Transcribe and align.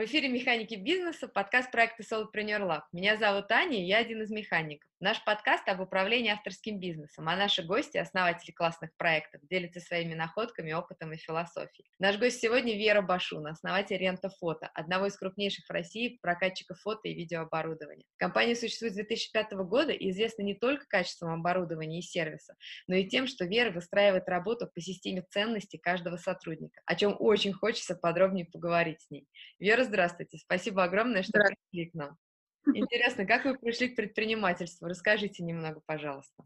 В 0.00 0.04
эфире 0.06 0.28
«Механики 0.28 0.76
бизнеса», 0.76 1.28
подкаст 1.28 1.70
проекта 1.70 2.02
Solopreneur 2.02 2.62
Lab. 2.62 2.80
Меня 2.90 3.18
зовут 3.18 3.52
Аня, 3.52 3.84
я 3.84 3.98
один 3.98 4.22
из 4.22 4.30
механиков. 4.30 4.88
Наш 4.98 5.22
подкаст 5.24 5.66
об 5.68 5.80
управлении 5.80 6.30
авторским 6.30 6.78
бизнесом, 6.78 7.28
а 7.28 7.36
наши 7.36 7.62
гости, 7.62 7.96
основатели 7.96 8.50
классных 8.50 8.94
проектов, 8.98 9.40
делятся 9.48 9.80
своими 9.80 10.14
находками, 10.14 10.72
опытом 10.72 11.12
и 11.12 11.16
философией. 11.16 11.86
Наш 11.98 12.18
гость 12.18 12.40
сегодня 12.40 12.76
Вера 12.76 13.00
Башун, 13.00 13.46
основатель 13.46 13.96
Рента 13.96 14.30
Фото, 14.40 14.70
одного 14.74 15.06
из 15.06 15.16
крупнейших 15.16 15.66
в 15.66 15.70
России 15.70 16.18
прокатчиков 16.20 16.78
фото 16.80 17.08
и 17.08 17.14
видеооборудования. 17.14 18.04
Компания 18.16 18.54
существует 18.54 18.92
с 18.92 18.96
2005 18.96 19.52
года 19.52 19.92
и 19.92 20.10
известна 20.10 20.42
не 20.42 20.54
только 20.54 20.86
качеством 20.86 21.32
оборудования 21.32 22.00
и 22.00 22.02
сервиса, 22.02 22.54
но 22.86 22.94
и 22.94 23.06
тем, 23.06 23.26
что 23.26 23.46
Вера 23.46 23.70
выстраивает 23.70 24.28
работу 24.28 24.66
по 24.74 24.80
системе 24.80 25.24
ценностей 25.30 25.78
каждого 25.78 26.16
сотрудника, 26.16 26.80
о 26.84 26.94
чем 26.94 27.16
очень 27.18 27.52
хочется 27.52 27.94
подробнее 27.94 28.46
поговорить 28.46 29.00
с 29.00 29.10
ней. 29.10 29.26
Вера, 29.58 29.89
здравствуйте. 29.90 30.38
Спасибо 30.38 30.84
огромное, 30.84 31.22
что 31.22 31.32
пришли 31.32 31.90
к 31.90 31.94
нам. 31.94 32.16
Интересно, 32.74 33.26
как 33.26 33.44
вы 33.44 33.58
пришли 33.58 33.88
к 33.88 33.96
предпринимательству? 33.96 34.86
Расскажите 34.86 35.42
немного, 35.42 35.80
пожалуйста. 35.84 36.42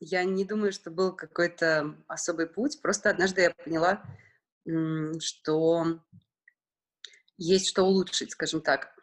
Я 0.00 0.24
не 0.24 0.44
думаю, 0.44 0.72
что 0.72 0.90
был 0.90 1.14
какой-то 1.14 1.96
особый 2.06 2.46
путь. 2.46 2.80
Просто 2.80 3.10
однажды 3.10 3.42
я 3.42 3.50
поняла, 3.50 4.02
что 5.20 6.00
есть 7.36 7.68
что 7.68 7.82
улучшить, 7.82 8.32
скажем 8.32 8.60
так. 8.60 8.94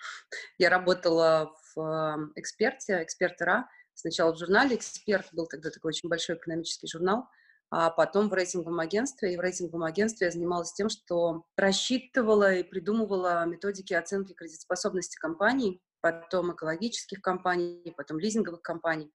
Я 0.57 0.70
работала 0.70 1.54
в 1.76 2.32
эксперте, 2.35 3.04
эксперт 3.04 3.41
РА, 3.41 3.70
сначала 3.94 4.34
в 4.34 4.40
журнале 4.40 4.76
«Эксперт», 4.76 5.27
был 5.34 5.48
тогда 5.48 5.70
такой 5.70 5.90
очень 5.90 6.10
большой 6.10 6.38
экономический 6.38 6.88
журнал, 6.88 7.30
а 7.72 7.90
потом 7.90 8.30
в 8.30 8.34
рейтинговом 8.34 8.80
агентстве. 8.80 9.34
И 9.34 9.38
в 9.38 9.41
рейтинговом 9.41 9.84
агентстве 9.84 10.27
я 10.27 10.32
занималась 10.32 10.74
тем, 10.74 10.90
что 10.90 11.43
рассчитывала 11.55 12.54
и 12.55 12.63
придумывала 12.63 13.46
методики 13.46 13.93
оценки 13.93 14.34
кредитоспособности 14.34 15.18
компаний, 15.18 15.82
потом 16.02 16.54
экологических 16.54 17.21
компаний, 17.21 17.93
потом 17.96 18.20
лизинговых 18.20 18.62
компаний. 18.62 19.12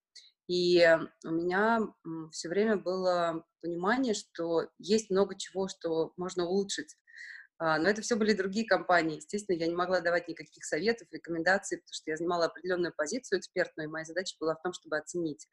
И 0.46 0.86
у 1.24 1.30
меня 1.30 1.80
все 2.30 2.48
время 2.48 2.76
было 2.76 3.44
понимание, 3.62 4.14
что 4.14 4.68
есть 4.78 5.10
много 5.10 5.36
чего, 5.36 5.68
что 5.68 6.12
можно 6.16 6.44
улучшить. 6.44 6.94
А, 7.58 7.78
но 7.78 7.88
это 7.88 8.02
все 8.02 8.16
были 8.16 8.34
другие 8.34 8.66
компании. 8.66 9.16
Естественно, 9.16 9.56
я 9.56 9.66
не 9.66 9.74
могла 9.74 10.00
давать 10.00 10.28
никаких 10.28 10.64
советов, 10.64 11.08
рекомендаций, 11.10 11.78
потому 11.78 11.94
что 11.94 12.10
я 12.10 12.16
занимала 12.16 12.46
определенную 12.46 12.92
позицию 12.94 13.38
экспертную, 13.38 13.88
и 13.88 13.90
моя 13.90 14.04
задача 14.04 14.36
была 14.38 14.54
в 14.54 14.62
том, 14.62 14.72
чтобы 14.72 14.98
оценить. 14.98 15.48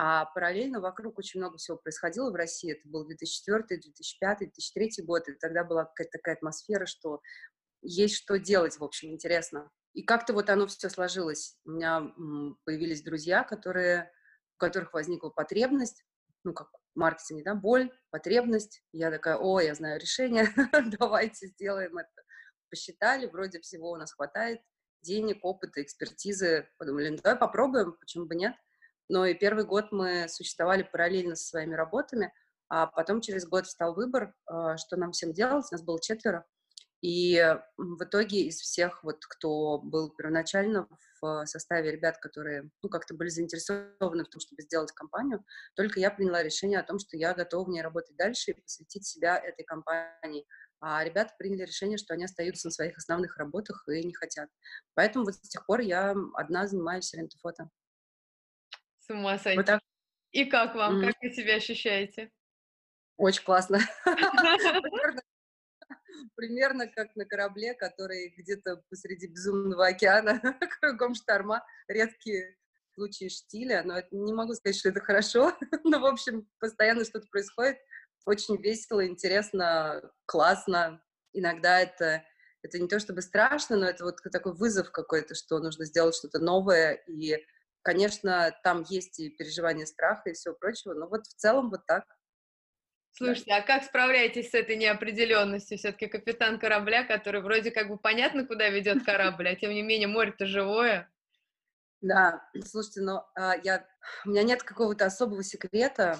А 0.00 0.26
параллельно 0.26 0.80
вокруг 0.80 1.18
очень 1.18 1.40
много 1.40 1.56
всего 1.56 1.76
происходило 1.76 2.30
в 2.30 2.36
России. 2.36 2.70
Это 2.70 2.88
был 2.88 3.04
2004, 3.04 3.80
2005, 3.80 4.38
2003 4.38 5.04
год, 5.04 5.28
и 5.28 5.32
тогда 5.32 5.64
была 5.64 5.86
какая-то 5.86 6.18
такая 6.18 6.36
атмосфера, 6.36 6.86
что 6.86 7.20
есть 7.82 8.14
что 8.14 8.38
делать, 8.38 8.78
в 8.78 8.84
общем, 8.84 9.10
интересно. 9.10 9.72
И 9.94 10.04
как-то 10.04 10.34
вот 10.34 10.50
оно 10.50 10.68
все 10.68 10.88
сложилось. 10.88 11.58
У 11.64 11.72
меня 11.72 12.14
появились 12.64 13.02
друзья, 13.02 13.42
которые, 13.42 14.12
у 14.54 14.58
которых 14.58 14.92
возникла 14.92 15.30
потребность, 15.30 16.04
ну, 16.44 16.54
как 16.54 16.68
в 16.94 16.96
маркетинге, 16.96 17.42
да, 17.42 17.56
боль, 17.56 17.90
потребность. 18.10 18.84
Я 18.92 19.10
такая, 19.10 19.36
о, 19.36 19.58
я 19.58 19.74
знаю 19.74 20.00
решение, 20.00 20.46
давайте 21.00 21.48
сделаем 21.48 21.98
это. 21.98 22.22
Посчитали, 22.70 23.26
вроде 23.26 23.58
всего 23.58 23.90
у 23.90 23.96
нас 23.96 24.12
хватает, 24.12 24.60
денег, 25.02 25.38
опыта, 25.42 25.82
экспертизы. 25.82 26.68
Подумали, 26.78 27.08
ну, 27.08 27.16
давай 27.16 27.36
попробуем, 27.36 27.96
почему 27.98 28.26
бы 28.26 28.36
нет. 28.36 28.54
Но 29.08 29.26
и 29.26 29.34
первый 29.34 29.64
год 29.64 29.92
мы 29.92 30.26
существовали 30.28 30.82
параллельно 30.82 31.34
со 31.34 31.48
своими 31.48 31.74
работами, 31.74 32.32
а 32.68 32.86
потом 32.86 33.20
через 33.20 33.46
год 33.46 33.66
встал 33.66 33.94
выбор, 33.94 34.34
а, 34.46 34.76
что 34.76 34.96
нам 34.96 35.12
всем 35.12 35.32
делать. 35.32 35.70
Нас 35.72 35.82
было 35.82 36.00
четверо. 36.00 36.46
И 37.00 37.40
в 37.76 38.04
итоге 38.04 38.46
из 38.46 38.56
всех, 38.56 39.04
вот, 39.04 39.24
кто 39.24 39.78
был 39.78 40.10
первоначально 40.10 40.88
в 41.20 41.46
составе 41.46 41.92
ребят, 41.92 42.18
которые 42.18 42.70
ну, 42.82 42.88
как-то 42.88 43.14
были 43.14 43.28
заинтересованы 43.28 44.24
в 44.24 44.28
том, 44.28 44.40
чтобы 44.40 44.62
сделать 44.62 44.90
компанию, 44.92 45.44
только 45.76 46.00
я 46.00 46.10
приняла 46.10 46.42
решение 46.42 46.80
о 46.80 46.82
том, 46.82 46.98
что 46.98 47.16
я 47.16 47.34
готова 47.34 47.66
в 47.66 47.68
ней 47.68 47.82
работать 47.82 48.16
дальше 48.16 48.50
и 48.50 48.60
посвятить 48.60 49.06
себя 49.06 49.38
этой 49.38 49.64
компании. 49.64 50.44
А 50.80 51.02
ребята 51.04 51.34
приняли 51.38 51.62
решение, 51.62 51.98
что 51.98 52.14
они 52.14 52.24
остаются 52.24 52.68
на 52.68 52.72
своих 52.72 52.96
основных 52.96 53.36
работах 53.36 53.84
и 53.88 54.04
не 54.04 54.14
хотят. 54.14 54.48
Поэтому 54.94 55.24
вот 55.24 55.34
с 55.34 55.48
тех 55.48 55.66
пор 55.66 55.80
я 55.80 56.14
одна 56.34 56.66
занимаюсь 56.66 57.12
рентофото. 57.14 57.70
С 59.08 59.14
ума 59.14 59.38
сойти. 59.38 59.56
Вот 59.56 59.66
так. 59.66 59.80
И 60.32 60.44
как 60.44 60.74
вам? 60.74 61.00
Mm. 61.00 61.06
Как 61.06 61.22
вы 61.22 61.30
себя 61.30 61.54
ощущаете? 61.54 62.30
Очень 63.16 63.42
классно. 63.42 63.80
Примерно 66.36 66.86
как 66.88 67.16
на 67.16 67.24
корабле, 67.24 67.74
который 67.74 68.34
где-то 68.36 68.82
посреди 68.90 69.28
безумного 69.28 69.86
океана, 69.86 70.40
кругом 70.80 71.14
шторма, 71.14 71.64
редкие 71.88 72.56
случаи 72.94 73.28
штиля, 73.28 73.82
но 73.84 73.96
это, 73.98 74.08
не 74.10 74.34
могу 74.34 74.52
сказать, 74.54 74.76
что 74.76 74.90
это 74.90 75.00
хорошо, 75.00 75.56
но, 75.84 76.00
в 76.00 76.06
общем, 76.06 76.46
постоянно 76.58 77.04
что-то 77.04 77.28
происходит, 77.28 77.78
очень 78.26 78.60
весело, 78.60 79.06
интересно, 79.06 80.02
классно. 80.26 81.02
Иногда 81.32 81.80
это, 81.80 82.24
это 82.62 82.78
не 82.78 82.88
то 82.88 82.98
чтобы 82.98 83.22
страшно, 83.22 83.76
но 83.76 83.86
это 83.86 84.04
вот 84.04 84.16
такой 84.30 84.52
вызов 84.54 84.90
какой-то, 84.90 85.34
что 85.34 85.60
нужно 85.60 85.86
сделать 85.86 86.14
что-то 86.14 86.40
новое, 86.40 86.94
и 87.06 87.38
Конечно, 87.88 88.54
там 88.62 88.84
есть 88.90 89.18
и 89.18 89.30
переживания 89.30 89.86
страха 89.86 90.28
и 90.28 90.34
всего 90.34 90.54
прочего, 90.54 90.92
но 90.92 91.08
вот 91.08 91.26
в 91.26 91.32
целом 91.32 91.70
вот 91.70 91.86
так. 91.86 92.04
Слушайте, 93.12 93.50
а 93.54 93.62
как 93.62 93.82
справляетесь 93.82 94.50
с 94.50 94.54
этой 94.54 94.76
неопределенностью? 94.76 95.78
Все-таки 95.78 96.06
капитан 96.06 96.58
корабля, 96.58 97.02
который 97.02 97.40
вроде 97.40 97.70
как 97.70 97.88
бы 97.88 97.96
понятно, 97.96 98.46
куда 98.46 98.68
ведет 98.68 99.06
корабль, 99.06 99.48
а 99.48 99.56
тем 99.56 99.70
не 99.70 99.80
менее 99.80 100.06
море-то 100.06 100.44
живое. 100.44 101.10
Да, 102.02 102.46
слушайте, 102.66 103.00
но 103.00 103.26
а, 103.34 103.54
я, 103.64 103.88
у 104.26 104.28
меня 104.28 104.42
нет 104.42 104.62
какого-то 104.62 105.06
особого 105.06 105.42
секрета. 105.42 106.18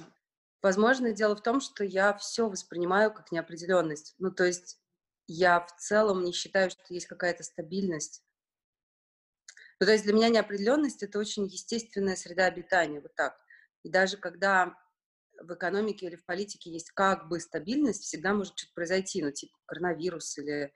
Возможно, 0.62 1.12
дело 1.12 1.36
в 1.36 1.42
том, 1.42 1.60
что 1.60 1.84
я 1.84 2.14
все 2.14 2.48
воспринимаю 2.48 3.12
как 3.12 3.30
неопределенность. 3.30 4.14
Ну, 4.16 4.30
то 4.30 4.44
есть 4.44 4.80
я 5.26 5.60
в 5.60 5.76
целом 5.76 6.24
не 6.24 6.32
считаю, 6.32 6.70
что 6.70 6.80
есть 6.88 7.08
какая-то 7.08 7.42
стабильность. 7.42 8.24
Ну, 9.80 9.86
то 9.86 9.92
есть 9.92 10.04
для 10.04 10.12
меня 10.12 10.28
неопределенность— 10.28 11.02
это 11.04 11.18
очень 11.18 11.46
естественная 11.46 12.16
среда 12.16 12.46
обитания, 12.46 13.00
вот 13.00 13.14
так. 13.14 13.38
И 13.84 13.90
даже 13.90 14.16
когда 14.16 14.74
в 15.40 15.54
экономике 15.54 16.06
или 16.06 16.16
в 16.16 16.26
политике 16.26 16.70
есть 16.70 16.90
как 16.90 17.28
бы 17.28 17.38
стабильность, 17.38 18.02
всегда 18.02 18.34
может 18.34 18.58
что-то 18.58 18.72
произойти, 18.74 19.22
ну, 19.22 19.30
типа 19.30 19.56
коронавирус 19.66 20.36
или 20.38 20.72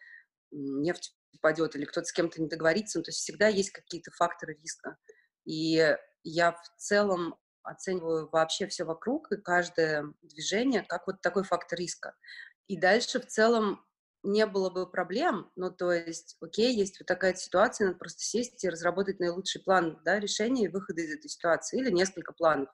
нефть 0.52 1.16
упадет, 1.34 1.74
или 1.74 1.84
кто-то 1.84 2.06
с 2.06 2.12
кем-то 2.12 2.40
не 2.40 2.48
договорится, 2.48 2.98
ну, 2.98 3.02
то 3.02 3.10
есть 3.10 3.20
всегда 3.20 3.48
есть 3.48 3.70
какие-то 3.70 4.12
факторы 4.12 4.54
риска. 4.54 4.96
И 5.44 5.96
я 6.22 6.52
в 6.52 6.76
целом 6.78 7.36
оцениваю 7.64 8.28
вообще 8.30 8.66
все 8.66 8.84
вокруг 8.84 9.32
и 9.32 9.36
каждое 9.36 10.12
движение 10.22 10.82
как 10.82 11.06
вот 11.06 11.20
такой 11.22 11.44
фактор 11.44 11.78
риска. 11.78 12.14
И 12.68 12.78
дальше 12.78 13.20
в 13.20 13.26
целом 13.26 13.84
не 14.22 14.46
было 14.46 14.70
бы 14.70 14.90
проблем, 14.90 15.50
ну, 15.56 15.70
то 15.70 15.92
есть, 15.92 16.36
окей, 16.40 16.74
есть 16.74 16.98
вот 17.00 17.06
такая 17.06 17.34
ситуация, 17.34 17.86
надо 17.86 17.98
просто 17.98 18.22
сесть 18.22 18.62
и 18.64 18.68
разработать 18.68 19.20
наилучший 19.20 19.62
план, 19.62 20.00
да, 20.04 20.20
решения 20.20 20.64
и 20.66 20.68
выхода 20.68 21.02
из 21.02 21.12
этой 21.12 21.28
ситуации, 21.28 21.80
или 21.80 21.90
несколько 21.90 22.32
планов, 22.32 22.68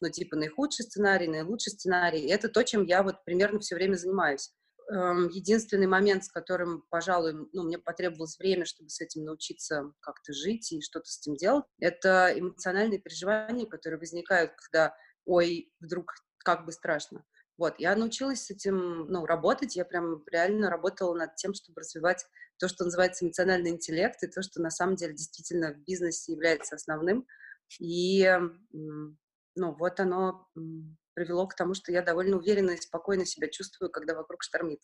ну, 0.00 0.10
типа 0.10 0.36
наихудший 0.36 0.84
сценарий, 0.84 1.28
наилучший 1.28 1.72
сценарий, 1.72 2.20
и 2.20 2.30
это 2.30 2.48
то, 2.48 2.62
чем 2.62 2.84
я 2.84 3.02
вот 3.02 3.24
примерно 3.24 3.60
все 3.60 3.74
время 3.74 3.96
занимаюсь. 3.96 4.52
Эм, 4.90 5.28
единственный 5.28 5.86
момент, 5.86 6.24
с 6.24 6.30
которым, 6.30 6.84
пожалуй, 6.90 7.48
ну, 7.52 7.62
мне 7.62 7.78
потребовалось 7.78 8.38
время, 8.38 8.66
чтобы 8.66 8.90
с 8.90 9.00
этим 9.00 9.24
научиться 9.24 9.92
как-то 10.00 10.32
жить 10.34 10.72
и 10.72 10.82
что-то 10.82 11.06
с 11.06 11.20
этим 11.20 11.36
делать, 11.36 11.64
это 11.78 12.32
эмоциональные 12.36 12.98
переживания, 12.98 13.66
которые 13.66 13.98
возникают, 13.98 14.52
когда, 14.56 14.94
ой, 15.24 15.72
вдруг 15.80 16.12
как 16.38 16.66
бы 16.66 16.72
страшно. 16.72 17.24
Вот, 17.56 17.74
я 17.78 17.94
научилась 17.94 18.46
с 18.46 18.50
этим, 18.50 19.06
ну, 19.06 19.26
работать, 19.26 19.76
я 19.76 19.84
прям 19.84 20.24
реально 20.30 20.70
работала 20.70 21.14
над 21.14 21.36
тем, 21.36 21.54
чтобы 21.54 21.80
развивать 21.80 22.26
то, 22.58 22.68
что 22.68 22.84
называется 22.84 23.24
эмоциональный 23.24 23.70
интеллект, 23.70 24.22
и 24.22 24.26
то, 24.26 24.42
что 24.42 24.60
на 24.60 24.70
самом 24.70 24.96
деле 24.96 25.12
действительно 25.12 25.72
в 25.72 25.78
бизнесе 25.84 26.32
является 26.32 26.74
основным. 26.74 27.26
И, 27.78 28.28
ну, 28.72 29.74
вот 29.74 30.00
оно 30.00 30.48
привело 31.14 31.46
к 31.46 31.54
тому, 31.54 31.74
что 31.74 31.92
я 31.92 32.02
довольно 32.02 32.36
уверенно 32.36 32.72
и 32.72 32.80
спокойно 32.80 33.24
себя 33.24 33.48
чувствую, 33.48 33.90
когда 33.90 34.14
вокруг 34.14 34.42
штормит. 34.42 34.80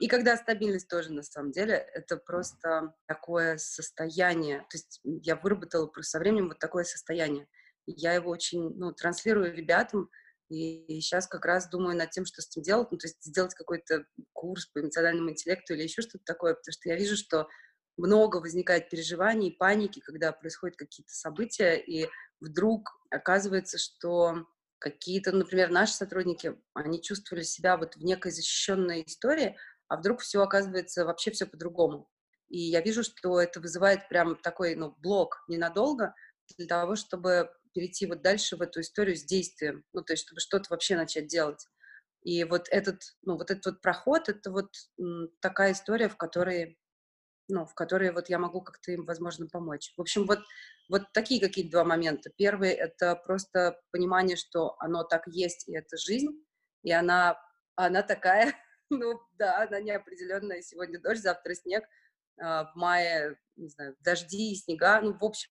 И 0.00 0.08
когда 0.08 0.36
стабильность 0.36 0.88
тоже, 0.88 1.12
на 1.12 1.22
самом 1.22 1.52
деле, 1.52 1.74
это 1.74 2.16
просто 2.16 2.94
такое 3.06 3.56
состояние. 3.58 4.60
То 4.70 4.76
есть 4.76 5.00
я 5.04 5.36
выработала 5.36 5.86
просто 5.86 6.10
со 6.10 6.18
временем 6.18 6.48
вот 6.48 6.58
такое 6.58 6.82
состояние. 6.82 7.46
Я 7.86 8.14
его 8.14 8.30
очень, 8.30 8.74
ну, 8.76 8.92
транслирую 8.92 9.54
ребятам, 9.54 10.10
и 10.48 11.00
сейчас 11.00 11.26
как 11.26 11.44
раз 11.44 11.68
думаю 11.68 11.96
над 11.96 12.10
тем, 12.10 12.26
что 12.26 12.42
с 12.42 12.48
этим 12.48 12.62
делать, 12.62 12.88
ну, 12.90 12.98
то 12.98 13.06
есть 13.06 13.22
сделать 13.22 13.54
какой-то 13.54 14.04
курс 14.32 14.66
по 14.66 14.80
эмоциональному 14.80 15.30
интеллекту 15.30 15.74
или 15.74 15.82
еще 15.82 16.02
что-то 16.02 16.24
такое, 16.24 16.54
потому 16.54 16.72
что 16.72 16.88
я 16.88 16.96
вижу, 16.96 17.16
что 17.16 17.48
много 17.96 18.38
возникает 18.38 18.90
переживаний, 18.90 19.52
паники, 19.52 20.00
когда 20.00 20.32
происходят 20.32 20.76
какие-то 20.76 21.12
события, 21.12 21.76
и 21.76 22.08
вдруг 22.40 22.90
оказывается, 23.10 23.78
что 23.78 24.46
какие-то, 24.78 25.32
например, 25.32 25.70
наши 25.70 25.94
сотрудники, 25.94 26.60
они 26.74 27.00
чувствовали 27.00 27.42
себя 27.42 27.76
вот 27.76 27.96
в 27.96 28.04
некой 28.04 28.32
защищенной 28.32 29.04
истории, 29.06 29.56
а 29.88 29.96
вдруг 29.96 30.20
все 30.20 30.42
оказывается 30.42 31.04
вообще 31.04 31.30
все 31.30 31.46
по-другому. 31.46 32.10
И 32.48 32.58
я 32.58 32.80
вижу, 32.82 33.02
что 33.02 33.40
это 33.40 33.60
вызывает 33.60 34.08
прям 34.08 34.36
такой, 34.36 34.74
ну, 34.74 34.94
блок 34.98 35.42
ненадолго 35.48 36.14
для 36.58 36.66
того, 36.66 36.96
чтобы 36.96 37.50
перейти 37.74 38.06
вот 38.06 38.22
дальше 38.22 38.56
в 38.56 38.62
эту 38.62 38.80
историю 38.80 39.16
с 39.16 39.24
действием, 39.24 39.84
ну, 39.92 40.02
то 40.02 40.12
есть 40.12 40.24
чтобы 40.24 40.40
что-то 40.40 40.66
вообще 40.70 40.96
начать 40.96 41.26
делать. 41.26 41.66
И 42.22 42.42
вот 42.44 42.68
этот, 42.70 43.02
ну, 43.22 43.36
вот 43.36 43.50
этот 43.50 43.66
вот 43.66 43.82
проход, 43.82 44.28
это 44.30 44.50
вот 44.50 44.70
такая 45.40 45.72
история, 45.72 46.08
в 46.08 46.16
которой, 46.16 46.78
ну, 47.48 47.66
в 47.66 47.74
которой 47.74 48.12
вот 48.12 48.30
я 48.30 48.38
могу 48.38 48.62
как-то 48.62 48.92
им, 48.92 49.04
возможно, 49.04 49.46
помочь. 49.46 49.92
В 49.96 50.00
общем, 50.00 50.26
вот, 50.26 50.38
вот 50.88 51.02
такие 51.12 51.40
какие-то 51.40 51.72
два 51.72 51.84
момента. 51.84 52.30
Первый— 52.30 52.70
это 52.70 53.14
просто 53.16 53.78
понимание, 53.90 54.36
что 54.36 54.76
оно 54.78 55.04
так 55.04 55.26
есть, 55.26 55.68
и 55.68 55.76
это 55.76 55.98
жизнь, 55.98 56.42
и 56.82 56.92
она, 56.92 57.38
она 57.74 58.02
такая, 58.02 58.54
ну, 58.90 59.20
да, 59.32 59.62
она 59.62 59.80
неопределенная. 59.80 60.62
Сегодня 60.62 60.98
дождь, 61.00 61.20
завтра 61.20 61.54
снег, 61.54 61.84
а, 62.40 62.72
в 62.72 62.74
мае, 62.74 63.36
не 63.56 63.68
знаю, 63.68 63.96
дожди, 64.00 64.54
снега, 64.54 65.00
ну, 65.02 65.12
в 65.12 65.22
общем, 65.22 65.50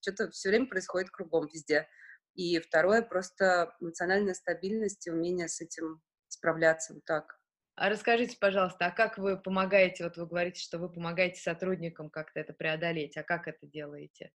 что-то 0.00 0.30
все 0.30 0.50
время 0.50 0.66
происходит 0.66 1.10
кругом 1.10 1.46
везде. 1.52 1.88
И 2.34 2.58
второе, 2.58 3.02
просто 3.02 3.74
эмоциональная 3.80 4.34
стабильность 4.34 5.06
и 5.06 5.10
умение 5.10 5.48
с 5.48 5.60
этим 5.60 6.02
справляться 6.28 6.94
вот 6.94 7.04
так. 7.04 7.38
А 7.76 7.88
расскажите, 7.88 8.36
пожалуйста, 8.38 8.86
а 8.86 8.90
как 8.90 9.18
вы 9.18 9.36
помогаете, 9.36 10.04
вот 10.04 10.16
вы 10.16 10.26
говорите, 10.26 10.60
что 10.60 10.78
вы 10.78 10.88
помогаете 10.88 11.40
сотрудникам 11.40 12.08
как-то 12.08 12.38
это 12.38 12.52
преодолеть, 12.52 13.16
а 13.16 13.24
как 13.24 13.48
это 13.48 13.66
делаете? 13.66 14.32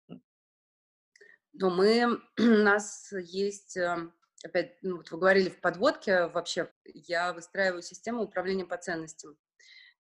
Ну, 1.54 1.70
мы, 1.70 2.20
у 2.38 2.64
нас 2.64 3.14
есть, 3.14 3.78
эм, 3.78 4.14
опять, 4.44 4.78
ну, 4.82 4.98
вот 4.98 5.12
вы 5.12 5.18
говорили 5.20 5.50
в 5.50 5.62
подводке 5.62 6.28
вообще, 6.28 6.70
я 6.84 7.34
выстраиваю 7.34 7.82
систему 7.82 8.24
управления 8.24 8.66
по 8.66 8.78
ценностям. 8.78 9.38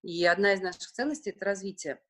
И 0.01 0.25
одна 0.25 0.53
из 0.53 0.61
наших 0.61 0.91
ценностей— 0.91 1.29
это 1.35 1.45
развитие. 1.45 2.01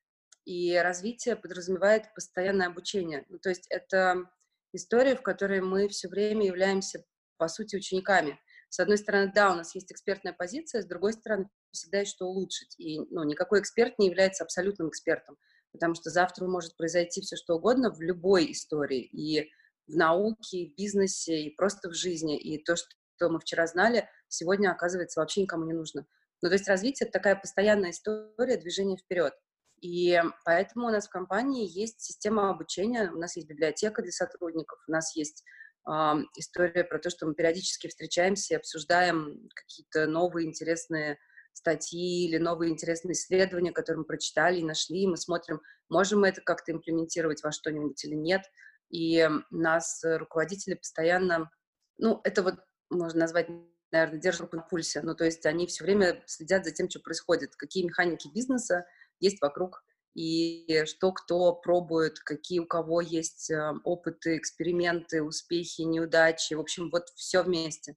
И 0.44 0.76
развитие 0.76 1.36
подразумевает 1.36 2.12
постоянное 2.14 2.68
обучение. 2.68 3.24
Ну, 3.28 3.38
то 3.38 3.50
есть 3.50 3.66
это 3.68 4.30
история, 4.72 5.16
в 5.16 5.22
которой 5.22 5.60
мы 5.60 5.88
все 5.88 6.08
время 6.08 6.46
являемся, 6.46 7.04
по 7.36 7.48
сути, 7.48 7.76
учениками. 7.76 8.38
С 8.68 8.80
одной 8.80 8.98
стороны, 8.98 9.32
да, 9.34 9.52
у 9.52 9.56
нас 9.56 9.74
есть 9.74 9.90
экспертная 9.92 10.32
позиция, 10.32 10.82
с 10.82 10.86
другой 10.86 11.12
стороны, 11.12 11.48
всегда 11.72 12.00
есть 12.00 12.12
что 12.12 12.26
улучшить. 12.26 12.74
И 12.78 13.00
ну, 13.10 13.24
никакой 13.24 13.60
эксперт 13.60 13.98
не 13.98 14.06
является 14.06 14.44
абсолютным 14.44 14.88
экспертом, 14.88 15.36
потому 15.72 15.94
что 15.94 16.10
завтра 16.10 16.46
может 16.46 16.76
произойти 16.76 17.20
все 17.20 17.36
что 17.36 17.56
угодно 17.56 17.92
в 17.92 18.00
любой 18.00 18.52
истории. 18.52 19.02
И 19.02 19.50
в 19.88 19.96
науке, 19.96 20.58
и 20.58 20.72
в 20.72 20.76
бизнесе, 20.76 21.42
и 21.42 21.54
просто 21.54 21.90
в 21.90 21.94
жизни. 21.94 22.38
И 22.38 22.62
то, 22.62 22.76
что 22.76 23.28
мы 23.28 23.40
вчера 23.40 23.66
знали, 23.66 24.08
сегодня, 24.28 24.70
оказывается, 24.70 25.20
вообще 25.20 25.42
никому 25.42 25.64
не 25.66 25.72
нужно. 25.72 26.06
Ну, 26.42 26.48
то 26.48 26.54
есть 26.54 26.68
развитие— 26.68 27.06
это 27.08 27.18
такая 27.18 27.36
постоянная 27.36 27.90
история 27.90 28.56
движения 28.56 28.96
вперед. 28.96 29.34
И 29.80 30.20
поэтому 30.44 30.86
у 30.86 30.90
нас 30.90 31.06
в 31.06 31.10
компании 31.10 31.66
есть 31.66 32.00
система 32.00 32.50
обучения, 32.50 33.10
у 33.10 33.18
нас 33.18 33.36
есть 33.36 33.48
библиотека 33.48 34.02
для 34.02 34.12
сотрудников, 34.12 34.78
у 34.86 34.92
нас 34.92 35.16
есть 35.16 35.42
э, 35.88 35.92
история 36.36 36.84
про 36.84 36.98
то, 36.98 37.08
что 37.08 37.26
мы 37.26 37.34
периодически 37.34 37.88
встречаемся 37.88 38.54
и 38.54 38.56
обсуждаем 38.58 39.48
какие-то 39.54 40.06
новые 40.06 40.46
интересные 40.46 41.18
статьи 41.52 42.26
или 42.26 42.36
новые 42.36 42.70
интересные 42.70 43.12
исследования, 43.12 43.72
которые 43.72 44.00
мы 44.00 44.04
прочитали 44.04 44.60
и 44.60 44.64
нашли, 44.64 45.02
и 45.02 45.06
мы 45.06 45.16
смотрим, 45.16 45.60
можем 45.88 46.20
мы 46.20 46.28
это 46.28 46.40
как-то 46.42 46.72
имплементировать 46.72 47.42
во 47.42 47.50
что-нибудь 47.50 48.04
или 48.04 48.14
нет. 48.14 48.42
И 48.90 49.28
нас 49.50 50.02
руководители 50.04 50.74
постоянно, 50.74 51.50
ну, 51.98 52.20
это 52.24 52.42
вот 52.42 52.56
можно 52.90 53.20
назвать 53.20 53.48
наверное, 53.92 54.20
держат 54.20 54.42
руку 54.42 54.56
на 54.56 54.62
пульсе. 54.62 55.00
Ну, 55.02 55.14
то 55.14 55.24
есть 55.24 55.44
они 55.46 55.66
все 55.66 55.84
время 55.84 56.22
следят 56.26 56.64
за 56.64 56.70
тем, 56.70 56.88
что 56.88 57.00
происходит, 57.00 57.56
какие 57.56 57.84
механики 57.84 58.28
бизнеса 58.32 58.86
есть 59.20 59.40
вокруг, 59.40 59.82
и 60.14 60.84
что 60.86 61.12
кто 61.12 61.54
пробует, 61.54 62.18
какие 62.18 62.58
у 62.58 62.66
кого 62.66 63.00
есть 63.00 63.50
э, 63.50 63.72
опыты, 63.84 64.36
эксперименты, 64.36 65.22
успехи, 65.22 65.82
неудачи. 65.82 66.54
В 66.54 66.60
общем, 66.60 66.90
вот 66.90 67.08
все 67.14 67.42
вместе. 67.42 67.94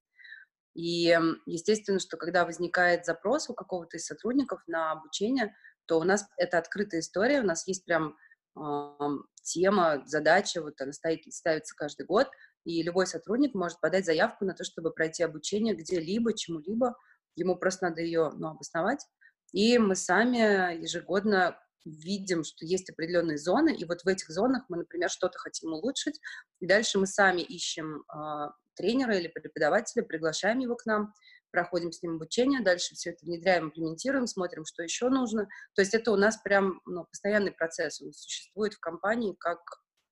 И 0.75 1.17
естественно, 1.45 1.99
что 1.99 2.17
когда 2.17 2.45
возникает 2.45 3.05
запрос 3.05 3.49
у 3.49 3.53
какого-то 3.53 3.97
из 3.97 4.05
сотрудников 4.05 4.61
на 4.67 4.91
обучение, 4.91 5.55
то 5.85 5.99
у 5.99 6.03
нас 6.03 6.25
это 6.37 6.57
открытая 6.57 7.01
история, 7.01 7.41
у 7.41 7.45
нас 7.45 7.67
есть 7.67 7.85
прям 7.85 8.15
э, 8.57 9.07
тема, 9.43 10.03
задача, 10.05 10.61
вот 10.61 10.79
она 10.81 10.93
стоит, 10.93 11.21
ставится 11.33 11.75
каждый 11.75 12.05
год, 12.05 12.27
и 12.63 12.81
любой 12.83 13.07
сотрудник 13.07 13.53
может 13.53 13.81
подать 13.81 14.05
заявку 14.05 14.45
на 14.45 14.53
то, 14.53 14.63
чтобы 14.63 14.91
пройти 14.91 15.23
обучение 15.23 15.75
где-либо, 15.75 16.33
чему-либо. 16.33 16.95
Ему 17.35 17.57
просто 17.57 17.89
надо 17.89 18.01
ее 18.01 18.31
ну, 18.35 18.49
обосновать. 18.49 19.05
И 19.53 19.77
мы 19.77 19.95
сами 19.95 20.81
ежегодно 20.81 21.57
видим, 21.85 22.43
что 22.43 22.65
есть 22.65 22.89
определенные 22.89 23.37
зоны, 23.37 23.75
и 23.75 23.85
вот 23.85 24.01
в 24.03 24.07
этих 24.07 24.29
зонах 24.29 24.63
мы, 24.69 24.77
например, 24.77 25.09
что-то 25.09 25.37
хотим 25.37 25.73
улучшить, 25.73 26.19
и 26.59 26.67
дальше 26.67 26.97
мы 26.97 27.07
сами 27.07 27.41
ищем 27.41 28.03
э, 28.13 28.49
тренера 28.75 29.17
или 29.17 29.27
преподавателя, 29.27 30.03
приглашаем 30.03 30.59
его 30.59 30.75
к 30.75 30.85
нам, 30.85 31.13
проходим 31.51 31.91
с 31.91 32.01
ним 32.01 32.15
обучение, 32.15 32.61
дальше 32.61 32.95
все 32.95 33.11
это 33.11 33.25
внедряем, 33.25 33.65
имплементируем, 33.65 34.27
смотрим, 34.27 34.65
что 34.65 34.81
еще 34.81 35.09
нужно. 35.09 35.47
То 35.75 35.81
есть 35.81 35.93
это 35.93 36.11
у 36.11 36.15
нас 36.15 36.37
прям 36.37 36.81
ну, 36.85 37.05
постоянный 37.05 37.51
процесс, 37.51 38.01
он 38.01 38.11
существует 38.11 38.73
в 38.73 38.79
компании 38.79 39.35
как, 39.39 39.59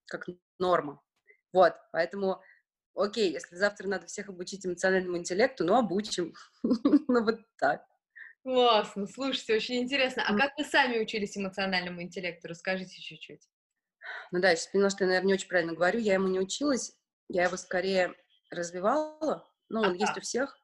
как 0.08 0.28
норма. 0.60 1.02
Вот, 1.52 1.74
поэтому, 1.92 2.42
окей, 2.96 3.32
если 3.32 3.56
завтра 3.56 3.88
надо 3.88 4.08
всех 4.08 4.30
обучить 4.30 4.66
эмоциональному 4.66 5.18
интеллекту, 5.18 5.64
ну, 5.64 5.76
обучим. 5.76 6.34
ну, 6.64 7.24
вот 7.24 7.40
так. 7.58 7.82
Классно, 8.44 9.06
слушайте, 9.08 9.56
очень 9.56 9.78
интересно. 9.84 10.24
А 10.28 10.36
как 10.36 10.58
вы 10.58 10.64
сами 10.64 11.00
учились 11.00 11.38
эмоциональному 11.38 12.02
интеллекту? 12.02 12.48
Расскажите 12.48 13.00
чуть-чуть. 13.00 13.48
Ну 14.32 14.42
да, 14.42 14.50
я 14.50 14.56
сейчас 14.56 14.72
поняла, 14.72 14.90
что 14.90 15.04
я, 15.04 15.08
наверное, 15.08 15.28
не 15.28 15.34
очень 15.36 15.48
правильно 15.48 15.74
говорю. 15.74 16.00
Я 16.00 16.16
ему 16.16 16.28
не 16.28 16.40
училась, 16.40 16.96
я 17.28 17.44
его 17.44 17.58
скорее 17.58 18.14
развивала. 18.50 19.48
Ну, 19.70 19.82
он 19.82 19.94
есть 19.94 20.18
у 20.18 20.22
всех, 20.22 20.58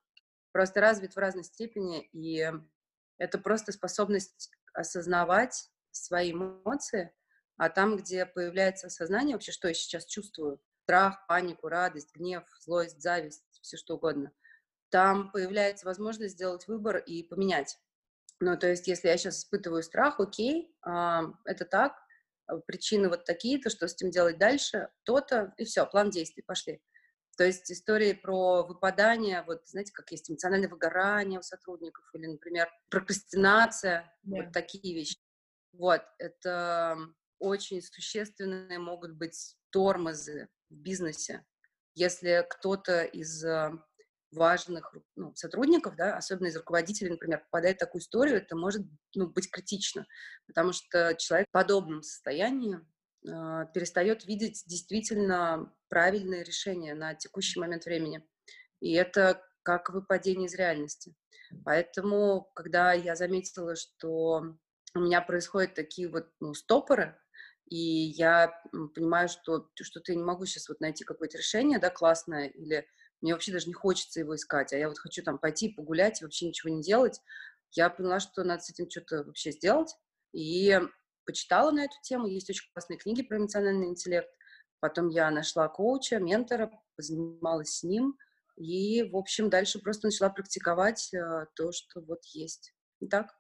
просто 0.52 0.82
развит 0.82 1.14
в 1.14 1.20
разной 1.20 1.44
степени, 1.44 2.10
и 2.14 2.52
это 3.20 3.38
просто 3.38 3.72
способность 3.72 4.50
осознавать 4.74 5.70
свои 5.92 6.32
эмоции, 6.32 7.14
а 7.58 7.70
там, 7.70 7.96
где 7.98 8.26
появляется 8.26 8.88
осознание 8.88 9.36
вообще, 9.36 9.52
что 9.52 9.68
я 9.68 9.74
сейчас 9.74 10.06
чувствую, 10.06 10.60
страх, 10.84 11.26
панику, 11.28 11.68
радость, 11.70 12.14
гнев, 12.14 12.44
злость, 12.60 13.02
зависть, 13.02 13.44
все 13.62 13.78
что 13.78 13.96
угодно. 13.96 14.32
Там 14.90 15.32
появляется 15.32 15.86
возможность 15.86 16.36
сделать 16.36 16.68
выбор 16.68 16.98
и 16.98 17.24
поменять. 17.24 17.78
Ну, 18.40 18.58
то 18.58 18.68
есть, 18.68 18.88
если 18.88 19.08
я 19.08 19.18
сейчас 19.18 19.40
испытываю 19.40 19.84
страх, 19.84 20.20
окей, 20.20 20.74
э, 20.86 21.22
это 21.46 21.66
так, 21.66 21.94
а, 22.48 22.58
причины 22.58 23.10
вот 23.10 23.26
такие-то, 23.26 23.70
что 23.70 23.88
с 23.88 23.96
этим 23.96 24.12
делать 24.12 24.38
дальше, 24.38 24.90
то-то, 25.04 25.54
и 25.58 25.66
все, 25.66 25.86
план 25.86 26.10
действий, 26.10 26.44
пошли. 26.44 26.82
То 27.38 27.44
есть 27.44 27.72
истории 27.72 28.14
про 28.14 28.64
выпадание, 28.64 29.44
вот 29.44 29.68
знаете, 29.68 29.94
как 29.94 30.12
есть 30.12 30.30
эмоциональное 30.30 30.70
выгорание 30.70 31.40
у 31.40 31.44
сотрудников 31.44 32.10
или, 32.14 32.26
например, 32.26 32.68
прокрастинация, 32.90 34.12
yeah. 34.26 34.44
вот 34.44 34.54
такие 34.54 34.96
вещи. 34.96 35.18
Вот, 35.74 36.02
это 36.18 36.98
очень 37.38 37.82
существенные 37.84 38.80
могут 38.80 39.12
быть 39.12 39.56
тормозы 39.70 40.50
в 40.72 40.76
бизнесе, 40.76 41.46
если 41.94 42.44
кто-то 42.50 43.04
из 43.04 43.44
э, 43.44 43.72
важных 44.38 44.96
ну, 45.16 45.36
сотрудников, 45.36 45.96
да, 45.96 46.16
особенно 46.16 46.48
из 46.48 46.56
руководителей, 46.56 47.12
например, 47.12 47.42
попадает 47.42 47.78
в 47.78 47.80
такую 47.80 48.02
историю, 48.02 48.38
это 48.38 48.56
может 48.56 48.84
ну, 49.16 49.28
быть 49.28 49.52
критично, 49.52 50.06
потому 50.48 50.72
что 50.72 51.16
человек 51.16 51.48
в 51.50 51.52
подобном 51.52 52.04
состоянии 52.04 52.78
э, 52.78 53.66
перестает 53.74 54.26
видеть 54.26 54.64
действительно 54.66 55.74
правильные 55.90 56.44
решения 56.44 56.94
на 56.94 57.16
текущий 57.16 57.60
момент 57.60 57.86
времени. 57.86 58.26
И 58.80 58.94
это 58.94 59.44
как 59.64 59.90
выпадение 59.90 60.48
из 60.48 60.56
реальности. 60.56 61.14
Поэтому, 61.66 62.52
когда 62.56 62.94
я 62.94 63.16
заметила, 63.16 63.76
что 63.76 64.56
у 64.96 65.00
меня 65.00 65.22
происходят 65.22 65.74
такие 65.74 66.10
вот 66.10 66.30
ну, 66.40 66.54
стопоры, 66.54 67.20
и 67.70 67.76
я 67.76 68.62
понимаю, 68.96 69.28
что 69.28 69.70
что-то 69.76 70.14
я 70.14 70.18
не 70.18 70.24
могу 70.24 70.46
сейчас 70.46 70.70
вот 70.70 70.80
найти 70.80 71.04
какое-то 71.04 71.38
решение, 71.38 71.80
да, 71.80 71.90
классное, 71.90 72.48
или 72.48 72.88
мне 73.22 73.34
вообще 73.34 73.52
даже 73.52 73.68
не 73.68 73.74
хочется 73.74 74.20
его 74.20 74.36
искать, 74.36 74.74
а 74.74 74.78
я 74.78 74.90
вот 74.90 75.00
хочу 75.00 75.24
там 75.24 75.38
пойти 75.40 75.70
погулять 75.70 76.22
и 76.22 76.26
вообще 76.26 76.48
ничего 76.48 76.74
не 76.74 76.82
делать. 76.82 77.20
Я 77.72 77.90
поняла, 77.90 78.20
что 78.20 78.44
надо 78.44 78.62
с 78.62 78.70
этим 78.70 78.90
что-то 78.90 79.24
вообще 79.24 79.52
сделать, 79.52 79.96
и 80.34 80.80
почитала 81.26 81.72
на 81.72 81.86
эту 81.86 81.96
тему. 82.04 82.28
Есть 82.28 82.50
очень 82.50 82.70
классные 82.74 82.98
книги 82.98 83.24
про 83.24 83.38
эмоциональный 83.38 83.88
интеллект. 83.88 84.30
Потом 84.80 85.10
я 85.10 85.32
нашла 85.32 85.68
коуча, 85.68 86.20
ментора, 86.20 86.72
занималась 86.98 87.80
с 87.80 87.84
ним, 87.84 88.18
и, 88.56 89.04
в 89.04 89.16
общем, 89.16 89.50
дальше 89.50 89.80
просто 89.80 90.08
начала 90.08 90.30
практиковать 90.30 91.14
э, 91.14 91.46
то, 91.56 91.72
что 91.72 92.02
вот 92.02 92.24
есть. 92.26 92.74
Так. 93.10 93.36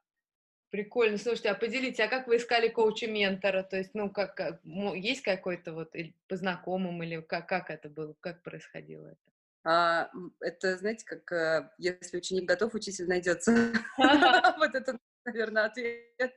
Прикольно. 0.69 1.17
Слушайте, 1.17 1.49
а 1.49 1.55
поделите, 1.55 2.03
а 2.03 2.07
как 2.07 2.27
вы 2.27 2.37
искали 2.37 2.67
коуча-ментора? 2.67 3.63
То 3.63 3.77
есть, 3.77 3.91
ну, 3.93 4.11
как, 4.11 4.39
есть 4.63 5.21
какой-то 5.21 5.73
вот 5.73 5.93
по 6.27 6.35
знакомым, 6.35 7.01
или 7.01 7.21
как, 7.21 7.47
как 7.47 7.69
это 7.69 7.89
было, 7.89 8.15
как 8.19 8.43
происходило 8.43 9.07
это? 9.07 9.36
А, 9.69 10.09
это, 10.39 10.77
знаете, 10.77 11.03
как 11.05 11.29
э, 11.33 11.69
если 11.77 12.17
ученик 12.17 12.47
готов, 12.47 12.73
учитель 12.73 13.07
найдется. 13.07 13.51
Вот 14.57 14.73
это, 14.73 14.97
наверное, 15.25 15.65
ответ. 15.65 16.31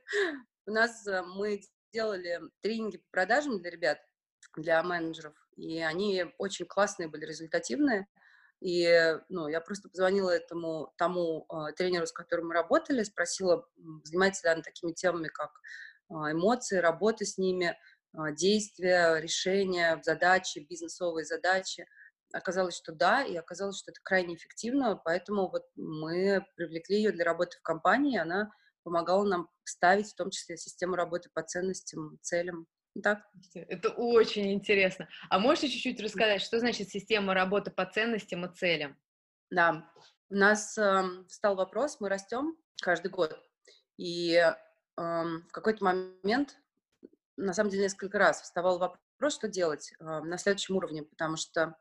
У 0.65 0.71
нас 0.71 1.07
э, 1.07 1.21
мы 1.21 1.61
делали 1.93 2.41
тренинги 2.59 2.97
по 2.97 3.09
продажам 3.11 3.61
для 3.61 3.71
ребят, 3.71 3.99
для 4.57 4.83
менеджеров, 4.83 5.33
и 5.55 5.79
они 5.79 6.25
очень 6.39 6.65
классные 6.65 7.07
были, 7.07 7.25
результативные. 7.25 8.05
И 8.59 9.15
ну, 9.29 9.47
я 9.47 9.61
просто 9.61 9.87
позвонила 9.87 10.31
этому 10.31 10.93
тому 10.97 11.45
э, 11.49 11.71
тренеру, 11.71 12.07
с 12.07 12.11
которым 12.11 12.49
мы 12.49 12.53
работали, 12.53 13.01
спросила, 13.03 13.65
занимается 14.03 14.45
ли 14.45 14.53
она 14.55 14.61
такими 14.61 14.91
темами, 14.91 15.29
как 15.29 15.51
э, 16.09 16.13
эмоции, 16.33 16.79
работа 16.79 17.23
с 17.23 17.37
ними, 17.37 17.77
э, 18.13 18.17
действия, 18.33 19.21
решения, 19.21 20.01
задачи, 20.03 20.59
бизнесовые 20.69 21.23
задачи. 21.23 21.87
Оказалось, 22.33 22.75
что 22.75 22.93
да, 22.93 23.23
и 23.23 23.35
оказалось, 23.35 23.79
что 23.79 23.91
это 23.91 23.99
крайне 24.03 24.35
эффективно, 24.35 24.95
поэтому 24.95 25.49
вот 25.49 25.63
мы 25.75 26.45
привлекли 26.55 26.97
ее 26.97 27.11
для 27.11 27.25
работы 27.25 27.57
в 27.57 27.61
компании, 27.61 28.17
она 28.17 28.51
помогала 28.83 29.23
нам 29.25 29.49
ставить 29.63 30.11
в 30.11 30.15
том 30.15 30.31
числе 30.31 30.57
систему 30.57 30.95
работы 30.95 31.29
по 31.33 31.43
ценностям, 31.43 32.17
целям. 32.21 32.67
Так. 33.01 33.21
Это 33.53 33.89
очень 33.89 34.51
интересно. 34.53 35.07
А 35.29 35.39
можете 35.39 35.69
чуть-чуть 35.69 36.01
рассказать, 36.01 36.41
что 36.41 36.59
значит 36.59 36.89
система 36.89 37.33
работы 37.33 37.71
по 37.71 37.85
ценностям 37.85 38.45
и 38.45 38.53
целям? 38.53 38.97
Да, 39.49 39.89
у 40.29 40.35
нас 40.35 40.77
э, 40.77 41.03
встал 41.27 41.55
вопрос, 41.55 41.99
мы 41.99 42.09
растем 42.09 42.57
каждый 42.81 43.11
год, 43.11 43.37
и 43.97 44.33
э, 44.35 44.51
в 44.97 45.51
какой-то 45.51 45.83
момент, 45.83 46.57
на 47.37 47.53
самом 47.53 47.69
деле 47.69 47.83
несколько 47.83 48.17
раз 48.17 48.41
вставал 48.41 48.79
вопрос, 48.79 49.35
что 49.35 49.47
делать 49.47 49.93
э, 49.99 50.03
на 50.03 50.37
следующем 50.37 50.77
уровне, 50.77 51.03
потому 51.03 51.35
что 51.35 51.77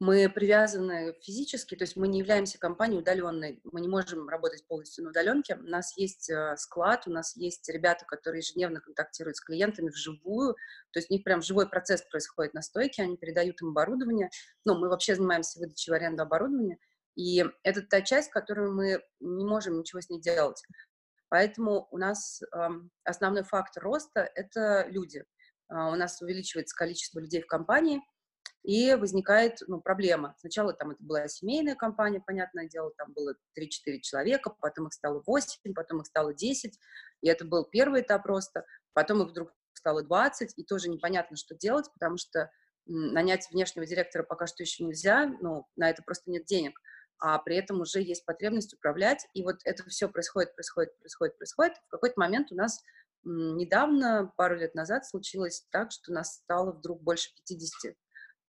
мы 0.00 0.30
привязаны 0.30 1.14
физически, 1.20 1.76
то 1.76 1.84
есть 1.84 1.94
мы 1.94 2.08
не 2.08 2.20
являемся 2.20 2.58
компанией 2.58 3.00
удаленной, 3.00 3.60
мы 3.64 3.82
не 3.82 3.88
можем 3.88 4.30
работать 4.30 4.66
полностью 4.66 5.04
на 5.04 5.10
удаленке. 5.10 5.56
У 5.56 5.68
нас 5.68 5.94
есть 5.98 6.30
э, 6.30 6.56
склад, 6.56 7.06
у 7.06 7.10
нас 7.10 7.36
есть 7.36 7.68
ребята, 7.68 8.06
которые 8.06 8.40
ежедневно 8.40 8.80
контактируют 8.80 9.36
с 9.36 9.42
клиентами 9.42 9.90
вживую, 9.90 10.54
то 10.92 10.98
есть 10.98 11.10
у 11.10 11.14
них 11.14 11.22
прям 11.22 11.42
живой 11.42 11.68
процесс 11.68 12.00
происходит 12.10 12.54
на 12.54 12.62
стойке, 12.62 13.02
они 13.02 13.18
передают 13.18 13.60
им 13.60 13.68
оборудование. 13.68 14.30
Ну, 14.64 14.78
мы 14.78 14.88
вообще 14.88 15.14
занимаемся 15.14 15.60
выдачей 15.60 15.92
в 15.92 15.94
аренду 15.94 16.22
оборудования, 16.22 16.78
и 17.14 17.44
это 17.62 17.82
та 17.82 18.00
часть, 18.00 18.30
которую 18.30 18.74
мы 18.74 19.02
не 19.20 19.44
можем 19.44 19.78
ничего 19.78 20.00
с 20.00 20.08
ней 20.08 20.20
делать. 20.20 20.62
Поэтому 21.28 21.88
у 21.90 21.98
нас 21.98 22.40
э, 22.40 22.68
основной 23.04 23.42
фактор 23.42 23.82
роста– 23.82 24.20
это 24.34 24.86
люди. 24.88 25.26
Э, 25.68 25.92
у 25.92 25.94
нас 25.94 26.22
увеличивается 26.22 26.74
количество 26.74 27.20
людей 27.20 27.42
в 27.42 27.46
компании– 27.46 28.00
и 28.62 28.94
возникает 28.94 29.58
ну, 29.66 29.80
проблема. 29.80 30.34
Сначала 30.38 30.72
там 30.72 30.90
это 30.90 31.02
была 31.02 31.28
семейная 31.28 31.74
компания, 31.74 32.20
понятное 32.20 32.68
дело, 32.68 32.92
там 32.96 33.12
было 33.12 33.34
3-4 33.58 34.00
человека, 34.00 34.50
потом 34.60 34.88
их 34.88 34.92
стало 34.92 35.22
8, 35.26 35.74
потом 35.74 36.00
их 36.00 36.06
стало 36.06 36.34
10, 36.34 36.78
и 37.22 37.28
это 37.28 37.44
был 37.44 37.64
первый 37.64 38.02
этап 38.02 38.26
роста, 38.26 38.64
потом 38.92 39.22
их 39.22 39.30
вдруг 39.30 39.52
стало 39.72 40.02
20, 40.02 40.54
и 40.58 40.64
тоже 40.64 40.90
непонятно, 40.90 41.36
что 41.36 41.54
делать, 41.54 41.86
потому 41.92 42.18
что 42.18 42.50
нанять 42.86 43.48
внешнего 43.50 43.86
директора 43.86 44.24
пока 44.24 44.46
что 44.46 44.62
еще 44.62 44.84
нельзя, 44.84 45.26
ну, 45.40 45.66
на 45.76 45.88
это 45.88 46.02
просто 46.02 46.30
нет 46.30 46.44
денег, 46.44 46.78
а 47.18 47.38
при 47.38 47.56
этом 47.56 47.80
уже 47.80 48.02
есть 48.02 48.26
потребность 48.26 48.74
управлять, 48.74 49.26
и 49.32 49.42
вот 49.42 49.56
это 49.64 49.84
все 49.84 50.08
происходит, 50.08 50.54
происходит, 50.54 50.98
происходит, 50.98 51.36
происходит. 51.36 51.76
В 51.86 51.90
какой-то 51.90 52.14
момент 52.18 52.52
у 52.52 52.56
нас 52.56 52.82
недавно, 53.24 54.32
пару 54.36 54.56
лет 54.56 54.74
назад, 54.74 55.06
случилось 55.06 55.66
так, 55.70 55.92
что 55.92 56.12
нас 56.12 56.36
стало 56.36 56.72
вдруг 56.72 57.02
больше 57.02 57.30
50 57.46 57.94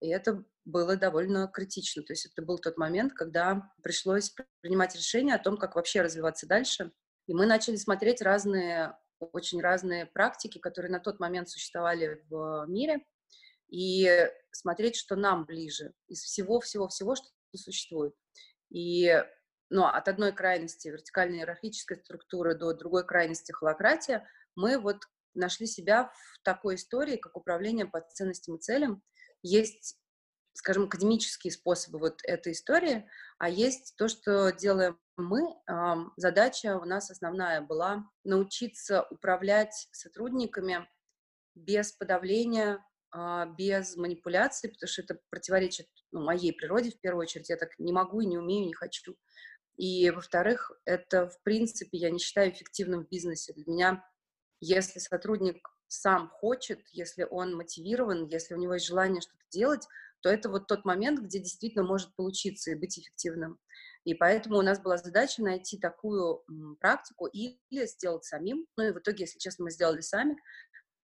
и 0.02 0.10
это 0.10 0.44
было 0.66 0.98
довольно 0.98 1.48
критично. 1.48 2.04
То 2.04 2.14
есть 2.14 2.26
это 2.26 2.42
был 2.42 2.58
тот 2.58 2.78
момент, 2.78 3.14
когда 3.14 3.72
пришлось 3.82 4.34
принимать 4.62 4.96
решение 4.96 5.36
о 5.36 5.40
том, 5.40 5.58
как 5.58 5.76
вообще 5.76 6.02
развиваться 6.02 6.48
дальше. 6.48 6.92
И 7.28 7.34
мы 7.34 7.46
начали 7.46 7.76
смотреть 7.76 8.22
разные, 8.22 8.98
очень 9.20 9.62
разные 9.62 10.08
практики, 10.08 10.58
которые 10.58 10.92
на 10.92 11.00
тот 11.00 11.20
момент 11.20 11.50
существовали 11.50 12.24
в 12.30 12.66
мире, 12.68 13.06
и 13.70 14.30
смотреть, 14.52 14.98
что 14.98 15.16
нам 15.16 15.46
ближе 15.46 15.94
из 16.08 16.22
всего-всего-всего, 16.24 17.16
что 17.16 17.28
существует. 17.56 18.14
И 18.70 19.24
ну, 19.70 19.86
от 19.86 20.08
одной 20.08 20.34
крайности 20.34 20.90
вертикальной 20.90 21.40
иерархической 21.40 21.98
структуры 21.98 22.56
до 22.56 22.74
другой 22.74 23.06
крайности 23.06 23.52
холократия 23.52 24.28
мы 24.56 24.78
вот 24.78 25.04
нашли 25.34 25.66
себя 25.66 26.12
в 26.14 26.44
такой 26.44 26.76
истории, 26.76 27.16
как 27.16 27.38
управление 27.38 27.86
по 27.86 28.02
ценностям 28.02 28.56
и 28.56 28.60
целям, 28.60 29.02
есть, 29.44 29.98
скажем, 30.54 30.84
академические 30.84 31.52
способы 31.52 32.00
вот 32.00 32.20
этой 32.24 32.54
истории, 32.54 33.08
а 33.38 33.50
есть 33.50 33.96
то, 33.98 34.08
что 34.08 34.52
делаем 34.52 35.00
мы. 35.18 35.42
Задача 36.18 36.78
у 36.78 36.86
нас 36.86 37.10
основная 37.10 37.62
была 37.62 38.06
научиться 38.24 39.04
управлять 39.10 39.88
сотрудниками 39.92 40.88
без 41.56 41.92
подавления, 41.92 42.84
а, 43.12 43.46
без 43.46 43.98
манипуляций, 43.98 44.70
потому 44.70 44.88
что 44.88 45.02
это 45.02 45.20
противоречит 45.30 45.88
ну, 46.12 46.24
моей 46.24 46.54
природе 46.54 46.92
в 46.92 47.00
первую 47.02 47.24
очередь. 47.24 47.50
Я 47.50 47.58
так 47.58 47.78
не 47.78 47.92
могу 47.92 48.22
и 48.22 48.26
не 48.26 48.38
умею, 48.38 48.66
не 48.66 48.74
хочу. 48.74 49.18
И, 49.76 50.10
во-вторых, 50.12 50.72
это, 50.86 51.28
в 51.28 51.42
принципе, 51.44 51.98
я 51.98 52.10
не 52.10 52.20
считаю 52.20 52.52
эффективным 52.52 53.04
в 53.04 53.10
бизнесе. 53.10 53.54
Для 53.54 53.66
меня, 53.68 54.10
если 54.62 55.00
сотрудник 55.00 55.68
сам 55.92 56.30
хочет, 56.30 56.80
если 56.94 57.28
он 57.30 57.54
мотивирован, 57.54 58.26
если 58.28 58.54
у 58.54 58.58
него 58.58 58.76
есть 58.76 58.86
желание 58.86 59.22
что-то 59.22 59.44
делать, 59.50 59.86
то 60.22 60.30
это 60.30 60.50
вот 60.50 60.68
тот 60.68 60.86
момент, 60.86 61.20
где 61.20 61.40
действительно 61.40 61.84
может 61.84 62.16
получиться 62.16 62.72
и 62.72 62.76
быть 62.76 62.98
эффективным. 62.98 63.60
И 64.06 64.14
поэтому 64.14 64.58
у 64.58 64.62
нас 64.62 64.80
была 64.80 64.98
задача 64.98 65.44
найти 65.44 65.78
такую 65.78 66.44
практику 66.80 67.26
или 67.28 67.60
сделать 67.86 68.24
самим, 68.24 68.68
ну 68.78 68.86
и 68.86 68.92
в 68.92 69.00
итоге, 69.00 69.26
если 69.26 69.40
честно, 69.40 69.66
мы 69.66 69.72
сделали 69.72 70.02
сами, 70.02 70.38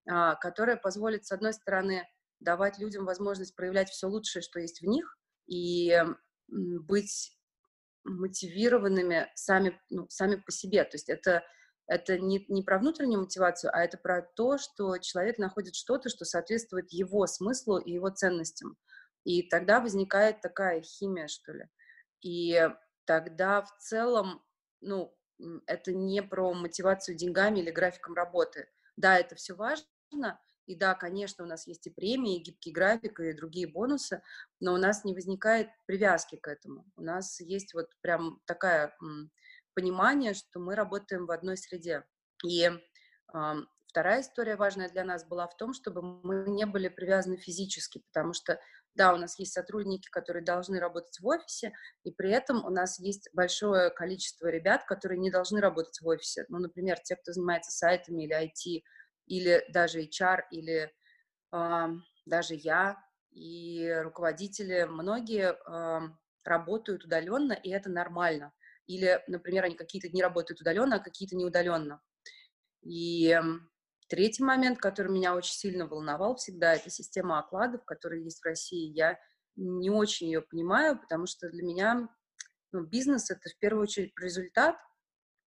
а, 0.10 0.36
которая 0.36 0.78
позволит, 0.78 1.26
с 1.26 1.34
одной 1.34 1.54
стороны, 1.54 2.08
давать 2.40 2.80
людям 2.80 3.06
возможность 3.06 3.56
проявлять 3.56 3.90
все 3.90 4.08
лучшее, 4.08 4.42
что 4.42 4.60
есть 4.60 4.82
в 4.82 4.86
них, 4.86 5.18
и 5.48 6.02
быть 6.48 7.38
мотивированными 8.06 9.30
сами, 9.36 9.80
ну, 9.90 10.08
сами 10.08 10.38
по 10.38 10.52
себе. 10.52 10.84
То 10.86 10.96
есть 10.96 11.10
это 11.10 11.44
это 11.88 12.20
не, 12.20 12.46
не 12.50 12.62
про 12.62 12.80
внутреннюю 12.80 13.22
мотивацию, 13.22 13.72
а 13.74 13.84
это 13.84 13.98
про 13.98 14.22
то, 14.22 14.58
что 14.58 14.98
человек 14.98 15.38
находит 15.38 15.76
что-то, 15.76 16.10
что 16.10 16.26
соответствует 16.26 16.92
его 16.92 17.26
смыслу 17.28 17.78
и 17.78 17.92
его 17.92 18.10
ценностям. 18.10 18.78
И 19.24 19.44
тогда 19.44 19.80
возникает 19.80 20.42
такая 20.42 20.82
химия, 20.82 21.28
что 21.28 21.54
ли. 21.54 21.66
И 22.22 22.70
тогда 23.06 23.62
в 23.62 23.78
целом, 23.80 24.44
ну, 24.82 25.16
это 25.66 25.94
не 25.94 26.22
про 26.22 26.54
мотивацию 26.54 27.16
деньгами 27.16 27.60
или 27.60 27.72
графиком 27.72 28.14
работы. 28.14 28.68
Да, 28.98 29.18
это 29.18 29.36
все 29.36 29.56
важно, 29.56 30.40
и 30.68 30.76
да, 30.76 30.94
конечно, 30.96 31.46
у 31.46 31.48
нас 31.48 31.66
есть 31.66 31.88
и 31.88 31.90
премии, 31.90 32.38
и 32.38 32.44
гибкий 32.44 32.72
график, 32.72 33.20
и 33.22 33.32
другие 33.32 33.68
бонусы, 33.68 34.22
но 34.60 34.74
у 34.74 34.78
нас 34.78 35.06
не 35.06 35.14
возникает 35.14 35.70
привязки 35.86 36.36
к 36.36 36.48
этому. 36.48 36.86
У 36.98 37.02
нас 37.02 37.40
есть 37.40 37.74
вот 37.74 37.90
прям 38.02 38.42
такая 38.46 38.96
понимание, 39.78 40.34
что 40.34 40.60
мы 40.60 40.74
работаем 40.74 41.28
в 41.28 41.32
одной 41.32 41.56
среде. 41.56 42.04
И 42.44 42.72
вторая 43.86 44.22
история 44.22 44.56
важная 44.56 44.90
для 44.90 45.04
нас 45.04 45.24
была 45.24 45.48
в 45.48 45.56
том, 45.56 45.74
чтобы 45.74 46.02
мы 46.02 46.50
не 46.50 46.66
были 46.66 46.88
привязаны 46.88 47.38
физически, 47.38 48.02
потому 48.12 48.34
что, 48.34 48.60
да, 48.96 49.14
у 49.14 49.18
нас 49.18 49.38
есть 49.38 49.54
сотрудники, 49.54 50.10
которые 50.10 50.44
должны 50.44 50.80
работать 50.80 51.20
в 51.20 51.28
офисе, 51.28 51.74
и 52.04 52.12
при 52.12 52.32
этом 52.32 52.66
у 52.66 52.72
нас 52.72 52.98
есть 52.98 53.30
большое 53.34 53.92
количество 53.92 54.48
ребят, 54.48 54.84
которые 54.86 55.20
не 55.20 55.30
должны 55.30 55.62
работать 55.62 56.02
в 56.02 56.08
офисе. 56.08 56.46
Ну, 56.50 56.58
например, 56.58 56.98
те, 57.04 57.16
кто 57.16 57.32
занимается 57.32 57.70
сайтами 57.70 58.24
или 58.24 58.36
IT, 58.36 58.82
или 59.28 59.64
даже 59.70 60.02
HR, 60.02 60.40
или 60.50 60.92
э, 61.54 61.88
даже 62.26 62.56
я 62.56 62.98
и 63.30 63.94
руководители, 64.02 64.86
многие 64.90 65.54
э, 65.54 66.10
работают 66.44 67.04
удаленно, 67.04 67.54
и 67.54 67.70
это 67.70 67.92
нормально 67.92 68.54
или, 68.88 69.22
например, 69.28 69.66
они 69.66 69.76
какие-то 69.76 70.10
дни 70.10 70.22
работают 70.24 70.62
удаленно, 70.62 70.96
а 70.96 71.04
какие-то 71.04 71.36
не 71.36 71.46
удаленно. 71.46 72.02
И 72.82 73.40
третий 74.08 74.44
момент, 74.44 74.80
который 74.80 75.12
меня 75.12 75.36
очень 75.36 75.54
сильно 75.54 75.88
волновал 75.88 76.36
всегда, 76.38 76.74
это 76.74 76.90
система 76.90 77.40
окладов, 77.40 77.84
которая 77.86 78.20
есть 78.20 78.40
в 78.40 78.46
России. 78.46 78.92
Я 78.94 79.20
не 79.56 79.90
очень 79.90 80.28
ее 80.28 80.42
понимаю, 80.42 81.00
потому 81.00 81.28
что 81.28 81.50
для 81.50 81.64
меня 81.64 82.10
ну, 82.72 82.84
бизнес— 82.84 83.30
это 83.32 83.50
в 83.50 83.58
первую 83.60 83.84
очередь 83.84 84.14
результат, 84.20 84.78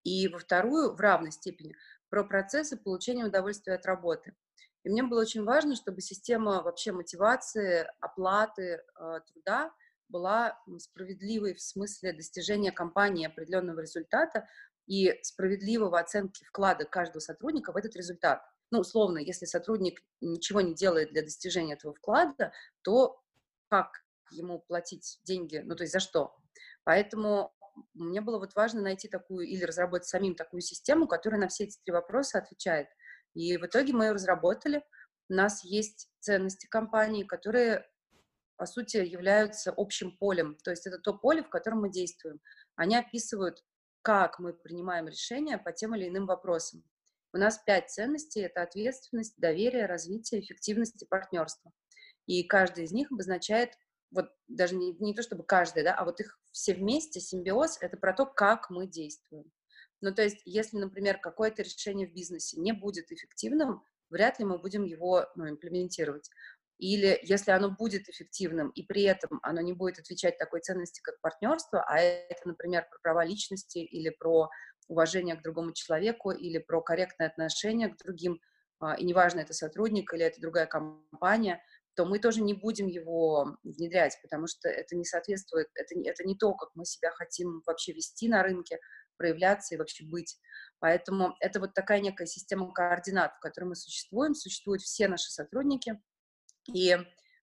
и 0.03 0.29
во 0.29 0.39
вторую, 0.39 0.95
в 0.95 1.01
равной 1.01 1.33
степени, 1.33 1.75
про 2.09 2.25
процессы 2.25 2.77
получения 2.77 3.25
удовольствия 3.25 3.75
от 3.75 3.87
работы. 3.87 4.35
И 4.83 4.89
мне 4.89 5.03
было 5.03 5.21
очень 5.21 5.45
важно, 5.45 5.77
чтобы 5.77 6.01
система 6.01 6.63
вообще 6.63 6.93
мотивации, 6.93 7.87
оплаты 8.01 8.63
э, 8.63 9.21
труда 9.27 9.73
была 10.11 10.59
справедливой 10.79 11.55
в 11.55 11.63
смысле 11.63 12.13
достижения 12.13 12.73
компании 12.73 13.27
определенного 13.27 13.81
результата 13.81 14.47
и 14.87 15.19
справедливого 15.23 15.99
оценки 15.99 16.45
вклада 16.45 16.85
каждого 16.85 17.21
сотрудника 17.21 17.73
в 17.73 17.77
этот 17.77 17.97
результат. 17.97 18.43
Ну, 18.71 18.81
условно, 18.81 19.19
если 19.19 19.47
сотрудник 19.47 20.01
ничего 20.21 20.61
не 20.61 20.75
делает 20.75 21.11
для 21.11 21.23
достижения 21.23 21.75
этого 21.75 21.95
вклада, 21.95 22.53
то 22.83 23.23
как 23.69 24.05
ему 24.31 24.61
платить 24.61 25.21
деньги, 25.25 25.59
ну, 25.65 25.75
то 25.75 25.83
есть 25.83 25.93
за 25.93 26.01
что? 26.01 26.37
Поэтому 26.85 27.53
мне 27.95 28.21
было 28.21 28.39
вот 28.39 28.55
важно 28.55 28.81
найти 28.83 29.09
такую 29.09 29.47
или 29.47 29.65
разработать 29.65 30.09
самим 30.09 30.35
такую 30.35 30.61
систему, 30.61 31.07
которая 31.07 31.41
на 31.41 31.49
все 31.49 31.65
эти 31.65 31.79
три 31.85 31.93
вопроса 31.93 32.39
отвечает. 32.39 32.89
И 33.35 33.57
в 33.57 33.67
итоге 33.67 33.93
мы 33.93 34.07
ее 34.07 34.13
разработали. 34.13 34.85
У 35.29 35.35
нас 35.35 35.65
есть 35.65 36.11
ценности 36.19 36.67
компании, 36.67 37.25
которые, 37.25 37.89
по 38.61 38.67
сути, 38.67 38.99
являются 38.99 39.73
общим 39.75 40.15
полем. 40.19 40.55
То 40.63 40.71
есть 40.71 40.87
это 40.87 40.99
то 40.99 41.15
поле, 41.15 41.43
в 41.43 41.49
котором 41.49 41.81
мы 41.81 41.91
действуем. 41.91 42.43
Они 42.77 42.95
описывают, 42.95 43.65
как 44.03 44.39
мы 44.39 44.53
принимаем 44.53 45.09
решения 45.09 45.57
по 45.57 45.73
тем 45.73 45.97
или 45.97 46.11
иным 46.11 46.27
вопросам. 46.27 46.85
У 47.33 47.39
нас 47.39 47.59
пять 47.65 47.89
ценностей– 47.89 48.41
это 48.43 48.61
ответственность, 48.61 49.33
доверие, 49.39 49.87
развитие, 49.87 50.43
эффективность 50.43 51.03
и 51.03 51.07
партнерство. 51.07 51.73
И 52.27 52.45
каждый 52.45 52.85
из 52.85 52.93
них 52.93 53.11
обозначает, 53.11 53.71
вот 54.11 54.27
даже 54.47 54.77
не, 54.77 54.93
не 54.93 55.15
то 55.15 55.23
чтобы 55.23 55.43
каждый, 55.43 55.83
да, 55.83 55.95
а 55.95 56.05
вот 56.05 56.21
их 56.21 56.39
все 56.53 56.75
вместе, 56.75 57.19
симбиоз– 57.19 57.79
это 57.81 57.97
про 57.97 58.13
то, 58.13 58.27
как 58.27 58.69
мы 58.69 58.87
действуем. 58.87 59.51
Ну, 60.03 60.15
то 60.15 60.21
есть, 60.21 60.43
если, 60.45 60.77
например, 60.77 61.17
какое-то 61.17 61.63
решение 61.63 62.07
в 62.07 62.13
бизнесе 62.13 62.61
не 62.61 62.73
будет 62.73 63.11
эффективным, 63.11 63.83
вряд 64.11 64.39
ли 64.39 64.45
мы 64.45 64.59
будем 64.59 64.85
его 64.85 65.27
ну, 65.35 65.49
имплементировать. 65.49 66.29
Или 66.81 67.19
если 67.23 67.51
оно 67.51 67.71
будет 67.71 68.09
эффективным, 68.09 68.71
и 68.71 68.83
при 68.83 69.03
этом 69.03 69.39
оно 69.43 69.61
не 69.61 69.75
будет 69.75 69.99
отвечать 69.99 70.39
такой 70.39 70.61
ценности, 70.61 71.01
как 71.03 71.21
партнерство, 71.21 71.85
а 71.87 71.99
это, 71.99 72.41
например, 72.47 72.87
про 72.91 72.99
права 73.03 73.25
личности 73.25 73.79
или 73.79 74.09
про 74.09 74.49
уважение 74.89 75.37
к 75.37 75.43
другому 75.43 75.73
человеку 75.73 76.31
или 76.31 76.59
про 76.59 76.81
корректное 76.81 77.29
отношение 77.29 77.89
к 77.91 77.99
другим, 77.99 78.41
а, 78.81 78.95
и 78.95 79.05
неважно, 79.05 79.41
это 79.41 79.53
сотрудник 79.53 80.15
или 80.15 80.25
это 80.25 80.41
другая 80.41 80.65
компания, 80.65 81.63
то 81.95 82.07
мы 82.07 82.19
тоже 82.19 82.41
не 82.41 82.55
будем 82.55 82.87
его 82.87 83.59
внедрять, 83.63 84.19
потому 84.23 84.47
что 84.47 84.71
это 84.71 84.97
не 84.97 85.05
соответствует, 85.05 85.69
это, 85.75 85.95
это 86.01 86.25
не 86.25 86.35
то, 86.35 86.55
как 86.55 86.71
мы 86.75 86.87
себя 86.87 87.11
хотим 87.11 87.63
вообще 87.67 87.93
вести 87.93 88.27
на 88.27 88.43
рынке, 88.43 88.79
проявляться 89.19 89.75
и 89.75 89.79
вообще 89.79 90.07
быть. 90.07 90.39
Поэтому 90.79 91.37
это 91.41 91.61
вот 91.61 91.75
такая 91.75 92.01
некая 92.01 92.27
система 92.27 92.73
координат, 92.73 93.35
в 93.37 93.41
которой 93.41 93.67
мы 93.67 93.77
существуем, 93.77 94.35
существуют 94.35 94.81
все 94.81 95.09
наши 95.09 95.31
сотрудники. 95.31 96.01
И 96.69 96.97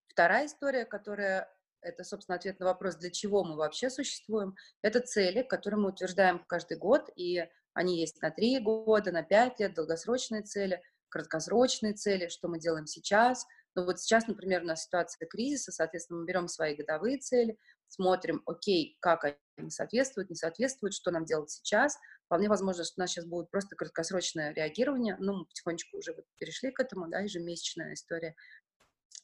вторая 0.08 0.46
история, 0.46 0.84
которая 0.84 1.48
это, 1.80 2.04
собственно, 2.04 2.36
ответ 2.36 2.58
на 2.60 2.66
вопрос, 2.66 2.96
для 2.96 3.10
чего 3.10 3.44
мы 3.44 3.56
вообще 3.56 3.90
существуем, 3.90 4.56
это 4.82 5.00
цели, 5.00 5.42
которые 5.42 5.80
мы 5.80 5.90
утверждаем 5.90 6.44
каждый 6.44 6.76
год, 6.76 7.08
и 7.14 7.46
они 7.72 8.00
есть 8.00 8.20
на 8.22 8.30
три 8.30 8.58
года, 8.58 9.12
на 9.12 9.22
пять 9.22 9.60
лет, 9.60 9.74
долгосрочные 9.74 10.42
цели, 10.42 10.82
краткосрочные 11.08 11.94
цели, 11.94 12.28
что 12.28 12.48
мы 12.48 12.58
делаем 12.58 12.86
сейчас. 12.86 13.46
Но 13.74 13.84
вот 13.84 14.00
сейчас, 14.00 14.26
например, 14.26 14.62
у 14.62 14.66
нас 14.66 14.84
ситуация 14.84 15.26
кризиса, 15.28 15.70
соответственно, 15.70 16.20
мы 16.20 16.26
берем 16.26 16.48
свои 16.48 16.74
годовые 16.74 17.18
цели, 17.18 17.56
смотрим, 17.86 18.42
окей, 18.46 18.96
как 19.00 19.24
они 19.56 19.70
соответствуют, 19.70 20.30
не 20.30 20.36
соответствуют, 20.36 20.94
что 20.94 21.10
нам 21.10 21.24
делать 21.24 21.50
сейчас. 21.50 21.96
Вполне 22.26 22.48
возможно, 22.48 22.84
что 22.84 22.94
у 22.96 23.00
нас 23.00 23.10
сейчас 23.10 23.24
будет 23.24 23.50
просто 23.50 23.76
краткосрочное 23.76 24.52
реагирование, 24.52 25.16
ну, 25.20 25.38
мы 25.38 25.44
потихонечку 25.46 25.98
уже 25.98 26.14
перешли 26.38 26.72
к 26.72 26.80
этому, 26.80 27.08
да, 27.08 27.20
ежемесячная 27.20 27.94
история. 27.94 28.34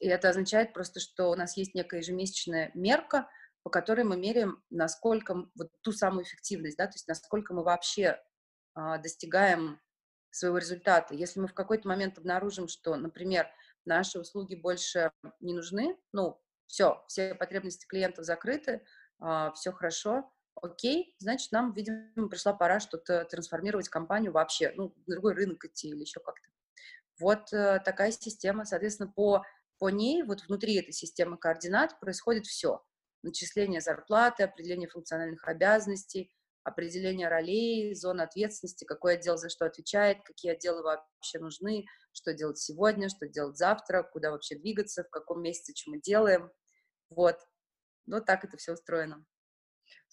И 0.01 0.09
это 0.09 0.29
означает 0.29 0.73
просто, 0.73 1.01
что 1.01 1.31
у 1.31 1.35
нас 1.35 1.57
есть 1.57 1.75
некая 1.75 2.01
ежемесячная 2.01 2.71
мерка, 2.75 3.29
по 3.63 3.71
которой 3.71 4.05
мы 4.05 4.17
меряем, 4.17 4.63
насколько 4.71 5.47
вот 5.55 5.71
ту 5.81 5.93
самую 5.93 6.25
эффективность, 6.25 6.77
да, 6.77 6.87
то 6.87 6.95
есть 6.95 7.09
насколько 7.09 7.55
мы 7.55 7.65
вообще 7.65 8.21
а, 8.75 8.99
достигаем 8.99 9.81
своего 10.31 10.59
результата. 10.59 11.15
Если 11.15 11.41
мы 11.41 11.47
в 11.47 11.55
какой-то 11.55 11.89
момент 11.89 12.19
обнаружим, 12.19 12.69
что, 12.69 12.97
например, 12.97 13.49
наши 13.85 14.19
услуги 14.19 14.55
больше 14.55 15.13
не 15.41 15.55
нужны, 15.55 15.97
ну, 16.13 16.41
все, 16.67 17.05
все 17.09 17.35
потребности 17.35 17.87
клиентов 17.87 18.25
закрыты, 18.25 18.85
а, 19.21 19.53
все 19.53 19.73
хорошо, 19.73 20.31
окей, 20.61 21.15
значит, 21.19 21.53
нам, 21.53 21.73
видимо, 21.73 22.29
пришла 22.29 22.53
пора 22.53 22.81
что-то 22.81 23.25
трансформировать 23.25 23.89
компанию 23.89 24.33
вообще, 24.33 24.73
ну, 24.77 24.95
в 25.07 25.11
другой 25.11 25.35
рынок 25.35 25.65
идти 25.65 25.89
или 25.89 26.01
еще 26.01 26.21
как-то. 26.21 26.49
Вот 27.21 27.53
э, 27.53 27.81
такая 27.85 28.11
система, 28.11 28.65
соответственно, 28.65 29.13
по, 29.15 29.45
по 29.79 29.91
ней, 29.91 30.23
вот 30.23 30.43
внутри 30.43 30.77
этой 30.77 30.93
системы 30.93 31.37
координат 31.37 31.99
происходит 32.01 32.47
все. 32.47 32.83
Начисление 33.23 33.81
зарплаты, 33.81 34.43
определение 34.43 34.89
функциональных 34.89 35.47
обязанностей, 35.49 36.31
определение 36.63 37.29
ролей, 37.29 37.95
зон 37.95 38.21
ответственности, 38.21 38.85
какой 38.85 39.15
отдел 39.15 39.37
за 39.37 39.49
что 39.49 39.67
отвечает, 39.67 40.23
какие 40.25 40.53
отделы 40.53 40.83
вообще 40.83 41.39
нужны, 41.39 41.85
что 42.13 42.33
делать 42.33 42.59
сегодня, 42.59 43.09
что 43.09 43.29
делать 43.29 43.57
завтра, 43.57 44.03
куда 44.03 44.31
вообще 44.31 44.57
двигаться, 44.57 45.05
в 45.05 45.11
каком 45.11 45.43
месяце, 45.43 45.75
что 45.77 45.91
мы 45.91 46.01
делаем. 46.01 46.51
Вот. 47.11 47.37
Вот 48.07 48.25
так 48.27 48.45
это 48.45 48.57
все 48.57 48.73
устроено. 48.73 49.25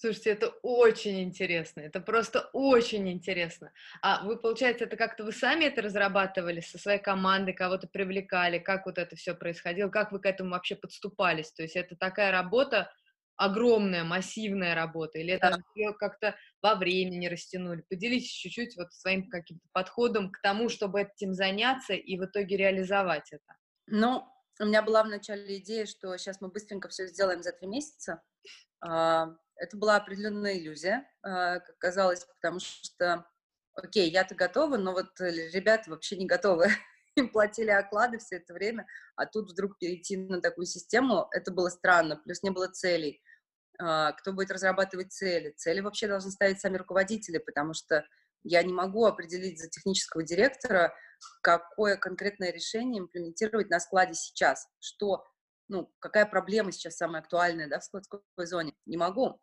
Слушайте, 0.02 0.32
это 0.32 0.48
очень 0.64 1.22
интересно, 1.22 1.82
это 1.82 2.00
просто 2.00 2.50
очень 2.54 3.08
интересно. 3.08 3.72
А 4.02 4.26
вы, 4.26 4.36
получается, 4.36 4.86
это 4.86 4.98
как-то 4.98 5.24
вы 5.24 5.32
сами 5.32 5.66
это 5.66 5.84
разрабатывали 5.84 6.60
со 6.60 6.80
своей 6.80 6.98
командой, 6.98 7.54
кого-то 7.54 7.88
привлекали, 7.88 8.58
как 8.58 8.88
вот 8.88 8.98
это 8.98 9.16
все 9.16 9.36
происходило, 9.36 9.90
как 9.90 10.12
вы 10.12 10.20
к 10.20 10.26
этому 10.26 10.50
вообще 10.50 10.76
подступались? 10.76 11.52
То 11.52 11.62
есть 11.62 11.76
это 11.76 11.96
такая 11.96 12.32
работа, 12.32 12.92
огромная, 13.36 14.04
массивная 14.04 14.74
работа, 14.74 15.20
или 15.20 15.34
это 15.34 15.52
да. 15.52 15.94
как-то 16.00 16.36
во 16.64 16.74
времени 16.74 17.28
растянули? 17.28 17.84
Поделитесь 17.88 18.32
чуть-чуть 18.32 18.78
вот 18.78 18.92
своим 18.94 19.30
каким-то 19.30 19.68
подходом 19.72 20.32
к 20.32 20.42
тому, 20.42 20.70
чтобы 20.70 21.02
этим 21.02 21.36
заняться 21.36 21.94
и 21.94 22.18
в 22.18 22.26
итоге 22.26 22.58
реализовать 22.58 23.32
это. 23.32 23.56
Ну, 23.86 24.28
у 24.60 24.66
меня 24.66 24.82
была 24.82 25.04
вначале 25.04 25.60
идея, 25.60 25.86
что 25.86 26.18
сейчас 26.18 26.42
мы 26.42 26.48
быстренько 26.48 26.90
все 26.90 27.06
сделаем 27.06 27.44
за 27.44 27.52
три 27.52 27.68
месяца. 27.68 28.24
Это 29.62 29.78
была 29.78 29.98
определенная 29.98 30.58
иллюзия, 30.58 31.08
а, 31.22 31.60
как 31.60 31.78
казалось, 31.78 32.26
потому 32.26 32.60
что, 32.60 33.28
окей, 33.76 34.10
я-то 34.10 34.34
готова, 34.34 34.78
но 34.78 34.92
вот 34.92 35.20
ребята 35.20 35.92
вообще 35.92 36.18
не 36.18 36.26
готовы. 36.26 36.66
Им 37.16 37.30
платили 37.30 37.70
оклады 37.70 38.18
все 38.18 38.38
это 38.38 38.56
время, 38.56 38.88
а 39.16 39.28
тут 39.28 39.52
вдруг 39.52 39.78
перейти 39.78 40.18
на 40.18 40.42
такую 40.42 40.66
систему, 40.66 41.28
это 41.32 41.52
было 41.52 41.70
странно, 41.70 42.16
плюс 42.18 42.42
не 42.42 42.50
было 42.50 42.70
целей. 42.70 43.22
А, 43.80 44.14
кто 44.14 44.34
будет 44.34 44.50
разрабатывать 44.50 45.14
цели? 45.14 45.54
Цели 45.56 45.82
вообще 45.82 46.08
должны 46.08 46.32
ставить 46.32 46.60
сами 46.60 46.78
руководители, 46.78 47.38
потому 47.38 47.76
что 47.76 48.04
я 48.44 48.64
не 48.64 48.74
могу 48.74 49.06
определить 49.06 49.60
за 49.60 49.70
технического 49.70 50.24
директора, 50.24 50.92
какое 51.44 51.98
конкретное 51.98 52.52
решение 52.52 53.00
имплементировать 53.00 53.70
на 53.70 53.80
складе 53.80 54.16
сейчас, 54.16 54.68
что, 54.80 55.24
ну, 55.68 55.94
какая 56.00 56.26
проблема 56.26 56.72
сейчас 56.72 56.98
самая 56.98 57.22
актуальная, 57.22 57.68
да, 57.68 57.80
в 57.80 57.84
складской 57.84 58.22
зоне. 58.38 58.74
Не 58.88 58.98
могу. 58.98 59.40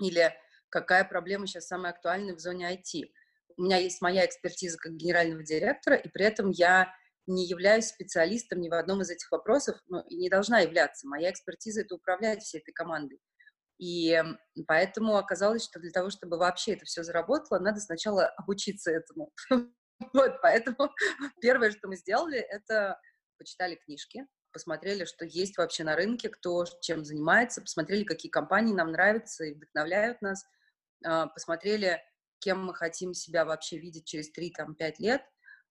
Или 0.00 0.34
какая 0.68 1.04
проблема 1.04 1.46
сейчас 1.46 1.66
самая 1.66 1.92
актуальная 1.92 2.34
в 2.34 2.38
зоне 2.38 2.72
IT. 2.72 3.10
У 3.56 3.62
меня 3.62 3.76
есть 3.76 4.00
моя 4.00 4.24
экспертиза 4.24 4.78
как 4.78 4.92
генерального 4.92 5.42
директора, 5.42 5.96
и 5.96 6.08
при 6.08 6.24
этом 6.24 6.50
я 6.50 6.92
не 7.26 7.46
являюсь 7.46 7.86
специалистом 7.86 8.60
ни 8.60 8.68
в 8.68 8.74
одном 8.74 9.02
из 9.02 9.10
этих 9.10 9.30
вопросов, 9.30 9.78
ну, 9.88 10.00
и 10.08 10.16
не 10.16 10.30
должна 10.30 10.60
являться. 10.60 11.06
Моя 11.06 11.30
экспертиза— 11.30 11.80
это 11.82 11.94
управлять 11.94 12.42
всей 12.42 12.58
этой 12.58 12.72
командой. 12.72 13.20
И 13.78 14.22
поэтому 14.66 15.16
оказалось, 15.16 15.64
что 15.64 15.80
для 15.80 15.90
того, 15.90 16.10
чтобы 16.10 16.36
вообще 16.36 16.74
это 16.74 16.84
все 16.84 17.02
заработало, 17.02 17.58
надо 17.58 17.80
сначала 17.80 18.26
обучиться 18.26 18.90
этому. 18.90 19.32
Вот, 20.14 20.40
поэтому 20.40 20.88
первое, 21.42 21.70
что 21.72 21.86
мы 21.86 21.94
сделали, 21.94 22.38
это 22.38 22.98
почитали 23.36 23.74
книжки, 23.74 24.26
посмотрели, 24.52 25.04
что 25.04 25.24
есть 25.24 25.56
вообще 25.58 25.84
на 25.84 25.96
рынке, 25.96 26.28
кто 26.28 26.64
чем 26.80 27.04
занимается, 27.04 27.60
посмотрели, 27.60 28.04
какие 28.04 28.30
компании 28.30 28.74
нам 28.74 28.92
нравятся 28.92 29.44
и 29.44 29.54
вдохновляют 29.54 30.20
нас, 30.22 30.44
а, 31.04 31.26
посмотрели, 31.26 32.02
кем 32.38 32.64
мы 32.64 32.74
хотим 32.74 33.14
себя 33.14 33.44
вообще 33.44 33.78
видеть 33.78 34.06
через 34.06 34.30
3-5 34.30 34.98
лет, 34.98 35.22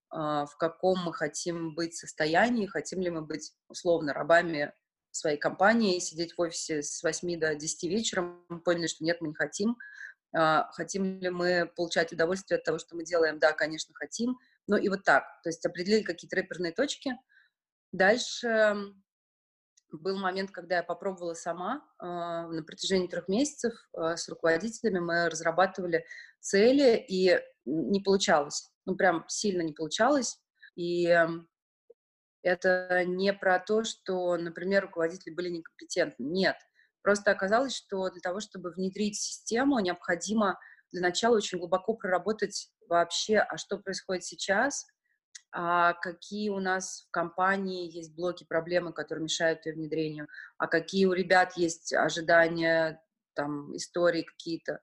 а, 0.10 0.46
в 0.46 0.58
каком 0.58 1.00
мы 1.04 1.14
хотим 1.14 1.76
быть 1.76 1.96
состоянии, 1.96 2.66
хотим 2.66 3.02
ли 3.02 3.10
мы 3.10 3.22
быть 3.22 3.54
условно 3.68 4.14
рабами 4.14 4.74
своей 5.12 5.38
компании, 5.38 6.00
сидеть 6.00 6.38
в 6.38 6.42
офисе 6.42 6.82
с 6.82 7.04
8 7.04 7.40
до 7.40 7.56
10 7.56 7.90
вечера, 7.90 8.22
мы 8.50 8.60
поняли, 8.60 8.88
что 8.88 9.04
нет, 9.04 9.22
мы 9.22 9.30
не 9.30 9.36
хотим. 9.36 9.78
А, 10.36 10.70
хотим 10.72 11.20
ли 11.20 11.30
мы 11.30 11.72
получать 11.76 12.12
удовольствие 12.12 12.58
от 12.58 12.64
того, 12.64 12.78
что 12.78 12.96
мы 12.96 13.04
делаем? 13.04 13.40
Да, 13.40 13.54
конечно, 13.54 13.94
хотим. 13.96 14.38
Ну 14.68 14.78
и 14.78 14.88
вот 14.90 15.04
так. 15.04 15.24
То 15.44 15.50
есть 15.50 15.66
определили 15.66 16.04
какие-то 16.04 16.36
рэперные 16.36 16.72
точки. 16.72 17.18
Дальше 17.92 18.94
был 19.92 20.18
момент, 20.18 20.52
когда 20.52 20.78
я 20.78 20.84
попробовала 20.84 21.34
сама 21.34 21.84
э, 22.00 22.06
на 22.06 22.64
протяжении 22.64 23.08
трех 23.08 23.28
месяцев 23.28 23.74
э, 23.98 24.16
с 24.16 24.30
руководителями. 24.30 25.00
Мы 25.00 25.30
разрабатывали 25.30 26.06
цели, 26.40 27.04
и 27.08 27.40
не 27.66 28.02
получалось. 28.02 28.70
Ну, 28.86 28.96
прям 28.96 29.26
сильно 29.28 29.62
не 29.62 29.74
получалось. 29.74 30.40
И 30.76 31.14
это 32.42 33.04
не 33.06 33.34
про 33.34 33.60
то, 33.60 33.84
что, 33.84 34.38
например, 34.38 34.84
руководители 34.84 35.34
были 35.34 35.50
некомпетентны. 35.50 36.24
Нет. 36.24 36.56
Просто 37.02 37.32
оказалось, 37.32 37.76
что 37.76 38.10
для 38.10 38.22
того, 38.22 38.40
чтобы 38.40 38.72
внедрить 38.72 39.20
систему, 39.20 39.80
необходимо 39.80 40.60
для 40.92 41.02
начала 41.02 41.36
очень 41.36 41.60
глубоко 41.60 41.94
проработать 41.94 42.72
вообще, 42.88 43.38
а 43.38 43.58
что 43.58 43.78
происходит 43.78 44.24
сейчас, 44.24 44.88
а 45.52 45.94
какие 45.94 46.50
у 46.50 46.60
нас 46.60 47.06
в 47.08 47.12
компании 47.12 47.92
есть 47.92 48.16
блоки, 48.16 48.44
проблемы, 48.44 48.94
которые 48.94 49.24
мешают 49.24 49.66
ее 49.66 49.74
внедрению, 49.74 50.28
а 50.58 50.68
какие 50.68 51.06
у 51.06 51.14
ребят 51.14 51.58
есть 51.58 51.94
ожидания, 51.94 53.02
там, 53.34 53.76
истории 53.76 54.24
какие-то. 54.24 54.82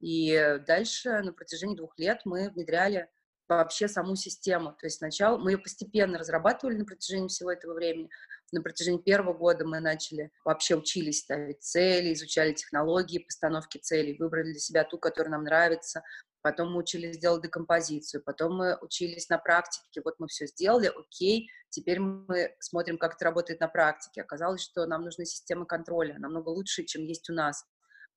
И 0.00 0.58
дальше 0.66 1.20
на 1.22 1.32
протяжении 1.32 1.76
двух 1.76 1.98
лет 1.98 2.20
мы 2.24 2.50
внедряли 2.50 3.08
вообще 3.48 3.88
саму 3.88 4.14
систему. 4.16 4.72
То 4.72 4.86
есть 4.86 4.98
сначала 4.98 5.38
мы 5.38 5.52
ее 5.52 5.58
постепенно 5.58 6.18
разрабатывали 6.18 6.76
на 6.76 6.84
протяжении 6.84 7.28
всего 7.28 7.50
этого 7.50 7.74
времени. 7.74 8.08
На 8.52 8.62
протяжении 8.62 9.00
первого 9.02 9.34
года 9.34 9.66
мы 9.66 9.80
начали, 9.80 10.30
вообще 10.44 10.76
учились 10.76 11.20
ставить 11.20 11.62
цели, 11.62 12.14
изучали 12.14 12.52
технологии 12.54 13.18
постановки 13.18 13.78
целей, 13.78 14.16
выбрали 14.18 14.52
для 14.52 14.60
себя 14.60 14.84
ту, 14.84 14.98
которая 14.98 15.32
нам 15.32 15.44
нравится, 15.44 16.02
потом 16.48 16.72
мы 16.72 16.78
учились 16.80 17.18
делать 17.18 17.42
декомпозицию, 17.42 18.22
потом 18.24 18.56
мы 18.56 18.78
учились 18.80 19.28
на 19.28 19.36
практике, 19.36 20.00
вот 20.02 20.14
мы 20.18 20.28
все 20.28 20.46
сделали, 20.46 20.86
окей, 20.86 21.50
теперь 21.68 22.00
мы 22.00 22.56
смотрим, 22.58 22.96
как 22.96 23.16
это 23.16 23.26
работает 23.26 23.60
на 23.60 23.68
практике. 23.68 24.22
Оказалось, 24.22 24.62
что 24.62 24.86
нам 24.86 25.02
нужны 25.02 25.26
системы 25.26 25.66
контроля, 25.66 26.18
намного 26.18 26.48
лучше, 26.48 26.84
чем 26.84 27.02
есть 27.02 27.28
у 27.28 27.34
нас. 27.34 27.66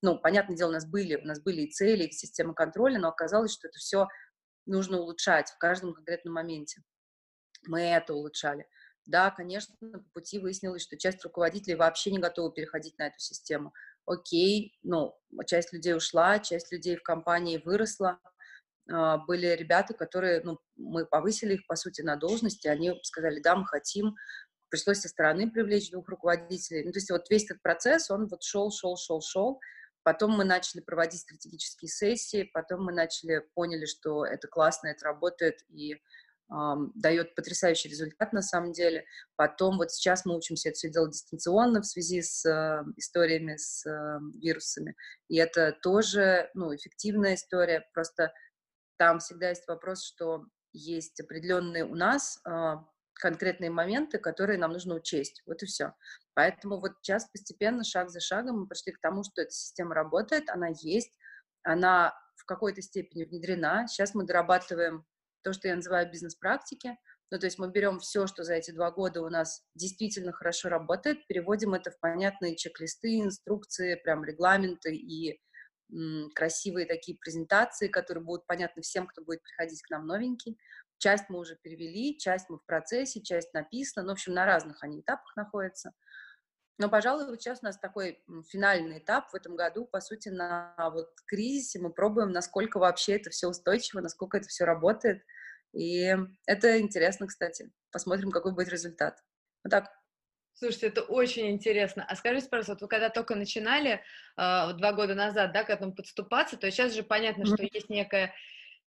Ну, 0.01 0.17
понятное 0.17 0.55
дело, 0.55 0.69
у 0.69 0.71
нас 0.71 0.85
были, 0.85 1.17
у 1.17 1.25
нас 1.25 1.41
были 1.41 1.63
и 1.63 1.71
цели, 1.71 2.05
и 2.05 2.11
системы 2.13 2.53
контроля, 2.53 2.99
но 2.99 3.09
оказалось, 3.09 3.51
что 3.51 3.67
это 3.67 3.77
все 3.77 4.07
нужно 4.65 4.99
улучшать 4.99 5.49
в 5.49 5.57
каждом 5.57 5.93
конкретном 5.93 6.35
моменте. 6.35 6.81
Мы 7.67 7.81
это 7.81 8.13
улучшали. 8.13 8.65
Да, 9.05 9.31
конечно, 9.31 9.75
по 9.79 9.99
пути 10.13 10.39
выяснилось, 10.39 10.83
что 10.83 10.97
часть 10.97 11.23
руководителей 11.23 11.75
вообще 11.75 12.11
не 12.11 12.19
готова 12.19 12.51
переходить 12.51 12.97
на 12.99 13.07
эту 13.07 13.19
систему. 13.19 13.73
Окей, 14.05 14.77
ну, 14.83 15.15
часть 15.47 15.73
людей 15.73 15.95
ушла, 15.95 16.39
часть 16.39 16.71
людей 16.71 16.95
в 16.95 17.03
компании 17.03 17.61
выросла. 17.63 18.19
А, 18.89 19.17
были 19.17 19.47
ребята, 19.47 19.93
которые, 19.93 20.41
ну, 20.43 20.59
мы 20.75 21.05
повысили 21.05 21.55
их, 21.55 21.67
по 21.67 21.75
сути, 21.75 22.01
на 22.01 22.15
должности, 22.15 22.67
они 22.67 22.93
сказали, 23.03 23.39
да, 23.39 23.55
мы 23.55 23.65
хотим. 23.65 24.15
Пришлось 24.69 24.99
со 24.99 25.09
стороны 25.09 25.49
привлечь 25.49 25.91
двух 25.91 26.07
руководителей. 26.07 26.83
Ну, 26.85 26.91
то 26.91 26.99
есть 26.99 27.11
вот 27.11 27.29
весь 27.29 27.45
этот 27.45 27.61
процесс, 27.61 28.09
он 28.11 28.27
вот 28.27 28.43
шел, 28.43 28.71
шел, 28.71 28.97
шел, 28.97 29.21
шел. 29.21 29.59
Потом 30.03 30.31
мы 30.31 30.45
начали 30.45 30.81
проводить 30.81 31.21
стратегические 31.21 31.89
сессии, 31.89 32.49
потом 32.53 32.83
мы 32.85 32.91
начали, 32.91 33.45
поняли, 33.53 33.85
что 33.85 34.25
это 34.25 34.47
классно, 34.47 34.87
это 34.87 35.05
работает 35.05 35.59
и 35.69 36.01
дает 36.95 37.33
потрясающий 37.35 37.87
результат 37.89 38.33
на 38.33 38.41
самом 38.41 38.73
деле. 38.73 39.05
Потом 39.37 39.77
вот 39.77 39.91
сейчас 39.91 40.25
мы 40.25 40.35
учимся 40.35 40.69
это 40.69 40.75
все 40.75 40.89
делать 40.89 41.13
дистанционно 41.13 41.81
в 41.81 41.85
связи 41.85 42.21
с 42.21 42.45
э, 42.45 42.83
историями 42.97 43.55
с 43.55 43.85
э, 43.85 44.19
вирусами. 44.37 44.95
И 45.29 45.37
это 45.37 45.71
тоже, 45.81 46.49
ну, 46.53 46.75
эффективная 46.75 47.35
история. 47.35 47.87
Просто 47.93 48.33
там 48.97 49.19
всегда 49.19 49.49
есть 49.49 49.65
вопрос, 49.67 50.03
что 50.03 50.45
есть 50.73 51.19
определенные 51.21 51.85
у 51.85 51.95
нас 51.95 52.39
э, 52.45 52.75
конкретные 53.13 53.69
моменты, 53.69 54.17
которые 54.17 54.59
нам 54.59 54.73
нужно 54.73 54.95
учесть. 54.95 55.43
Вот 55.45 55.63
и 55.63 55.65
все. 55.65 55.93
Поэтому 56.33 56.81
вот 56.81 56.93
сейчас 57.01 57.29
постепенно, 57.29 57.83
шаг 57.85 58.09
за 58.09 58.19
шагом 58.19 58.61
мы 58.61 58.67
пришли 58.67 58.91
к 58.91 58.99
тому, 58.99 59.23
что 59.23 59.41
эта 59.41 59.51
система 59.51 59.95
работает, 59.95 60.49
она 60.49 60.67
есть, 60.81 61.13
она 61.63 62.13
в 62.35 62.45
какой-то 62.45 62.81
степени 62.81 63.23
внедрена. 63.23 63.87
Сейчас 63.87 64.13
мы 64.15 64.25
дорабатываем 64.25 65.05
то, 65.43 65.53
что 65.53 65.67
я 65.67 65.75
называю 65.75 66.09
бизнес-практики. 66.11 66.97
Ну, 67.31 67.39
то 67.39 67.45
есть 67.45 67.59
мы 67.59 67.69
берем 67.71 67.99
все, 67.99 68.27
что 68.27 68.43
за 68.43 68.55
эти 68.55 68.71
два 68.71 68.91
года 68.91 69.21
у 69.21 69.29
нас 69.29 69.63
действительно 69.75 70.33
хорошо 70.33 70.69
работает, 70.69 71.25
переводим 71.27 71.73
это 71.73 71.91
в 71.91 71.99
понятные 71.99 72.57
чек-листы, 72.57 73.19
инструкции, 73.21 73.95
прям 73.95 74.23
регламенты 74.25 74.93
и 74.95 75.39
м, 75.91 76.29
красивые 76.35 76.85
такие 76.85 77.17
презентации, 77.17 77.87
которые 77.87 78.23
будут 78.23 78.45
понятны 78.47 78.81
всем, 78.81 79.07
кто 79.07 79.23
будет 79.23 79.41
приходить 79.43 79.81
к 79.81 79.89
нам 79.89 80.07
новенький. 80.07 80.57
Часть 80.97 81.29
мы 81.29 81.39
уже 81.39 81.55
перевели, 81.55 82.17
часть 82.19 82.49
мы 82.49 82.57
в 82.57 82.65
процессе, 82.65 83.21
часть 83.21 83.53
написана. 83.53 84.05
Ну, 84.05 84.09
в 84.11 84.13
общем, 84.13 84.33
на 84.33 84.45
разных 84.45 84.83
они 84.83 85.01
этапах 85.01 85.35
находятся. 85.35 85.93
Но, 86.81 86.89
пожалуй, 86.89 87.27
вот 87.27 87.39
сейчас 87.39 87.59
у 87.61 87.65
нас 87.65 87.77
такой 87.77 88.23
финальный 88.49 88.97
этап 88.97 89.29
в 89.29 89.35
этом 89.35 89.55
году, 89.55 89.85
по 89.85 90.01
сути, 90.01 90.29
на 90.29 90.73
вот 90.91 91.09
кризисе 91.27 91.77
мы 91.77 91.93
пробуем, 91.93 92.31
насколько 92.31 92.79
вообще 92.79 93.17
это 93.17 93.29
все 93.29 93.49
устойчиво, 93.49 94.01
насколько 94.01 94.37
это 94.37 94.47
все 94.47 94.65
работает. 94.65 95.23
И 95.73 96.11
это 96.47 96.81
интересно, 96.81 97.27
кстати. 97.27 97.71
Посмотрим, 97.91 98.31
какой 98.31 98.55
будет 98.55 98.69
результат. 98.69 99.19
Вот 99.63 99.69
так. 99.69 99.91
Слушайте, 100.53 100.87
это 100.87 101.03
очень 101.03 101.51
интересно. 101.51 102.03
А 102.03 102.15
скажите, 102.15 102.49
пожалуйста, 102.49 102.73
вот 102.73 102.81
вы 102.81 102.87
когда 102.87 103.11
только 103.11 103.35
начинали, 103.35 103.91
э, 103.91 103.99
два 104.73 104.91
года 104.93 105.13
назад, 105.13 105.53
да, 105.53 105.63
к 105.63 105.69
этому 105.69 105.93
подступаться, 105.93 106.57
то 106.57 106.69
сейчас 106.71 106.93
же 106.93 107.03
понятно, 107.03 107.43
mm-hmm. 107.43 107.53
что 107.53 107.63
есть 107.71 107.89
некая 107.89 108.33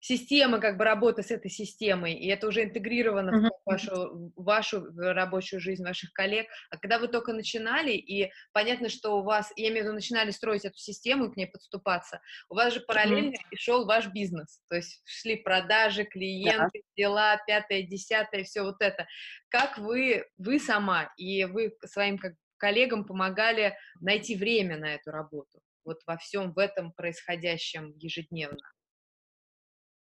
система 0.04 0.60
как 0.60 0.76
бы 0.76 0.84
работы 0.84 1.22
с 1.22 1.30
этой 1.30 1.50
системой, 1.50 2.12
и 2.12 2.28
это 2.28 2.46
уже 2.46 2.64
интегрировано 2.64 3.30
uh-huh. 3.30 3.48
в 3.48 3.70
вашу, 3.70 4.32
вашу 4.36 4.84
рабочую 4.94 5.60
жизнь 5.60 5.82
ваших 5.82 6.12
коллег. 6.12 6.46
А 6.68 6.76
когда 6.76 6.98
вы 6.98 7.08
только 7.08 7.32
начинали, 7.32 7.92
и 7.92 8.30
понятно, 8.52 8.90
что 8.90 9.16
у 9.16 9.22
вас, 9.22 9.50
я 9.56 9.68
имею 9.68 9.80
в 9.80 9.84
виду, 9.86 9.94
начинали 9.94 10.30
строить 10.30 10.66
эту 10.66 10.76
систему 10.76 11.24
и 11.24 11.32
к 11.32 11.38
ней 11.38 11.46
подступаться, 11.46 12.20
у 12.50 12.54
вас 12.54 12.74
же 12.74 12.80
параллельно 12.80 13.30
uh-huh. 13.30 13.56
шел 13.56 13.86
ваш 13.86 14.08
бизнес, 14.08 14.60
то 14.68 14.76
есть 14.76 15.00
шли 15.06 15.36
продажи, 15.36 16.04
клиенты, 16.04 16.80
uh-huh. 16.80 16.96
дела, 16.98 17.38
пятое, 17.46 17.82
десятое, 17.82 18.44
все 18.44 18.60
вот 18.60 18.76
это. 18.80 19.06
Как 19.48 19.78
вы, 19.78 20.26
вы 20.36 20.60
сама 20.60 21.10
и 21.16 21.46
вы 21.46 21.74
своим 21.86 22.18
как 22.18 22.34
коллегам 22.58 23.06
помогали 23.06 23.74
найти 24.02 24.36
время 24.36 24.76
на 24.76 24.94
эту 24.94 25.10
работу? 25.10 25.60
вот 25.86 25.98
во 26.06 26.16
всем 26.16 26.54
в 26.54 26.58
этом 26.58 26.92
происходящем 26.92 27.92
ежедневно? 27.98 28.56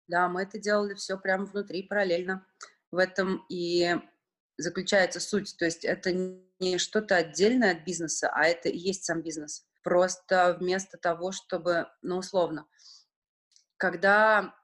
Да, 0.06 0.28
мы 0.28 0.42
это 0.42 0.58
делали 0.58 0.94
все 0.94 1.18
прямо 1.18 1.46
внутри, 1.46 1.82
параллельно. 1.82 2.46
В 2.90 2.98
этом 2.98 3.44
и 3.48 3.96
заключается 4.56 5.20
суть. 5.20 5.56
То 5.58 5.64
есть 5.64 5.84
это 5.84 6.12
не 6.12 6.78
что-то 6.78 7.16
отдельное 7.16 7.72
от 7.72 7.84
бизнеса, 7.84 8.30
а 8.32 8.44
это 8.44 8.68
и 8.68 8.76
есть 8.76 9.04
сам 9.04 9.22
бизнес. 9.22 9.66
Просто 9.82 10.56
вместо 10.58 10.96
того, 10.98 11.32
чтобы, 11.32 11.88
ну, 12.02 12.18
условно, 12.18 12.66
когда 13.76 14.54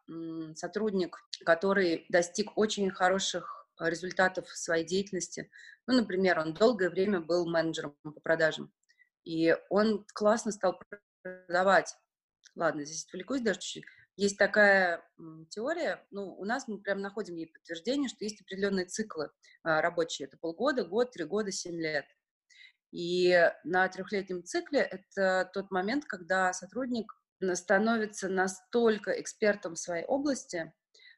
сотрудник, 0.54 1.18
который 1.44 2.06
достиг 2.08 2.56
очень 2.56 2.90
хороших 2.90 3.66
результатов 3.78 4.46
в 4.48 4.56
своей 4.56 4.84
деятельности, 4.84 5.50
ну, 5.86 5.96
например, 5.96 6.38
он 6.38 6.54
долгое 6.54 6.90
время 6.90 7.20
был 7.20 7.48
менеджером 7.48 7.96
по 8.02 8.20
продажам, 8.20 8.72
и 9.24 9.56
он 9.68 10.06
классно 10.14 10.52
стал 10.52 10.80
продавать. 11.22 11.96
Ладно, 12.54 12.84
здесь 12.84 13.04
отвлекусь 13.06 13.40
даже 13.40 13.60
чуть-чуть 13.60 13.84
есть 14.16 14.36
такая 14.36 15.02
теория, 15.48 16.06
ну, 16.10 16.34
у 16.34 16.44
нас 16.44 16.68
мы 16.68 16.78
прям 16.78 17.00
находим 17.00 17.36
ей 17.36 17.46
подтверждение, 17.46 18.08
что 18.08 18.24
есть 18.24 18.40
определенные 18.40 18.86
циклы 18.86 19.30
а, 19.62 19.80
рабочие. 19.80 20.28
Это 20.28 20.36
полгода, 20.36 20.84
год, 20.84 21.12
три 21.12 21.24
года, 21.24 21.50
семь 21.52 21.80
лет. 21.80 22.04
И 22.92 23.50
на 23.64 23.88
трехлетнем 23.88 24.44
цикле 24.44 24.80
это 24.80 25.48
тот 25.54 25.70
момент, 25.70 26.04
когда 26.04 26.52
сотрудник 26.52 27.12
становится 27.54 28.28
настолько 28.28 29.12
экспертом 29.20 29.74
в 29.74 29.78
своей 29.78 30.04
области, 30.04 30.72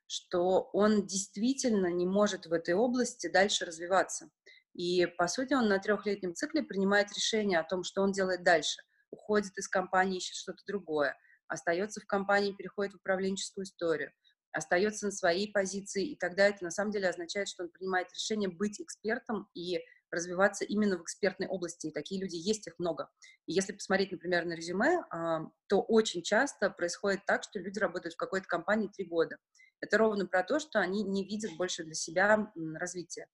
что 0.07 0.68
он 0.72 1.07
действительно 1.07 1.87
не 1.87 2.07
может 2.07 2.46
в 2.46 2.52
этой 2.52 2.74
области 2.74 3.28
дальше 3.28 3.64
развиваться. 3.64 4.31
И, 4.74 5.07
по 5.07 5.26
сути, 5.26 5.55
он 5.55 5.68
на 5.68 5.78
трехлетнем 5.78 6.35
цикле 6.35 6.62
принимает 6.62 7.12
решение 7.12 7.59
о 7.59 7.64
том, 7.64 7.83
что 7.83 8.02
он 8.02 8.12
делает 8.12 8.44
дальше. 8.44 8.83
Уходит 9.11 9.57
из 9.59 9.68
компании, 9.68 10.18
ищет 10.18 10.37
что-то 10.37 10.62
другое 10.66 11.16
остается 11.53 12.01
в 12.01 12.07
компании, 12.07 12.53
переходит 12.53 12.95
в 12.95 12.97
управленческую 12.97 13.65
историю, 13.65 14.12
остается 14.53 15.07
на 15.07 15.12
своей 15.12 15.51
позиции, 15.53 16.07
и 16.07 16.17
тогда 16.17 16.49
это 16.49 16.65
на 16.65 16.71
самом 16.71 16.93
деле 16.93 17.09
означает, 17.09 17.49
что 17.49 17.65
он 17.65 17.71
принимает 17.71 18.09
решение 18.12 18.49
быть 18.49 18.81
экспертом 18.81 19.49
и 19.55 19.81
развиваться 20.11 20.65
именно 20.65 20.99
в 20.99 21.03
экспертной 21.03 21.49
области, 21.49 21.87
и 21.87 21.93
такие 21.93 22.21
люди 22.21 22.37
есть, 22.37 22.67
их 22.67 22.79
много. 22.79 23.09
И 23.47 23.53
если 23.53 23.73
посмотреть, 23.73 24.12
например, 24.12 24.45
на 24.45 24.53
резюме, 24.53 25.05
а, 25.11 25.47
то 25.69 25.81
очень 25.81 26.23
часто 26.23 26.69
происходит 26.71 27.25
так, 27.27 27.45
что 27.45 27.59
люди 27.59 27.79
работают 27.79 28.15
в 28.15 28.19
какой-то 28.19 28.47
компании 28.47 28.88
три 28.88 29.07
года. 29.07 29.38
Это 29.81 29.99
ровно 29.99 30.27
про 30.27 30.45
то, 30.45 30.61
что 30.61 30.81
они 30.81 31.03
не 31.03 31.25
видят 31.25 31.57
больше 31.57 31.83
для 31.83 31.95
себя 31.95 32.53
развития. 32.75 33.27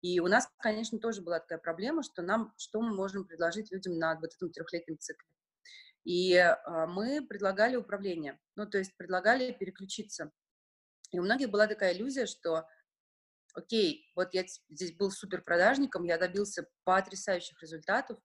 И 0.00 0.18
у 0.20 0.26
нас, 0.26 0.48
конечно, 0.58 0.98
тоже 0.98 1.22
была 1.22 1.38
такая 1.38 1.58
проблема, 1.58 2.02
что 2.02 2.22
нам, 2.22 2.52
что 2.56 2.80
мы 2.80 2.94
можем 2.94 3.24
предложить 3.24 3.70
людям 3.70 3.98
на 3.98 4.18
вот 4.18 4.34
этом 4.34 4.50
трехлетнем 4.50 4.98
цикле. 4.98 5.28
И 6.04 6.36
а, 6.36 6.86
мы 6.86 7.26
предлагали 7.26 7.76
управление, 7.76 8.38
ну, 8.56 8.66
то 8.68 8.78
есть 8.78 8.96
предлагали 8.96 9.52
переключиться. 9.52 10.32
И 11.12 11.18
у 11.18 11.22
многих 11.22 11.50
была 11.50 11.66
такая 11.66 11.94
иллюзия, 11.94 12.26
что, 12.26 12.66
окей, 13.54 14.10
вот 14.16 14.34
я 14.34 14.44
здесь 14.68 14.94
был 14.94 15.10
супер 15.10 15.42
продажником, 15.42 16.04
я 16.04 16.18
добился 16.18 16.66
потрясающих 16.84 17.60
результатов, 17.62 18.18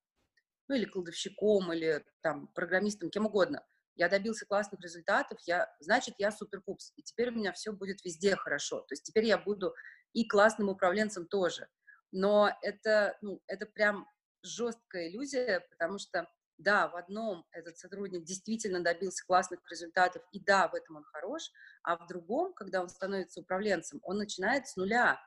ну, 0.68 0.76
или 0.76 0.86
кладовщиком, 0.86 1.72
или 1.72 2.04
там 2.22 2.48
программистом, 2.50 3.10
кем 3.10 3.26
угодно. 3.26 3.66
Я 3.96 4.10
добился 4.10 4.46
классных 4.46 4.82
результатов, 4.82 5.40
я, 5.46 5.68
значит, 5.80 6.16
я 6.18 6.32
супер 6.32 6.62
пупс, 6.62 6.94
и 6.96 7.04
теперь 7.04 7.30
у 7.30 7.34
меня 7.34 7.52
все 7.52 7.72
будет 7.72 8.04
везде 8.04 8.36
хорошо. 8.36 8.82
То 8.82 8.94
есть 8.94 9.04
теперь 9.04 9.26
я 9.26 9.38
буду 9.38 9.74
и 10.14 10.28
классным 10.28 10.70
управленцем 10.70 11.28
тоже. 11.28 11.68
Но 12.12 12.52
это, 12.62 13.18
ну, 13.22 13.42
это 13.48 13.66
прям 13.66 14.08
жесткая 14.44 15.10
иллюзия, 15.10 15.66
потому 15.72 15.98
что 16.00 16.28
да, 16.58 16.88
в 16.88 16.96
одном 16.96 17.46
этот 17.52 17.78
сотрудник 17.78 18.24
действительно 18.24 18.82
добился 18.82 19.26
классных 19.26 19.60
результатов, 19.70 20.24
и 20.32 20.40
да, 20.40 20.68
в 20.68 20.76
этом 20.76 20.98
он 20.98 21.04
хорош, 21.04 21.52
а 21.84 21.98
в 21.98 22.08
другом, 22.08 22.54
когда 22.54 22.82
он 22.82 22.90
становится 22.90 23.42
управленцем, 23.42 24.00
он 24.04 24.18
начинает 24.18 24.68
с 24.68 24.76
нуля. 24.76 25.20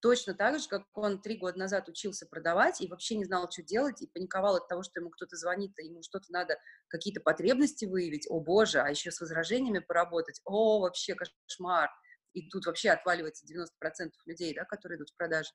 точно 0.00 0.34
так 0.34 0.60
же, 0.60 0.68
как 0.68 0.84
он 0.96 1.20
три 1.20 1.36
года 1.36 1.58
назад 1.58 1.88
учился 1.88 2.26
продавать 2.26 2.80
и 2.80 2.86
вообще 2.86 3.16
не 3.16 3.24
знал, 3.24 3.50
что 3.50 3.62
делать, 3.62 4.00
и 4.02 4.06
паниковал 4.06 4.56
от 4.56 4.68
того, 4.68 4.82
что 4.82 5.00
ему 5.00 5.10
кто-то 5.10 5.36
звонит, 5.36 5.72
и 5.80 5.86
ему 5.86 6.02
что-то 6.02 6.26
надо, 6.30 6.58
какие-то 6.88 7.20
потребности 7.20 7.86
выявить, 7.86 8.26
о 8.30 8.40
боже, 8.40 8.80
а 8.80 8.88
еще 8.88 9.10
с 9.10 9.20
возражениями 9.20 9.80
поработать, 9.80 10.40
о, 10.44 10.80
вообще 10.80 11.14
кошмар, 11.14 11.90
и 12.34 12.48
тут 12.50 12.66
вообще 12.66 12.90
отваливается 12.90 13.46
90% 13.46 14.10
людей, 14.26 14.54
да, 14.54 14.64
которые 14.64 14.98
идут 14.98 15.10
в 15.10 15.16
продажи, 15.16 15.50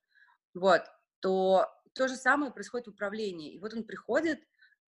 вот, 0.54 0.82
то 1.22 1.67
то 1.94 2.08
же 2.08 2.15
самое 2.15 2.52
происходит 2.52 2.88
в 2.88 2.91
управлении. 2.91 3.54
И 3.54 3.60
вот 3.60 3.74
он 3.74 3.84
приходит, 3.84 4.39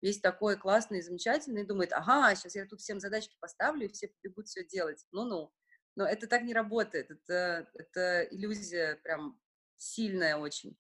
весь 0.04 0.20
такой 0.20 0.58
классный 0.58 1.02
замечательный, 1.02 1.66
думает, 1.66 1.94
ага, 1.94 2.36
сейчас 2.36 2.56
я 2.56 2.66
тут 2.66 2.82
всем 2.82 3.00
задачки 3.00 3.38
поставлю, 3.40 3.86
и 3.86 3.92
все 3.92 4.10
побегут 4.10 4.48
все 4.48 4.66
делать. 4.66 5.08
Ну-ну. 5.12 5.54
Но 5.96 6.06
это 6.06 6.28
так 6.28 6.44
не 6.44 6.54
работает. 6.54 7.10
Это, 7.10 7.70
это 7.74 8.24
иллюзия 8.24 9.00
прям 9.04 9.40
сильная 9.78 10.36
очень. 10.36 10.78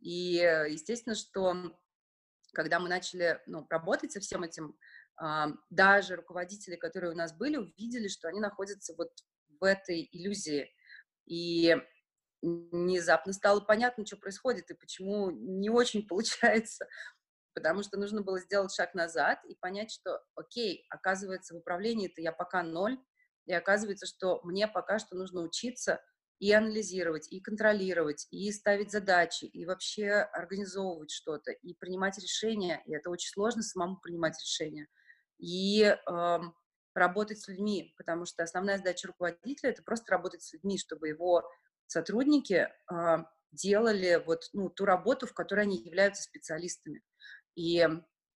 И 0.00 0.36
естественно, 0.70 1.14
что 1.14 1.78
когда 2.54 2.80
мы 2.80 2.88
начали 2.88 3.42
ну, 3.46 3.66
работать 3.68 4.12
со 4.12 4.20
всем 4.20 4.42
этим, 4.42 4.74
даже 5.68 6.16
руководители, 6.16 6.76
которые 6.76 7.12
у 7.12 7.16
нас 7.16 7.36
были, 7.36 7.58
увидели, 7.58 8.08
что 8.08 8.28
они 8.28 8.40
находятся 8.40 8.94
вот 8.96 9.10
в 9.60 9.64
этой 9.64 10.08
иллюзии. 10.12 10.74
И 11.26 11.76
внезапно 12.40 13.34
стало 13.34 13.60
понятно, 13.60 14.06
что 14.06 14.16
происходит 14.16 14.70
и 14.70 14.74
почему 14.74 15.30
не 15.30 15.68
очень 15.68 16.06
получается, 16.08 16.88
потому 17.54 17.82
что 17.82 17.98
нужно 17.98 18.22
было 18.22 18.40
сделать 18.40 18.74
шаг 18.74 18.94
назад 18.94 19.38
и 19.44 19.54
понять, 19.56 19.90
что, 19.90 20.22
окей, 20.34 20.86
оказывается, 20.90 21.54
в 21.54 21.58
управлении-то 21.58 22.20
я 22.20 22.32
пока 22.32 22.62
ноль, 22.62 22.98
и 23.46 23.52
оказывается, 23.52 24.06
что 24.06 24.40
мне 24.44 24.68
пока 24.68 24.98
что 24.98 25.16
нужно 25.16 25.42
учиться 25.42 26.00
и 26.38 26.52
анализировать, 26.52 27.30
и 27.30 27.40
контролировать, 27.40 28.26
и 28.30 28.50
ставить 28.50 28.90
задачи, 28.90 29.44
и 29.44 29.64
вообще 29.64 30.10
организовывать 30.10 31.10
что-то, 31.10 31.52
и 31.52 31.74
принимать 31.74 32.18
решения, 32.18 32.82
и 32.86 32.94
это 32.94 33.10
очень 33.10 33.30
сложно 33.30 33.62
самому 33.62 33.98
принимать 33.98 34.36
решения, 34.42 34.88
и 35.38 35.82
э, 35.82 36.38
работать 36.94 37.40
с 37.40 37.48
людьми, 37.48 37.94
потому 37.96 38.24
что 38.24 38.42
основная 38.42 38.78
задача 38.78 39.08
руководителя— 39.08 39.70
это 39.70 39.82
просто 39.82 40.10
работать 40.10 40.42
с 40.42 40.52
людьми, 40.52 40.78
чтобы 40.78 41.08
его 41.08 41.48
сотрудники 41.86 42.68
э, 42.92 43.16
делали 43.52 44.22
вот, 44.26 44.42
ну, 44.52 44.68
ту 44.70 44.84
работу, 44.84 45.26
в 45.26 45.34
которой 45.34 45.60
они 45.60 45.76
являются 45.76 46.22
специалистами. 46.22 47.02
И 47.54 47.86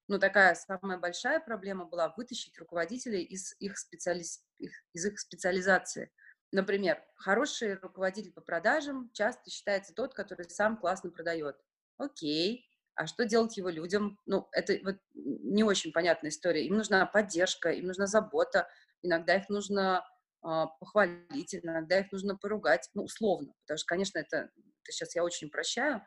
ну, 0.09 0.19
такая 0.19 0.55
самая 0.55 0.99
большая 0.99 1.41
проблема 1.41 1.85
была 1.87 2.13
вытащить 2.17 2.59
руководителей 2.59 3.23
из 3.23 3.55
их, 3.59 3.77
специали... 3.79 4.23
из 4.23 5.07
их 5.07 5.19
специализации. 5.19 6.13
Например, 6.53 7.03
хороший 7.17 7.75
руководитель 7.75 8.33
по 8.33 8.41
продажам 8.41 9.11
часто 9.13 9.51
считается 9.51 9.93
тот, 9.95 10.15
который 10.15 10.49
сам 10.49 10.77
классно 10.77 11.11
продает. 11.11 11.57
Окей, 11.97 12.69
а 12.95 13.07
что 13.07 13.25
делать 13.25 13.57
его 13.57 13.69
людям? 13.69 14.19
Ну, 14.27 14.49
это 14.53 14.79
вот 14.85 14.97
не 15.15 15.65
очень 15.65 15.93
понятная 15.93 16.31
история. 16.31 16.65
Им 16.67 16.77
нужна 16.77 17.05
поддержка, 17.07 17.71
им 17.71 17.87
нужна 17.87 18.07
забота, 18.07 18.69
иногда 19.03 19.37
их 19.37 19.49
нужно 19.49 20.05
а, 20.43 20.67
похвалить, 20.67 21.55
иногда 21.55 21.99
их 21.99 22.13
нужно 22.13 22.37
поругать, 22.37 22.89
ну, 22.95 23.03
условно, 23.03 23.53
потому 23.63 23.79
что, 23.79 23.87
конечно, 23.87 24.19
это, 24.19 24.37
это 24.37 24.93
сейчас 24.93 25.17
я 25.17 25.25
очень 25.25 25.51
прощаю, 25.51 26.03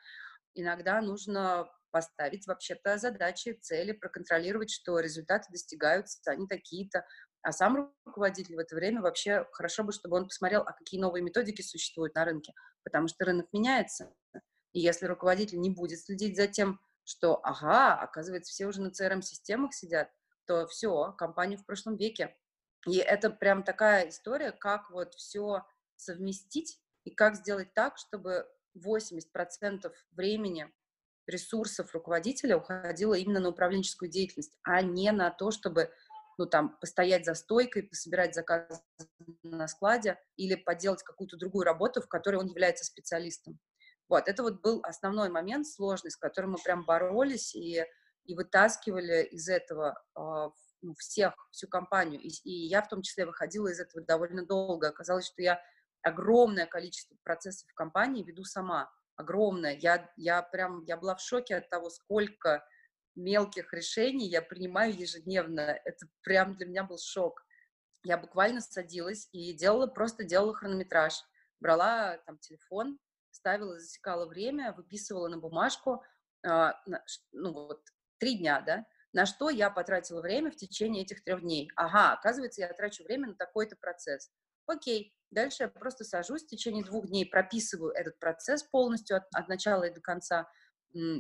иногда 0.54 1.02
нужно 1.02 1.70
поставить 1.92 2.48
вообще-то 2.48 2.98
задачи, 2.98 3.58
цели, 3.62 3.92
проконтролировать, 3.92 4.70
что 4.70 5.00
результаты 5.00 5.48
достигаются, 5.52 6.20
они 6.32 6.48
такие-то, 6.48 7.06
а 7.42 7.52
сам 7.52 7.94
руководитель 8.06 8.56
в 8.56 8.60
это 8.60 8.76
время 8.76 9.02
вообще 9.02 9.46
хорошо 9.54 9.84
бы, 9.84 9.92
чтобы 9.92 10.18
он 10.18 10.26
посмотрел, 10.26 10.62
а 10.62 10.74
какие 10.74 11.00
новые 11.00 11.24
методики 11.24 11.62
существуют 11.62 12.16
на 12.16 12.26
рынке, 12.26 12.54
потому 12.84 13.08
что 13.08 13.26
рынок 13.26 13.48
меняется. 13.54 14.14
И 14.74 14.82
если 14.82 15.06
руководитель 15.06 15.60
не 15.60 15.70
будет 15.70 16.00
следить 16.00 16.36
за 16.36 16.48
тем, 16.48 16.80
что, 17.04 17.40
ага, 17.44 17.96
оказывается, 17.96 18.52
все 18.52 18.68
уже 18.68 18.82
на 18.82 18.90
CRM-системах 18.90 19.74
сидят, 19.74 20.10
то 20.46 20.68
все, 20.68 21.14
компания 21.14 21.58
в 21.58 21.66
прошлом 21.66 21.96
веке. 21.96 22.36
И 22.88 22.98
это 22.98 23.30
прям 23.30 23.64
такая 23.64 24.10
история, 24.10 24.52
как 24.52 24.90
вот 24.92 25.14
все 25.16 25.66
совместить 25.96 26.80
и 27.04 27.12
как 27.12 27.36
сделать 27.36 27.74
так, 27.74 27.98
чтобы 27.98 28.48
80% 28.78 29.92
времени 30.12 30.72
ресурсов 31.30 31.94
руководителя 31.94 32.58
уходило 32.58 33.14
именно 33.14 33.40
на 33.40 33.50
управленческую 33.50 34.10
деятельность, 34.10 34.54
а 34.64 34.82
не 34.82 35.12
на 35.12 35.32
то, 35.32 35.52
чтобы 35.52 35.92
ну, 36.38 36.46
там, 36.46 36.78
постоять 36.80 37.26
за 37.26 37.34
стойкой, 37.34 37.84
пособирать 37.84 38.34
заказы 38.34 38.82
на 39.44 39.68
складе 39.68 40.18
или 40.38 40.56
поделать 40.56 41.04
какую-то 41.04 41.38
другую 41.38 41.66
работу, 41.66 42.02
в 42.02 42.08
которой 42.08 42.38
он 42.38 42.48
является 42.48 42.86
специалистом. 42.86 43.60
Вот, 44.08 44.28
это 44.28 44.42
вот 44.42 44.62
был 44.62 44.82
основной 44.84 45.30
момент 45.30 45.68
сложный, 45.68 46.12
с 46.12 46.18
которым 46.18 46.52
мы 46.52 46.58
прям 46.64 46.86
боролись 46.86 47.54
и, 47.54 47.86
и 48.26 48.36
вытаскивали 48.36 49.24
из 49.24 49.50
этого 49.50 50.02
э, 50.16 50.50
всех, 50.98 51.34
всю 51.52 51.68
компанию. 51.68 52.20
И, 52.22 52.30
и 52.44 52.68
я 52.68 52.82
в 52.82 52.88
том 52.88 53.02
числе 53.02 53.26
выходила 53.26 53.68
из 53.68 53.80
этого 53.80 54.04
довольно 54.04 54.46
долго. 54.46 54.88
Оказалось, 54.88 55.28
что 55.28 55.42
я 55.42 55.62
огромное 56.02 56.66
количество 56.66 57.18
процессов 57.24 57.68
в 57.70 57.74
компании 57.76 58.24
веду 58.24 58.46
сама. 58.46 58.90
Огромное. 59.20 59.76
Я, 59.76 60.10
я 60.16 60.42
прям, 60.42 60.86
я 60.86 60.96
была 60.96 61.14
в 61.14 61.20
шоке 61.20 61.58
от 61.58 61.70
того, 61.70 61.90
сколько 61.90 62.66
мелких 63.16 63.74
решений 63.74 64.30
я 64.30 64.42
принимаю 64.42 64.98
ежедневно. 64.98 65.78
Это 65.84 66.08
прям 66.22 66.56
для 66.56 66.66
меня 66.66 66.86
был 66.86 66.98
шок. 66.98 67.46
Я 68.04 68.18
буквально 68.18 68.62
садилась 68.62 69.28
и 69.34 69.52
делала, 69.52 69.88
просто 69.88 70.24
делала 70.24 70.56
хронометраж. 70.56 71.22
Брала 71.60 72.18
там 72.20 72.38
телефон, 72.38 72.98
ставила, 73.30 73.78
засекала 73.78 74.26
время, 74.26 74.72
выписывала 74.72 75.28
на 75.28 75.38
бумажку, 75.38 76.02
э, 76.48 76.72
ну 77.34 77.52
вот, 77.52 77.84
три 78.20 78.38
дня, 78.38 78.62
да, 78.62 78.86
на 79.12 79.26
что 79.26 79.50
я 79.50 79.70
потратила 79.70 80.22
время 80.22 80.50
в 80.50 80.56
течение 80.56 81.04
этих 81.04 81.26
трех 81.26 81.42
дней. 81.42 81.70
Ага, 81.76 82.14
оказывается, 82.14 82.62
я 82.62 82.72
трачу 82.72 83.04
время 83.04 83.28
на 83.28 83.36
такой-то 83.36 83.76
процесс. 83.76 84.32
Окей, 84.70 85.16
дальше 85.32 85.64
я 85.64 85.68
просто 85.68 86.04
сажусь, 86.04 86.44
в 86.44 86.48
течение 86.48 86.84
двух 86.84 87.08
дней 87.08 87.26
прописываю 87.26 87.92
этот 87.92 88.20
процесс 88.20 88.62
полностью 88.64 89.18
от, 89.18 89.24
от 89.34 89.48
начала 89.48 89.84
и 89.84 89.94
до 89.94 90.00
конца, 90.00 90.48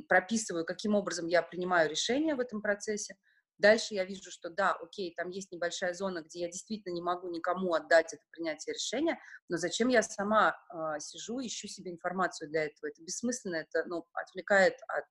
прописываю, 0.07 0.65
каким 0.65 0.93
образом 0.93 1.25
я 1.25 1.41
принимаю 1.41 1.89
решения 1.89 2.35
в 2.35 2.39
этом 2.39 2.61
процессе. 2.61 3.15
Дальше 3.57 3.95
я 3.95 4.05
вижу, 4.05 4.31
что 4.31 4.51
да, 4.51 4.73
окей, 4.73 5.13
там 5.15 5.29
есть 5.29 5.51
небольшая 5.51 5.93
зона, 5.93 6.21
где 6.21 6.41
я 6.41 6.47
действительно 6.47 6.93
не 6.93 7.01
могу 7.01 7.29
никому 7.29 7.73
отдать 7.73 8.13
это 8.13 8.23
принятие 8.31 8.73
решения, 8.73 9.19
но 9.49 9.57
зачем 9.57 9.87
я 9.87 10.03
сама 10.03 10.55
э, 10.71 10.99
сижу, 10.99 11.39
ищу 11.41 11.67
себе 11.67 11.91
информацию 11.91 12.49
для 12.49 12.65
этого? 12.65 12.89
Это 12.89 13.03
бессмысленно, 13.03 13.55
это 13.55 13.83
ну, 13.85 14.05
отвлекает 14.13 14.75
от 14.87 15.05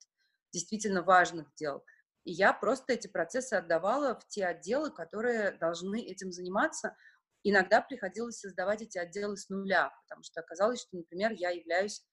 действительно 0.53 1.03
важных 1.03 1.53
дел. 1.57 1.85
И 2.25 2.33
я 2.33 2.53
просто 2.53 2.93
эти 2.93 3.07
процессы 3.09 3.55
отдавала 3.55 4.15
в 4.15 4.27
те 4.29 4.47
отделы, 4.47 4.91
которые 4.91 5.53
должны 5.53 6.01
этим 6.01 6.31
заниматься. 6.31 6.97
Иногда 7.43 7.81
приходилось 7.81 8.41
создавать 8.41 8.83
эти 8.83 8.99
отделы 8.99 9.37
с 9.37 9.49
нуля, 9.49 9.93
потому 10.03 10.23
что 10.23 10.41
оказалось, 10.41 10.81
что, 10.81 10.97
например, 10.97 11.33
я 11.33 11.51
являюсь 11.51 12.05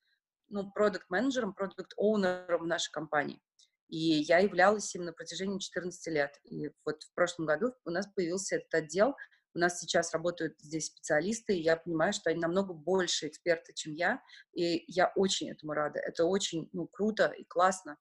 ну, 0.48 0.70
продукт-менеджером, 0.70 1.54
продукт-оунером 1.54 2.66
нашей 2.66 2.90
компании. 2.92 3.40
И 3.88 3.98
я 3.98 4.38
являлась 4.38 4.94
им 4.94 5.04
на 5.04 5.12
протяжении 5.12 5.58
14 5.58 6.06
лет. 6.12 6.38
И 6.44 6.70
вот 6.84 7.02
в 7.02 7.14
прошлом 7.14 7.46
году 7.46 7.74
у 7.84 7.90
нас 7.90 8.06
появился 8.06 8.56
этот 8.56 8.74
отдел. 8.74 9.16
У 9.54 9.58
нас 9.58 9.80
сейчас 9.80 10.12
работают 10.12 10.60
здесь 10.60 10.86
специалисты, 10.86 11.56
и 11.56 11.62
я 11.62 11.76
понимаю, 11.76 12.12
что 12.12 12.30
они 12.30 12.40
намного 12.40 12.74
больше 12.74 13.28
эксперты, 13.28 13.72
чем 13.74 13.94
я. 13.94 14.20
И 14.54 14.84
я 14.88 15.12
очень 15.16 15.50
этому 15.50 15.72
рада. 15.72 15.98
Это 16.00 16.24
очень 16.24 16.68
ну, 16.72 16.86
круто 16.86 17.28
и 17.28 17.44
классно. 17.44 17.96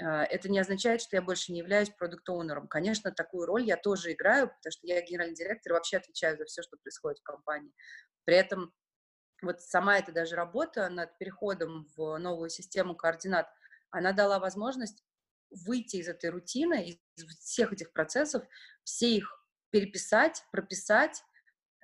А, 0.00 0.24
это 0.24 0.48
не 0.48 0.58
означает, 0.58 1.00
что 1.00 1.16
я 1.16 1.22
больше 1.22 1.52
не 1.52 1.58
являюсь 1.58 1.90
продукт-оунером. 1.90 2.68
Конечно, 2.68 3.10
такую 3.12 3.46
роль 3.46 3.64
я 3.64 3.76
тоже 3.76 4.12
играю, 4.12 4.48
потому 4.48 4.72
что 4.72 4.86
я 4.86 5.02
генеральный 5.02 5.34
директор 5.34 5.72
и 5.72 5.74
вообще 5.74 5.98
отвечаю 5.98 6.36
за 6.38 6.44
все, 6.44 6.62
что 6.62 6.76
происходит 6.78 7.18
в 7.20 7.24
компании. 7.24 7.72
При 8.24 8.36
этом 8.36 8.72
вот 9.42 9.60
сама 9.60 9.98
эта 9.98 10.12
даже 10.12 10.36
работа 10.36 10.88
над 10.88 11.16
переходом 11.18 11.86
в 11.96 12.16
новую 12.18 12.48
систему 12.48 12.94
координат, 12.94 13.48
она 13.90 14.12
дала 14.12 14.38
возможность 14.38 15.04
выйти 15.50 15.96
из 15.96 16.08
этой 16.08 16.30
рутины, 16.30 16.84
из 17.16 17.26
всех 17.40 17.72
этих 17.72 17.92
процессов, 17.92 18.42
все 18.84 19.16
их 19.16 19.46
переписать, 19.70 20.42
прописать, 20.50 21.22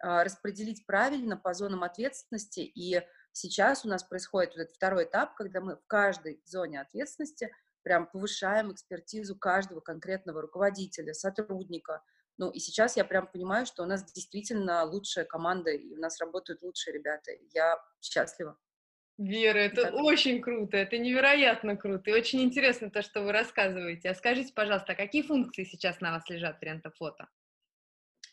а, 0.01 0.25
распределить 0.25 0.87
правильно 0.87 1.37
по 1.37 1.53
зонам 1.53 1.83
ответственности. 1.83 2.61
И 2.61 3.03
сейчас 3.33 3.85
у 3.85 3.89
нас 3.89 4.03
происходит 4.05 4.55
вот 4.55 4.63
этот 4.63 4.77
второй 4.77 5.05
этап, 5.05 5.35
когда 5.35 5.61
мы 5.61 5.77
в 5.77 5.87
каждой 5.87 6.41
зоне 6.47 6.81
ответственности– 6.81 7.53
прям 7.89 8.07
повышаем 8.07 8.71
экспертизу 8.71 9.35
каждого 9.35 9.81
конкретного 9.81 10.43
руководителя, 10.43 11.15
сотрудника. 11.15 12.03
Ну, 12.37 12.51
и 12.51 12.59
сейчас 12.59 12.99
я 12.99 13.05
прям 13.05 13.27
понимаю, 13.27 13.65
что 13.65 13.83
у 13.83 13.87
нас 13.87 14.05
действительно 14.13 14.85
лучшая 14.85 15.25
команда, 15.25 15.71
и 15.71 15.95
у 15.95 15.99
нас 15.99 16.21
работают 16.21 16.61
лучшие 16.63 16.93
ребята. 16.93 17.33
Я 17.55 17.79
счастлива. 18.03 18.59
Вера, 19.17 19.59
это 19.59 19.85
так. 19.85 19.95
очень 19.95 20.43
круто, 20.43 20.77
это 20.77 20.99
невероятно 20.99 21.77
круто, 21.77 22.11
и 22.11 22.13
очень 22.13 22.43
интересно 22.43 22.91
то, 22.91 23.01
что 23.01 23.23
вы 23.23 23.33
рассказываете. 23.33 24.11
А 24.11 24.15
скажите, 24.15 24.53
пожалуйста, 24.53 24.93
а 24.93 24.97
какие 24.97 25.23
функции 25.23 25.65
сейчас 25.65 26.01
на 26.01 26.13
вас 26.13 26.29
лежат 26.29 26.61
в 26.61 26.63
Рентофлота? 26.63 27.29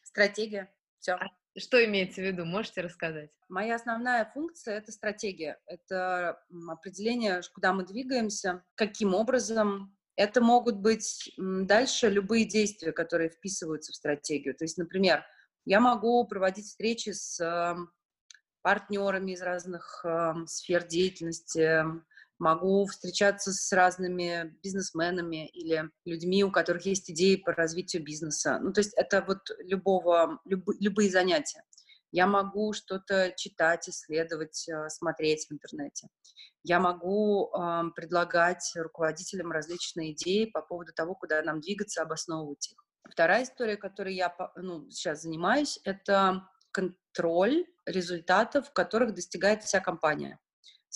Стратегия. 0.03 0.69
Все. 1.05 1.13
А 1.19 1.59
что 1.59 1.85
имеется 1.85 2.21
в 2.21 2.23
виду? 2.23 2.45
Можете 2.45 2.81
рассказать? 2.81 3.29
Моя 3.47 3.75
основная 3.75 4.25
функция— 4.33 4.77
это 4.79 4.91
стратегия. 4.91 5.59
Это 5.67 6.41
определение, 6.67 7.41
куда 7.53 7.73
мы 7.73 7.85
двигаемся, 7.85 8.63
каким 8.73 9.13
образом. 9.13 9.95
Это 10.15 10.41
могут 10.41 10.77
быть 10.77 11.31
дальше 11.37 12.09
любые 12.09 12.45
действия, 12.45 12.91
которые 12.91 13.29
вписываются 13.29 13.91
в 13.91 13.95
стратегию. 13.95 14.55
То 14.55 14.63
есть, 14.63 14.79
например, 14.79 15.23
я 15.65 15.79
могу 15.79 16.25
проводить 16.25 16.65
встречи 16.65 17.11
с 17.11 17.39
эм, 17.39 17.91
партнерами 18.63 19.33
из 19.33 19.43
разных 19.43 20.03
э, 20.03 20.33
сфер 20.47 20.87
деятельности, 20.87 21.83
могу 22.39 22.85
встречаться 22.85 23.51
с 23.51 23.71
разными 23.71 24.55
бизнесменами 24.61 25.47
или 25.47 25.89
людьми, 26.05 26.43
у 26.43 26.51
которых 26.51 26.85
есть 26.85 27.09
идеи 27.11 27.35
по 27.35 27.53
развитию 27.53 28.03
бизнеса. 28.03 28.59
Ну, 28.61 28.73
то 28.73 28.81
есть 28.81 28.93
это 28.95 29.23
вот 29.25 29.39
любого, 29.59 30.39
люб, 30.45 30.69
любые 30.79 31.09
занятия. 31.09 31.63
Я 32.11 32.27
могу 32.27 32.73
что-то 32.73 33.33
читать, 33.35 33.89
исследовать, 33.89 34.67
э, 34.69 34.89
смотреть 34.89 35.47
в 35.47 35.53
интернете. 35.53 36.07
Я 36.63 36.79
могу 36.79 37.51
э, 37.51 37.83
предлагать 37.95 38.71
руководителям 38.75 39.51
различные 39.51 40.13
идеи 40.13 40.45
по 40.45 40.61
поводу 40.61 40.93
того, 40.93 41.15
куда 41.15 41.41
нам 41.41 41.59
двигаться, 41.59 42.01
обосновывать 42.01 42.71
их. 42.71 42.77
Вторая 43.09 43.43
история, 43.43 43.77
которой 43.77 44.15
я 44.15 44.35
ну, 44.55 44.89
сейчас 44.89 45.21
занимаюсь, 45.21 45.79
это 45.83 46.47
контроль 46.71 47.65
результатов, 47.85 48.71
которых 48.73 49.13
достигает 49.13 49.63
вся 49.63 49.79
компания. 49.79 50.39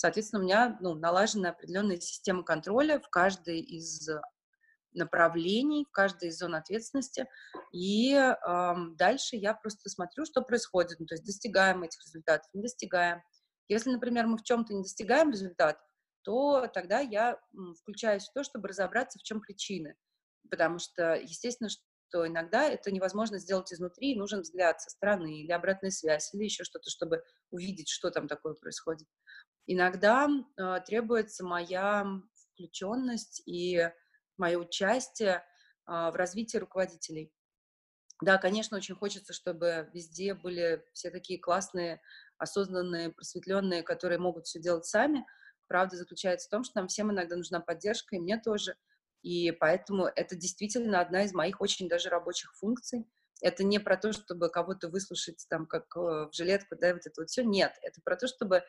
Соответственно, 0.00 0.40
у 0.40 0.44
меня 0.46 0.78
ну, 0.80 0.94
налажена 0.94 1.50
определенная 1.50 2.00
система 2.00 2.42
контроля 2.42 2.98
в 3.00 3.10
каждой 3.10 3.60
из 3.60 4.08
направлений, 4.94 5.84
в 5.84 5.92
каждой 5.92 6.30
из 6.30 6.38
зон 6.38 6.54
ответственности. 6.54 7.28
И 7.70 8.14
э, 8.14 8.74
дальше 8.96 9.36
я 9.36 9.52
просто 9.52 9.90
смотрю, 9.90 10.24
что 10.24 10.40
происходит. 10.40 11.00
Ну, 11.00 11.04
то 11.04 11.16
есть 11.16 11.26
достигаем 11.26 11.82
этих 11.82 12.02
результатов, 12.06 12.48
не 12.54 12.62
достигаем. 12.62 13.20
Если, 13.68 13.90
например, 13.90 14.26
мы 14.26 14.38
в 14.38 14.42
чем-то 14.42 14.72
не 14.72 14.80
достигаем 14.80 15.32
результат, 15.32 15.78
то 16.22 16.66
тогда 16.72 17.00
я 17.00 17.38
включаюсь 17.82 18.26
в 18.26 18.32
то, 18.32 18.42
чтобы 18.42 18.68
разобраться, 18.68 19.18
в 19.18 19.22
чем 19.22 19.42
причины. 19.42 19.96
Потому 20.50 20.78
что, 20.78 21.14
естественно, 21.16 21.68
что 21.68 22.26
иногда 22.26 22.64
это 22.64 22.90
невозможно 22.90 23.38
сделать 23.38 23.70
изнутри, 23.70 24.16
нужен 24.16 24.40
взгляд 24.40 24.80
со 24.80 24.88
стороны 24.88 25.42
или 25.42 25.52
обратная 25.52 25.90
связь, 25.90 26.32
или 26.32 26.44
еще 26.44 26.64
что-то, 26.64 26.88
чтобы 26.88 27.22
увидеть, 27.50 27.90
что 27.90 28.10
там 28.10 28.28
такое 28.28 28.54
происходит. 28.54 29.06
Иногда 29.66 30.28
э, 30.28 30.80
требуется 30.86 31.44
моя 31.44 32.06
включенность 32.34 33.42
и 33.46 33.90
мое 34.36 34.58
участие 34.58 35.36
э, 35.36 35.42
в 35.86 36.12
развитии 36.14 36.58
руководителей. 36.58 37.32
Да, 38.22 38.36
конечно, 38.38 38.76
очень 38.76 38.96
хочется, 38.96 39.32
чтобы 39.32 39.88
везде 39.94 40.34
были 40.34 40.84
все 40.92 41.10
такие 41.10 41.38
классные, 41.38 42.02
осознанные, 42.36 43.10
просветленные, 43.10 43.82
которые 43.82 44.18
могут 44.18 44.46
все 44.46 44.60
делать 44.60 44.84
сами. 44.84 45.24
Правда 45.68 45.96
заключается 45.96 46.48
в 46.48 46.50
том, 46.50 46.64
что 46.64 46.80
нам 46.80 46.88
всем 46.88 47.10
иногда 47.10 47.36
нужна 47.36 47.60
поддержка, 47.60 48.16
и 48.16 48.20
мне 48.20 48.38
тоже– 48.38 48.76
и 49.22 49.50
поэтому 49.52 50.06
это 50.06 50.34
действительно 50.34 51.00
одна 51.00 51.24
из 51.24 51.32
моих 51.34 51.60
очень 51.60 51.88
даже 51.88 52.08
рабочих 52.08 52.54
функций. 52.56 53.06
Это 53.42 53.64
не 53.64 53.78
про 53.78 53.96
то, 53.96 54.12
чтобы 54.12 54.50
кого-то 54.50 54.88
выслушать 54.88 55.46
там 55.48 55.66
как 55.66 55.96
э, 55.96 56.00
в 56.00 56.30
жилетку, 56.32 56.76
да, 56.76 56.92
вот 56.92 57.06
это 57.06 57.20
вот 57.22 57.30
все. 57.30 57.42
Нет, 57.42 57.72
это 57.82 58.00
про 58.02 58.16
то, 58.16 58.26
чтобы 58.26 58.64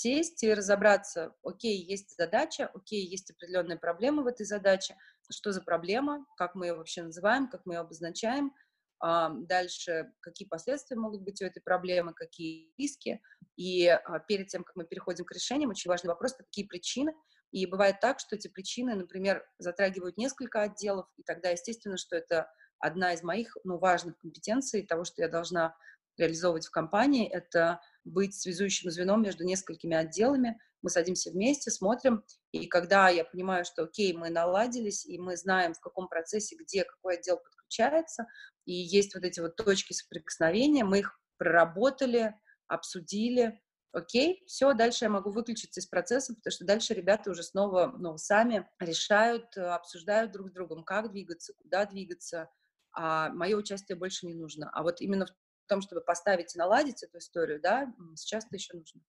сесть 0.00 0.42
и 0.42 0.52
разобраться, 0.52 1.34
окей, 1.42 1.76
есть 1.76 2.16
задача, 2.16 2.70
окей, 2.74 3.04
есть 3.06 3.30
определенная 3.30 3.76
проблема 3.76 4.22
в 4.22 4.26
этой 4.26 4.46
задаче, 4.46 4.96
что 5.30 5.52
за 5.52 5.62
проблема, 5.62 6.26
как 6.36 6.54
мы 6.54 6.66
ее 6.66 6.74
вообще 6.74 7.02
называем, 7.02 7.48
как 7.48 7.62
мы 7.64 7.74
ее 7.74 7.80
обозначаем, 7.80 8.52
а, 9.00 9.30
дальше 9.30 10.12
какие 10.20 10.48
последствия 10.48 10.96
могут 10.96 11.22
быть 11.22 11.42
у 11.42 11.44
этой 11.44 11.60
проблемы, 11.60 12.14
какие 12.14 12.72
риски. 12.78 13.20
И 13.56 13.86
а, 13.86 14.18
перед 14.20 14.48
тем, 14.48 14.64
как 14.64 14.76
мы 14.76 14.84
переходим 14.84 15.24
к 15.24 15.32
решениям, 15.32 15.70
очень 15.70 15.90
важный 15.90 16.08
вопрос, 16.08 16.34
какие 16.34 16.66
причины, 16.66 17.14
и 17.50 17.66
бывает 17.66 18.00
так, 18.00 18.18
что 18.18 18.34
эти 18.34 18.48
причины, 18.48 18.94
например, 18.94 19.46
затрагивают 19.58 20.16
несколько 20.16 20.62
отделов, 20.62 21.06
и 21.16 21.22
тогда, 21.22 21.50
естественно, 21.50 21.96
что 21.96 22.16
это 22.16 22.50
одна 22.78 23.12
из 23.12 23.22
моих 23.22 23.56
ну, 23.62 23.78
важных 23.78 24.18
компетенций, 24.18 24.86
того, 24.86 25.04
что 25.04 25.22
я 25.22 25.28
должна 25.28 25.76
реализовывать 26.16 26.66
в 26.66 26.70
компании, 26.70 27.28
это 27.28 27.80
быть 28.04 28.34
связующим 28.34 28.90
звеном 28.90 29.22
между 29.22 29.44
несколькими 29.44 29.96
отделами. 29.96 30.58
Мы 30.82 30.90
садимся 30.90 31.30
вместе, 31.30 31.70
смотрим, 31.70 32.24
и 32.52 32.66
когда 32.66 33.08
я 33.08 33.24
понимаю, 33.24 33.64
что 33.64 33.84
окей, 33.84 34.12
мы 34.12 34.28
наладились, 34.28 35.06
и 35.06 35.18
мы 35.18 35.36
знаем, 35.36 35.72
в 35.72 35.80
каком 35.80 36.08
процессе, 36.08 36.56
где 36.56 36.84
какой 36.84 37.16
отдел 37.16 37.38
подключается, 37.38 38.26
и 38.66 38.72
есть 38.74 39.14
вот 39.14 39.24
эти 39.24 39.40
вот 39.40 39.56
точки 39.56 39.94
соприкосновения, 39.94 40.84
мы 40.84 40.98
их 41.00 41.18
проработали, 41.38 42.34
обсудили, 42.66 43.60
окей, 43.94 44.42
все, 44.46 44.74
дальше 44.74 45.06
я 45.06 45.08
могу 45.10 45.30
выключиться 45.30 45.80
из 45.80 45.86
процесса, 45.86 46.34
потому 46.34 46.52
что 46.52 46.64
дальше 46.64 46.94
ребята 46.94 47.30
уже 47.30 47.42
снова, 47.42 47.94
ну, 47.98 48.18
сами 48.18 48.68
решают, 48.80 49.56
э, 49.56 49.62
обсуждают 49.62 50.32
друг 50.32 50.50
с 50.50 50.52
другом, 50.52 50.84
как 50.84 51.10
двигаться, 51.10 51.54
куда 51.54 51.86
двигаться, 51.86 52.50
а 52.92 53.30
мое 53.30 53.56
участие 53.56 53.96
больше 53.96 54.26
не 54.26 54.34
нужно. 54.34 54.70
А 54.72 54.82
вот 54.82 55.00
именно 55.00 55.26
в 55.26 55.30
том, 55.66 55.80
чтобы 55.80 56.00
поставить 56.00 56.54
и 56.54 56.58
наладить 56.58 57.02
эту 57.02 57.18
историю, 57.18 57.60
да, 57.60 57.92
сейчас 58.16 58.46
это 58.46 58.56
еще 58.56 58.74
нужно. 58.76 59.00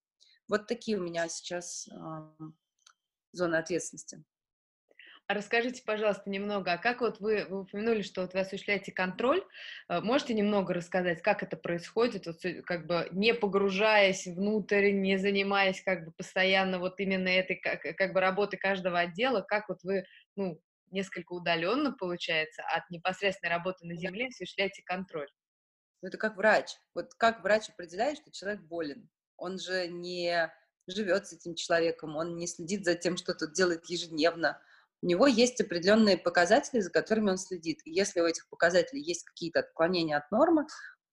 Вот 0.47 0.67
такие 0.67 0.97
у 0.97 1.01
меня 1.01 1.27
сейчас 1.27 1.87
э, 1.87 1.93
зоны 3.31 3.55
ответственности. 3.55 4.23
А 5.27 5.33
расскажите, 5.33 5.81
пожалуйста, 5.83 6.29
немного, 6.29 6.73
а 6.73 6.77
как 6.77 7.01
вот 7.01 7.19
вы, 7.19 7.45
вы 7.49 7.61
упомянули, 7.61 8.03
что 8.03 8.21
вот 8.21 8.35
вы 8.35 8.41
осуществляете 8.41 8.91
контроль, 8.91 9.43
э, 9.89 9.99
можете 10.01 10.35
немного 10.35 10.75
рассказать, 10.75 11.23
как 11.23 11.41
это 11.41 11.57
происходит, 11.57 12.27
вот 12.27 12.41
как 12.63 12.85
бы 12.85 13.07
не 13.11 13.33
погружаясь 13.33 14.27
внутрь, 14.27 14.91
не 14.91 15.17
занимаясь 15.17 15.81
как 15.81 16.05
бы 16.05 16.11
постоянно 16.11 16.77
вот 16.77 16.99
именно 16.99 17.27
этой 17.27 17.55
как, 17.55 17.81
как 17.81 18.13
бы 18.13 18.19
работы 18.19 18.57
каждого 18.57 18.99
отдела, 18.99 19.41
как 19.41 19.67
вот 19.67 19.81
вы, 19.81 20.05
ну, 20.35 20.61
несколько 20.91 21.33
удаленно 21.33 21.91
получается 21.91 22.61
от 22.63 22.87
непосредственной 22.91 23.51
работы 23.51 23.87
на 23.87 23.95
земле 23.95 24.27
осуществляете 24.27 24.83
контроль? 24.83 25.29
Ну, 26.01 26.09
это 26.09 26.17
как 26.17 26.37
врач. 26.37 26.77
Вот 26.93 27.13
как 27.15 27.43
врач 27.43 27.69
определяет, 27.69 28.17
что 28.17 28.31
человек 28.31 28.61
болен? 28.61 29.09
Он 29.37 29.59
же 29.59 29.87
не 29.87 30.51
живет 30.87 31.27
с 31.27 31.33
этим 31.33 31.55
человеком, 31.55 32.15
он 32.15 32.37
не 32.37 32.47
следит 32.47 32.85
за 32.85 32.95
тем, 32.95 33.17
что 33.17 33.33
тут 33.33 33.53
делает 33.53 33.85
ежедневно, 33.89 34.61
у 35.01 35.07
него 35.07 35.27
есть 35.27 35.61
определенные 35.61 36.17
показатели, 36.17 36.79
за 36.79 36.89
которыми 36.89 37.29
он 37.31 37.37
следит. 37.37 37.79
И 37.85 37.91
если 37.91 38.21
у 38.21 38.25
этих 38.25 38.47
показателей 38.49 39.03
есть 39.03 39.23
какие-то 39.23 39.59
отклонения 39.59 40.17
от 40.17 40.31
нормы, 40.31 40.65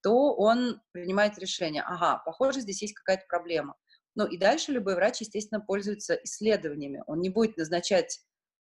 то 0.03 0.35
он 0.35 0.81
принимает 0.92 1.38
решение, 1.38 1.83
ага, 1.83 2.23
похоже, 2.25 2.61
здесь 2.61 2.83
есть 2.83 2.95
какая-то 2.95 3.25
проблема. 3.29 3.77
Ну 4.14 4.27
и 4.27 4.38
дальше 4.38 4.73
любой 4.73 4.95
врач, 4.95 5.21
естественно, 5.21 5.61
пользуется 5.61 6.14
исследованиями. 6.14 7.03
Он 7.07 7.21
не 7.21 7.29
будет 7.29 7.57
назначать, 7.57 8.21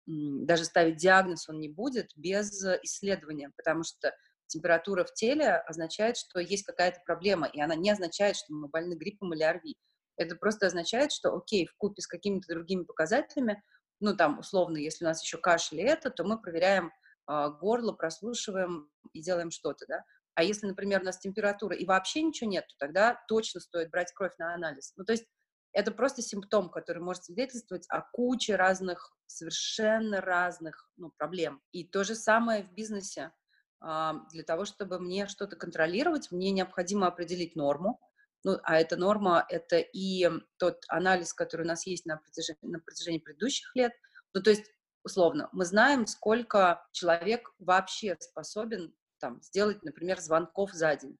даже 0.06 0.64
ставить 0.64 0.96
диагноз 0.96 1.48
он 1.48 1.60
не 1.60 1.68
будет 1.68 2.10
без 2.16 2.64
исследования, 2.82 3.52
потому 3.56 3.84
что 3.84 4.14
температура 4.50 5.04
в 5.04 5.12
теле 5.14 5.56
означает, 5.56 6.16
что 6.16 6.40
есть 6.40 6.64
какая-то 6.64 7.00
проблема, 7.04 7.46
и 7.46 7.60
она 7.60 7.74
не 7.74 7.90
означает, 7.90 8.36
что 8.36 8.52
мы 8.52 8.68
больны 8.68 8.94
гриппом 8.94 9.32
или 9.34 9.42
ОРВИ. 9.42 9.76
Это 10.16 10.36
просто 10.36 10.66
означает, 10.66 11.12
что, 11.12 11.34
окей, 11.34 11.66
в 11.66 11.74
купе 11.76 12.02
с 12.02 12.06
какими-то 12.06 12.52
другими 12.52 12.84
показателями 12.84 13.62
ну, 14.00 14.16
там, 14.16 14.38
условно, 14.38 14.78
если 14.78 15.04
у 15.04 15.08
нас 15.08 15.22
еще 15.22 15.38
кашель 15.38 15.80
и 15.80 15.84
это, 15.84 16.10
то 16.10 16.24
мы 16.24 16.40
проверяем 16.40 16.90
э, 17.30 17.50
горло, 17.60 17.92
прослушиваем 17.92 18.90
и 19.12 19.22
делаем 19.22 19.50
что-то, 19.50 19.84
да. 19.86 20.04
А 20.34 20.42
если, 20.42 20.66
например, 20.66 21.02
у 21.02 21.04
нас 21.04 21.18
температура 21.18 21.76
и 21.76 21.84
вообще 21.84 22.22
ничего 22.22 22.48
нет, 22.48 22.66
то 22.66 22.74
тогда 22.78 23.22
точно 23.28 23.60
стоит 23.60 23.90
брать 23.90 24.12
кровь 24.12 24.36
на 24.38 24.54
анализ. 24.54 24.94
Ну, 24.96 25.04
то 25.04 25.12
есть 25.12 25.26
это 25.72 25.92
просто 25.92 26.22
симптом, 26.22 26.70
который 26.70 27.02
может 27.02 27.24
свидетельствовать 27.24 27.86
о 27.90 28.00
куче 28.00 28.56
разных, 28.56 29.14
совершенно 29.26 30.20
разных 30.20 30.88
ну, 30.96 31.12
проблем. 31.16 31.60
И 31.72 31.84
то 31.84 32.04
же 32.04 32.14
самое 32.14 32.64
в 32.64 32.72
бизнесе. 32.72 33.32
Для 33.80 34.42
того, 34.46 34.64
чтобы 34.64 34.98
мне 34.98 35.26
что-то 35.26 35.56
контролировать, 35.56 36.30
мне 36.30 36.50
необходимо 36.50 37.06
определить 37.06 37.56
норму, 37.56 37.98
ну, 38.42 38.58
а 38.62 38.80
эта 38.80 38.96
норма— 38.96 39.44
это 39.48 39.78
и 39.78 40.28
тот 40.56 40.84
анализ, 40.88 41.34
который 41.34 41.62
у 41.62 41.68
нас 41.68 41.86
есть 41.86 42.06
на 42.06 42.16
протяжении, 42.16 42.58
на 42.62 42.80
протяжении 42.80 43.18
предыдущих 43.18 43.70
лет. 43.74 43.92
Ну, 44.32 44.42
то 44.42 44.50
есть, 44.50 44.64
условно, 45.04 45.50
мы 45.52 45.66
знаем, 45.66 46.06
сколько 46.06 46.86
человек 46.92 47.52
вообще 47.58 48.16
способен 48.18 48.94
там, 49.18 49.42
сделать, 49.42 49.82
например, 49.82 50.20
звонков 50.20 50.72
за 50.72 50.96
день. 50.96 51.18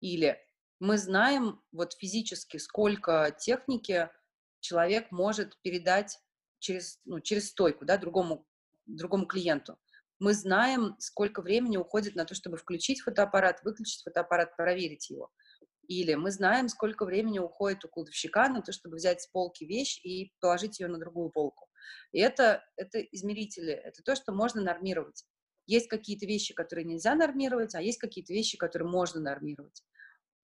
Или 0.00 0.38
мы 0.78 0.96
знаем 0.96 1.60
вот 1.72 1.94
физически, 1.94 2.58
сколько 2.58 3.34
техники 3.36 4.08
человек 4.60 5.10
может 5.10 5.60
передать 5.62 6.18
через, 6.60 7.00
ну, 7.04 7.18
через 7.20 7.48
стойку 7.48 7.84
да, 7.84 7.96
другому, 7.98 8.46
другому 8.86 9.26
клиенту. 9.26 9.76
Мы 10.20 10.34
знаем, 10.34 10.96
сколько 10.98 11.40
времени 11.42 11.78
уходит 11.78 12.14
на 12.14 12.24
то, 12.26 12.34
чтобы 12.34 12.58
включить 12.58 13.00
фотоаппарат, 13.00 13.62
выключить 13.64 14.02
фотоаппарат, 14.04 14.56
проверить 14.56 15.10
его. 15.10 15.30
Или 15.88 16.14
мы 16.14 16.30
знаем, 16.30 16.68
сколько 16.68 17.04
времени 17.04 17.40
уходит 17.40 17.84
у 17.84 17.88
кладовщика 17.88 18.48
на 18.48 18.62
то, 18.62 18.70
чтобы 18.70 18.96
взять 18.96 19.22
с 19.22 19.26
полки 19.26 19.64
вещь 19.64 19.98
и 20.04 20.32
положить 20.40 20.78
ее 20.78 20.88
на 20.88 20.98
другую 20.98 21.30
полку. 21.30 21.68
И 22.12 22.20
это, 22.20 22.62
это 22.76 23.00
измерители, 23.00 23.72
это 23.72 24.02
то, 24.02 24.14
что 24.14 24.32
можно 24.32 24.62
нормировать. 24.62 25.24
Есть 25.66 25.88
какие-то 25.88 26.26
вещи, 26.26 26.54
которые 26.54 26.84
нельзя 26.84 27.14
нормировать, 27.14 27.74
а 27.74 27.82
есть 27.82 27.98
какие-то 27.98 28.32
вещи, 28.32 28.56
которые 28.56 28.88
можно 28.88 29.20
нормировать. 29.20 29.82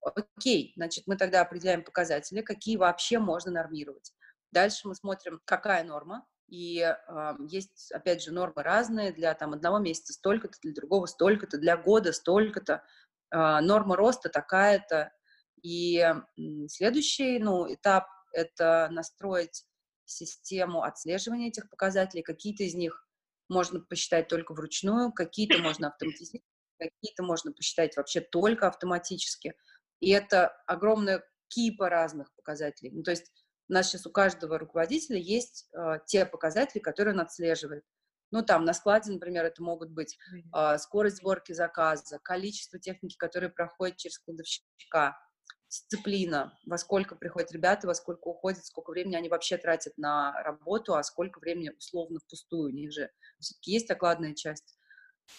Окей, 0.01 0.73
значит, 0.77 1.05
мы 1.07 1.17
тогда 1.17 1.43
определяем 1.43 1.85
показатели, 1.85 2.41
какие 2.41 2.77
вообще 2.77 3.19
можно 3.19 3.53
нормировать. 3.53 4.13
Дальше 4.53 4.89
мы 4.89 4.95
смотрим, 4.95 5.41
какая 5.45 5.85
норма, 5.85 6.27
и 6.49 6.81
э, 6.81 7.33
есть, 7.49 7.91
опять 7.93 8.23
же, 8.23 8.33
нормы 8.33 8.63
разные. 8.63 9.13
Для 9.13 9.35
там, 9.35 9.53
одного 9.53 9.79
месяца 9.79 10.13
столько-то, 10.13 10.59
для 10.63 10.73
другого 10.73 11.07
столько-то, 11.07 11.59
для 11.59 11.77
года 11.77 12.13
столько-то. 12.13 12.85
Э, 13.33 13.61
норма 13.61 13.97
роста 13.97 14.29
такая-то. 14.29 15.13
И 15.63 15.99
э, 15.99 16.15
следующий 16.69 17.39
ну, 17.39 17.73
этап– 17.73 18.07
это 18.33 18.89
настроить 18.93 19.65
систему 20.05 20.83
отслеживания 20.83 21.49
этих 21.49 21.69
показателей. 21.69 22.23
Какие-то 22.23 22.63
из 22.63 22.75
них 22.75 23.07
можно 23.49 23.81
посчитать 23.81 24.29
только 24.29 24.53
вручную, 24.53 25.13
какие-то 25.13 25.59
можно 25.59 25.89
автоматизировать, 25.89 26.47
какие-то 26.79 27.23
можно 27.25 27.53
посчитать 27.53 27.97
вообще 27.97 28.21
только 28.21 28.69
автоматически. 28.69 29.55
И 30.01 30.11
это 30.11 30.49
огромная 30.67 31.25
кипа 31.49 31.89
разных 31.89 32.33
показателей. 32.35 32.91
Ну, 32.93 33.03
то 33.03 33.11
есть 33.11 33.33
у 33.69 33.73
нас 33.73 33.89
сейчас 33.89 34.07
у 34.07 34.11
каждого 34.11 34.59
руководителя 34.59 35.19
есть 35.19 35.69
э, 35.73 35.99
те 36.07 36.25
показатели, 36.27 36.81
которые 36.81 37.15
он 37.15 37.21
отслеживает. 37.21 37.85
Ну, 38.33 38.43
там, 38.43 38.65
на 38.65 38.75
складе, 38.75 39.13
например, 39.13 39.45
это 39.45 39.63
могут 39.63 39.91
быть 39.91 40.19
э, 40.55 40.79
скорость 40.79 41.19
сборки 41.19 41.53
заказа, 41.53 42.19
количество 42.23 42.79
техники, 42.79 43.17
которые 43.17 43.51
проходят 43.51 43.97
через 43.97 44.19
кладовщика, 44.19 45.17
дисциплина, 45.69 46.57
во 46.65 46.79
сколько 46.79 47.17
приходят 47.17 47.53
ребята, 47.53 47.87
во 47.87 47.95
сколько 47.95 48.29
уходят, 48.29 48.65
сколько 48.65 48.91
времени 48.91 49.17
они 49.17 49.29
вообще 49.29 49.57
тратят 49.57 49.97
на 49.97 50.33
работу, 50.43 50.95
а 50.95 51.03
сколько 51.03 51.41
времени 51.41 51.71
условно 51.77 52.21
впустую. 52.21 52.73
У 52.73 52.75
них 52.75 52.93
же 52.93 53.11
все-таки 53.41 53.73
есть 53.73 53.91
окладная 53.91 54.35
часть. 54.35 54.79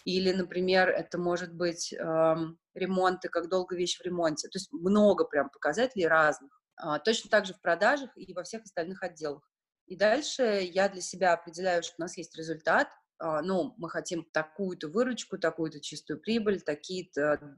Или, 0.04 0.34
например, 0.34 0.90
это 0.90 1.18
может 1.18 1.54
быть 1.54 1.94
эм, 1.94 2.60
ремонты, 2.74 3.30
как 3.30 3.50
долго 3.50 3.76
вещь 3.76 3.98
в 3.98 4.04
ремонте. 4.04 4.50
То 4.50 4.58
есть 4.58 4.72
много 4.74 5.24
прям 5.24 5.50
показателей 5.50 6.08
разных. 6.08 6.57
А, 6.78 7.00
точно 7.00 7.30
так 7.30 7.46
же 7.46 7.54
в 7.54 7.62
продажах 7.62 8.12
и 8.16 8.34
во 8.34 8.44
всех 8.44 8.64
остальных 8.64 9.04
отделах. 9.04 9.50
И 9.88 9.96
дальше 9.96 10.62
я 10.64 10.90
для 10.90 11.02
себя 11.02 11.34
определяю, 11.34 11.82
что 11.84 11.96
у 11.98 12.02
нас 12.02 12.18
есть 12.18 12.38
результат, 12.38 12.88
а, 13.20 13.42
ну, 13.42 13.74
мы 13.78 13.90
хотим 13.90 14.28
такую-то 14.32 14.88
выручку, 14.90 15.38
такую-то 15.38 15.80
чистую 15.82 16.20
прибыль, 16.20 16.62
такие-то 16.62 17.58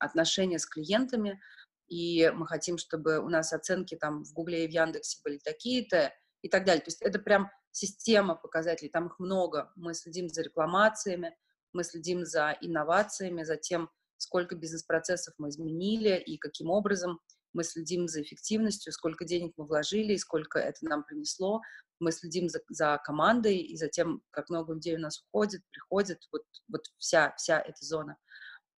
отношения 0.00 0.58
с 0.58 0.66
клиентами, 0.66 1.40
и 1.88 2.30
мы 2.34 2.46
хотим, 2.46 2.78
чтобы 2.78 3.18
у 3.18 3.28
нас 3.28 3.52
оценки 3.52 3.96
там 3.96 4.24
в 4.24 4.32
Гугле 4.32 4.64
и 4.64 4.68
в 4.68 4.70
Яндексе 4.70 5.20
были 5.22 5.38
такие-то 5.38 6.12
и 6.40 6.48
так 6.48 6.64
далее. 6.64 6.82
То 6.82 6.88
есть 6.88 7.02
это 7.02 7.18
прям 7.18 7.50
система 7.70 8.34
показателей, 8.34 8.88
там 8.88 9.08
их 9.08 9.18
много. 9.18 9.72
Мы 9.76 9.94
следим 9.94 10.28
за 10.28 10.42
рекламациями, 10.42 11.36
мы 11.72 11.84
следим 11.84 12.24
за 12.24 12.56
инновациями, 12.60 13.42
за 13.42 13.56
тем, 13.56 13.90
сколько 14.16 14.54
бизнес-процессов 14.54 15.34
мы 15.38 15.50
изменили 15.50 16.16
и 16.18 16.38
каким 16.38 16.70
образом 16.70 17.20
мы 17.54 17.64
следим 17.64 18.06
за 18.08 18.22
эффективностью, 18.22 18.92
сколько 18.92 19.24
денег 19.24 19.54
мы 19.56 19.66
вложили 19.66 20.12
и 20.12 20.18
сколько 20.18 20.58
это 20.58 20.84
нам 20.84 21.04
принесло, 21.04 21.62
мы 22.00 22.12
следим 22.12 22.48
за, 22.48 22.60
за 22.68 23.00
командой 23.02 23.58
и 23.58 23.76
за 23.76 23.88
тем, 23.88 24.22
как 24.30 24.50
много 24.50 24.74
людей 24.74 24.96
у 24.96 25.00
нас 25.00 25.22
уходит, 25.22 25.62
приходит, 25.70 26.18
вот, 26.32 26.42
вот 26.68 26.82
вся, 26.98 27.32
вся 27.36 27.60
эта 27.60 27.84
зона. 27.84 28.16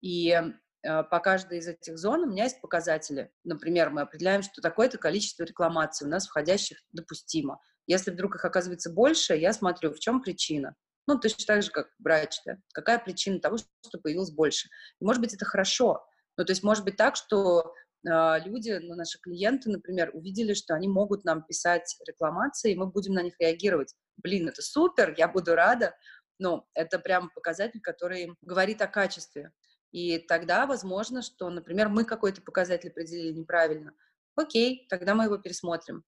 И 0.03 0.31
э, 0.31 1.03
по 1.05 1.21
каждой 1.21 1.59
из 1.59 1.69
этих 1.69 1.97
зон 1.97 2.25
у 2.25 2.27
меня 2.27 2.45
есть 2.45 2.61
показатели. 2.61 3.33
Например, 3.45 3.91
мы 3.91 4.03
определяем, 4.03 4.43
что 4.43 4.61
такое-то 4.61 4.99
количество 4.99 5.45
рекламаций 5.45 6.07
у 6.07 6.11
нас 6.11 6.27
входящих 6.27 6.79
допустимо. 6.93 7.61
Если 7.87 8.11
вдруг 8.11 8.35
их 8.35 8.45
оказывается 8.45 8.91
больше, 8.91 9.35
я 9.35 9.53
смотрю, 9.53 9.93
в 9.93 10.01
чем 10.01 10.21
причина. 10.21 10.75
Ну, 11.07 11.19
точно 11.19 11.45
так 11.47 11.63
же, 11.63 11.71
как 11.71 11.89
врач, 11.99 12.41
да? 12.47 12.57
Какая 12.73 12.99
причина 12.99 13.39
того, 13.39 13.59
что 13.59 13.99
появилось 14.03 14.31
больше? 14.31 14.69
И, 15.01 15.05
может 15.05 15.21
быть, 15.21 15.35
это 15.35 15.45
хорошо. 15.45 16.05
Ну, 16.37 16.45
то 16.45 16.53
есть, 16.53 16.63
может 16.63 16.85
быть 16.85 16.97
так, 16.97 17.17
что 17.17 17.75
люди, 18.05 18.79
ну, 18.83 18.95
наши 18.95 19.19
клиенты, 19.21 19.71
например, 19.71 20.11
увидели, 20.13 20.55
что 20.55 20.75
они 20.75 20.89
могут 20.89 21.25
нам 21.25 21.43
писать 21.43 21.97
рекламации, 22.07 22.73
и 22.73 22.77
мы 22.77 22.87
будем 22.87 23.15
на 23.15 23.23
них 23.23 23.35
реагировать. 23.39 23.95
Блин, 24.17 24.49
это 24.49 24.63
супер, 24.63 25.15
я 25.17 25.29
буду 25.29 25.55
рада. 25.55 25.95
Но 26.39 26.69
это 26.75 26.99
прям 26.99 27.31
показатель, 27.31 27.81
который 27.81 28.35
говорит 28.43 28.83
о 28.83 28.89
качестве. 28.89 29.53
И 29.93 30.19
тогда 30.19 30.67
возможно, 30.67 31.23
что, 31.23 31.49
например, 31.49 31.89
мы 31.89 32.05
какой-то 32.05 32.43
показатель 32.43 32.91
определили 32.91 33.33
неправильно. 33.33 33.93
Окей, 34.35 34.87
тогда 34.91 35.15
мы 35.15 35.25
его 35.25 35.39
пересмотрим. 35.39 36.03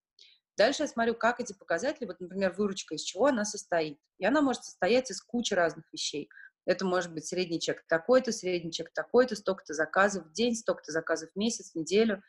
Дальше 0.56 0.82
я 0.82 0.88
смотрю, 0.88 1.14
как 1.14 1.38
эти 1.38 1.52
показатели, 1.52 2.06
вот, 2.06 2.18
например, 2.18 2.52
выручка, 2.52 2.94
из 2.94 3.02
чего 3.02 3.26
она 3.26 3.44
состоит. 3.44 3.98
И 4.18 4.24
она 4.24 4.40
может 4.40 4.64
состоять 4.64 5.10
из 5.10 5.22
кучи 5.22 5.54
разных 5.54 5.84
вещей. 5.92 6.28
Это 6.66 6.84
может 6.84 7.14
быть 7.14 7.26
средний 7.26 7.60
чек 7.60 7.86
такой-то, 7.86 8.32
средний 8.32 8.72
чек 8.72 8.92
такой-то, 8.92 9.36
столько-то 9.36 9.72
заказов 9.72 10.26
в 10.26 10.32
день, 10.32 10.54
столько-то 10.54 10.92
заказов 10.92 11.30
в 11.32 11.38
месяц, 11.38 11.74
неделю. 11.74 12.22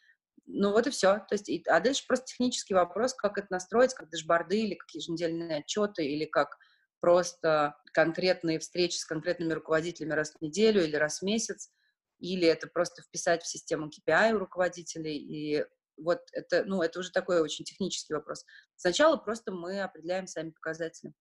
Ну 0.46 0.72
вот 0.72 0.88
и 0.88 0.92
все. 0.92 1.18
То 1.28 1.34
есть, 1.34 1.50
и, 1.50 1.64
а 1.68 1.80
дальше 1.80 2.06
просто 2.08 2.28
технический 2.28 2.76
вопрос, 2.76 3.14
как 3.14 3.38
это 3.38 3.48
настроить, 3.50 3.94
как 3.94 4.10
дашборды 4.10 4.62
или 4.62 4.76
как 4.76 4.90
еженедельные 4.92 5.60
отчеты, 5.60 6.06
или 6.06 6.26
как 6.26 6.58
просто 7.00 7.76
конкретные 7.94 8.60
встречи 8.60 8.98
с 8.98 9.06
конкретными 9.06 9.54
руководителями 9.54 10.14
раз 10.14 10.32
в 10.32 10.42
неделю 10.42 10.84
или 10.84 10.96
раз 10.96 11.20
в 11.20 11.26
месяц, 11.26 11.72
или 12.20 12.48
это 12.48 12.68
просто 12.68 13.02
вписать 13.02 13.44
в 13.44 13.48
систему 13.48 13.90
KPI 13.90 14.34
у 14.34 14.40
руководителей 14.40 15.18
и 15.18 15.66
вот 15.98 16.22
это, 16.32 16.64
ну, 16.66 16.84
это 16.84 17.00
уже 17.00 17.12
такой 17.12 17.42
очень 17.42 17.66
технический 17.66 18.14
вопрос. 18.14 18.46
Сначала 18.76 19.18
просто 19.18 19.52
мы 19.52 19.82
определяем 19.82 20.28
сами 20.28 20.52
показатели. 20.52 21.14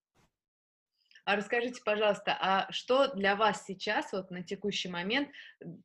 А 1.27 1.35
расскажите, 1.35 1.81
пожалуйста, 1.83 2.37
а 2.39 2.71
что 2.71 3.13
для 3.13 3.35
вас 3.35 3.65
сейчас, 3.65 4.13
вот 4.13 4.31
на 4.31 4.43
текущий 4.43 4.87
момент, 4.87 5.27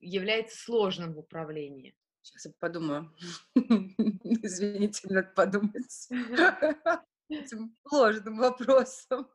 является 0.01 0.57
сложным 0.57 1.15
в 1.15 1.19
управлении? 1.19 1.97
Сейчас 2.23 2.45
я 2.45 2.53
подумаю. 2.61 3.13
Извините, 3.57 5.01
надо 5.09 5.33
подумать. 5.35 6.09
Этим 7.29 7.77
сложным 7.89 8.39
вопросом. 8.39 9.27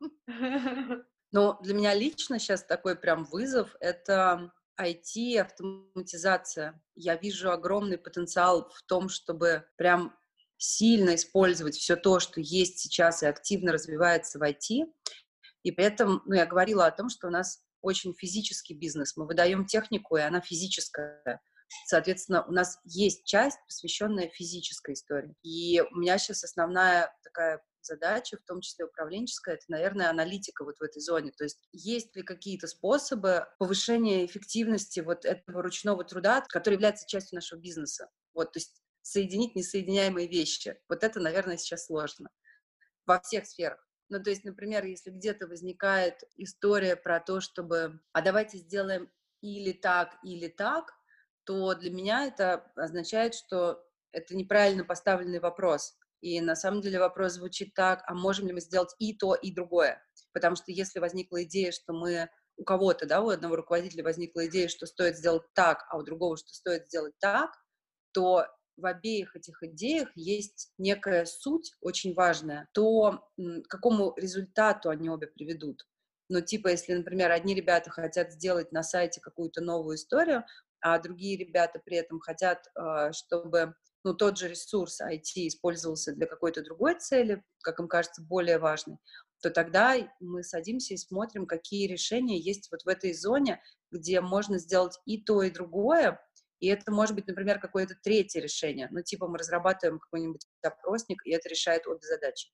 Но 1.33 1.59
для 1.61 1.73
меня 1.73 1.93
лично 1.93 2.39
сейчас 2.39 2.63
такой 2.63 2.95
прям 2.95 3.25
вызов— 3.25 3.75
это 3.81 4.53
IT, 4.79 5.37
автоматизация. 5.37 6.81
Я 6.95 7.17
вижу 7.17 7.51
огромный 7.51 7.97
потенциал 7.97 8.69
в 8.69 8.81
том, 8.83 9.09
чтобы 9.09 9.67
прям 9.75 10.17
сильно 10.55 11.15
использовать 11.15 11.75
все 11.75 11.97
то, 11.97 12.21
что 12.21 12.39
есть 12.39 12.79
сейчас 12.79 13.23
и 13.23 13.25
активно 13.25 13.73
развивается 13.73 14.39
в 14.39 14.43
IT. 14.43 14.85
И 15.63 15.71
при 15.71 15.85
этом, 15.85 16.21
ну, 16.25 16.35
я 16.35 16.45
говорила 16.45 16.85
о 16.85 16.91
том, 16.91 17.09
что 17.09 17.27
у 17.27 17.31
нас 17.31 17.63
очень 17.81 18.13
физический 18.13 18.73
бизнес. 18.73 19.15
Мы 19.17 19.25
выдаем 19.25 19.65
технику, 19.65 20.17
и 20.17 20.21
она 20.21 20.41
физическая. 20.41 21.41
Соответственно, 21.85 22.45
у 22.45 22.51
нас 22.51 22.79
есть 22.85 23.25
часть, 23.25 23.57
посвященная 23.67 24.29
физической 24.29 24.93
истории. 24.93 25.35
И 25.43 25.81
у 25.81 25.95
меня 25.97 26.17
сейчас 26.17 26.43
основная 26.43 27.13
такая 27.23 27.61
задача, 27.81 28.37
в 28.37 28.45
том 28.45 28.61
числе 28.61 28.85
управленческая, 28.85 29.55
это, 29.55 29.65
наверное, 29.69 30.09
аналитика 30.09 30.63
вот 30.63 30.77
в 30.77 30.83
этой 30.83 31.01
зоне. 31.01 31.31
То 31.31 31.43
есть 31.45 31.67
есть 31.71 32.15
ли 32.15 32.23
какие-то 32.23 32.67
способы 32.67 33.47
повышения 33.59 34.25
эффективности 34.25 34.99
вот 34.99 35.25
этого 35.25 35.61
ручного 35.61 36.03
труда, 36.03 36.41
который 36.49 36.75
является 36.75 37.07
частью 37.07 37.37
нашего 37.37 37.59
бизнеса? 37.59 38.09
Вот, 38.33 38.51
то 38.53 38.59
есть 38.59 38.81
соединить 39.01 39.55
несоединяемые 39.55 40.27
вещи. 40.27 40.77
Вот 40.89 41.03
это, 41.03 41.19
наверное, 41.19 41.57
сейчас 41.57 41.85
сложно 41.85 42.29
во 43.05 43.21
всех 43.21 43.47
сферах. 43.47 43.86
Ну, 44.09 44.23
то 44.23 44.29
есть, 44.29 44.45
например, 44.45 44.85
если 44.85 45.09
где-то 45.11 45.47
возникает 45.47 46.23
история 46.37 46.95
про 46.95 47.19
то, 47.19 47.41
чтобы, 47.41 47.99
а 48.13 48.21
давайте 48.21 48.57
сделаем 48.57 49.11
или 49.41 49.73
так, 49.73 50.15
или 50.23 50.47
так, 50.47 50.93
то 51.43 51.73
для 51.73 51.91
меня 51.91 52.25
это 52.25 52.71
означает, 52.75 53.35
что 53.35 53.83
это 54.11 54.35
неправильно 54.35 54.83
поставленный 54.83 55.39
вопрос. 55.39 55.95
И 56.21 56.41
на 56.41 56.55
самом 56.55 56.81
деле 56.81 56.99
вопрос 56.99 57.33
звучит 57.33 57.73
так, 57.73 58.03
а 58.07 58.13
можем 58.13 58.47
ли 58.47 58.53
мы 58.53 58.61
сделать 58.61 58.95
и 58.97 59.15
то, 59.15 59.35
и 59.35 59.53
другое? 59.53 60.01
Потому 60.33 60.55
что 60.55 60.71
если 60.71 60.99
возникла 60.99 61.43
идея, 61.43 61.71
что 61.71 61.93
мы 61.93 62.29
у 62.57 62.63
кого-то, 62.63 63.05
да, 63.05 63.21
у 63.21 63.29
одного 63.29 63.55
руководителя 63.55 64.03
возникла 64.03 64.47
идея, 64.47 64.67
что 64.67 64.87
стоит 64.87 65.17
сделать 65.17 65.43
так, 65.53 65.85
а 65.89 65.97
у 65.97 66.03
другого, 66.03 66.37
что 66.37 66.49
стоит 66.49 66.87
сделать 66.87 67.13
так, 67.19 67.51
то 68.13 68.47
в 68.77 68.85
обеих 68.85 69.35
этих 69.35 69.61
идеях 69.63 70.09
есть 70.15 70.71
некая 70.77 71.25
суть 71.25 71.73
очень 71.81 72.13
важная, 72.13 72.69
то 72.73 73.27
к 73.37 73.67
какому 73.67 74.13
результату 74.15 74.89
они 74.89 75.09
обе 75.09 75.27
приведут. 75.27 75.87
Ну, 76.29 76.41
типа, 76.41 76.69
если, 76.69 76.93
например, 76.93 77.31
одни 77.31 77.55
ребята 77.55 77.89
хотят 77.89 78.33
сделать 78.33 78.71
на 78.71 78.83
сайте 78.83 79.21
какую-то 79.21 79.61
новую 79.61 79.95
историю, 79.95 80.43
а 80.81 80.99
другие 80.99 81.37
ребята 81.37 81.79
при 81.83 81.97
этом 81.97 82.19
хотят, 82.19 82.67
а, 82.75 83.11
чтобы 83.13 83.73
ну, 84.03 84.13
тот 84.13 84.37
же 84.37 84.49
ресурс 84.49 85.01
IT 85.01 85.47
использовался 85.47 86.13
для 86.13 86.27
какой-то 86.27 86.63
другой 86.63 86.95
цели, 86.99 87.43
как 87.61 87.79
им 87.79 87.87
кажется, 87.87 88.21
более 88.21 88.59
важной, 88.59 88.97
то 89.41 89.49
тогда 89.49 89.95
мы 90.19 90.43
садимся 90.43 90.93
и 90.93 90.97
смотрим, 90.97 91.45
какие 91.45 91.87
решения 91.87 92.39
есть 92.39 92.69
вот 92.71 92.83
в 92.83 92.87
этой 92.87 93.13
зоне, 93.13 93.61
где 93.91 94.21
можно 94.21 94.59
сделать 94.59 94.99
и 95.05 95.21
то, 95.21 95.43
и 95.43 95.51
другое, 95.51 96.19
и 96.59 96.67
это 96.67 96.91
может 96.91 97.15
быть, 97.15 97.27
например, 97.27 97.59
какое-то 97.59 97.95
третье 98.01 98.41
решение. 98.41 98.87
Ну, 98.91 99.01
типа 99.01 99.27
мы 99.27 99.37
разрабатываем 99.37 99.99
какой-нибудь 99.99 100.45
опросник, 100.61 101.25
и 101.25 101.31
это 101.31 101.49
решает 101.49 101.87
обе 101.87 102.01
задачи. 102.01 102.49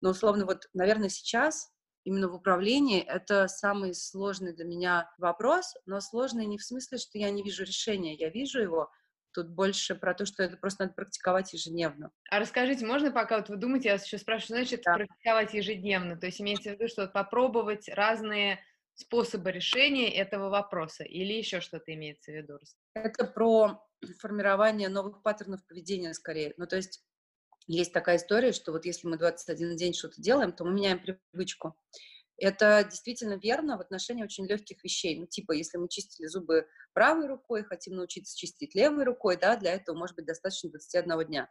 Но, 0.00 0.10
условно, 0.10 0.44
вот, 0.46 0.68
наверное, 0.72 1.08
сейчас 1.08 1.70
именно 2.04 2.28
в 2.28 2.34
управлении 2.34 3.02
это 3.02 3.48
самый 3.48 3.94
сложный 3.94 4.54
для 4.54 4.64
меня 4.64 5.10
вопрос, 5.18 5.74
но 5.86 6.00
сложный 6.00 6.46
не 6.46 6.58
в 6.58 6.64
смысле, 6.64 6.98
что 6.98 7.18
я 7.18 7.30
не 7.30 7.42
вижу 7.42 7.64
решения, 7.64 8.14
я 8.14 8.28
вижу 8.28 8.60
его, 8.60 8.90
Тут 9.34 9.48
больше 9.48 9.96
про 9.96 10.14
то, 10.14 10.26
что 10.26 10.44
это 10.44 10.56
просто 10.56 10.84
надо 10.84 10.94
практиковать 10.94 11.52
ежедневно. 11.52 12.12
А 12.30 12.38
расскажите, 12.38 12.86
можно 12.86 13.10
пока 13.10 13.38
вот 13.38 13.48
вы 13.48 13.56
думаете, 13.56 13.88
я 13.88 13.94
вас 13.96 14.06
еще 14.06 14.16
спрашиваю, 14.16 14.58
значит, 14.58 14.82
да. 14.84 14.94
практиковать 14.94 15.52
ежедневно? 15.52 16.16
То 16.16 16.26
есть 16.26 16.40
имеется 16.40 16.70
в 16.70 16.72
виду, 16.74 16.86
что 16.86 17.08
попробовать 17.08 17.88
разные 17.88 18.60
способы 18.94 19.52
решения 19.52 20.14
этого 20.14 20.48
вопроса 20.48 21.04
или 21.04 21.32
еще 21.32 21.60
что-то 21.60 21.92
имеется 21.94 22.30
в 22.32 22.34
виду? 22.34 22.58
Это 22.94 23.24
про 23.24 23.84
формирование 24.20 24.88
новых 24.88 25.22
паттернов 25.22 25.66
поведения 25.66 26.14
скорее. 26.14 26.54
Ну, 26.56 26.66
то 26.66 26.76
есть 26.76 27.02
есть 27.66 27.92
такая 27.92 28.16
история, 28.16 28.52
что 28.52 28.72
вот 28.72 28.84
если 28.84 29.08
мы 29.08 29.16
21 29.16 29.76
день 29.76 29.94
что-то 29.94 30.20
делаем, 30.20 30.52
то 30.52 30.64
мы 30.64 30.72
меняем 30.72 31.00
привычку. 31.32 31.74
Это 32.36 32.84
действительно 32.84 33.34
верно 33.34 33.76
в 33.76 33.80
отношении 33.80 34.24
очень 34.24 34.46
легких 34.46 34.82
вещей. 34.82 35.18
Ну, 35.18 35.26
типа, 35.26 35.52
если 35.52 35.78
мы 35.78 35.88
чистили 35.88 36.26
зубы 36.26 36.66
правой 36.92 37.28
рукой, 37.28 37.62
хотим 37.62 37.94
научиться 37.94 38.36
чистить 38.36 38.74
левой 38.74 39.04
рукой, 39.04 39.36
да, 39.36 39.56
для 39.56 39.72
этого 39.72 39.96
может 39.96 40.16
быть 40.16 40.26
достаточно 40.26 40.70
21 40.70 41.26
дня. 41.26 41.50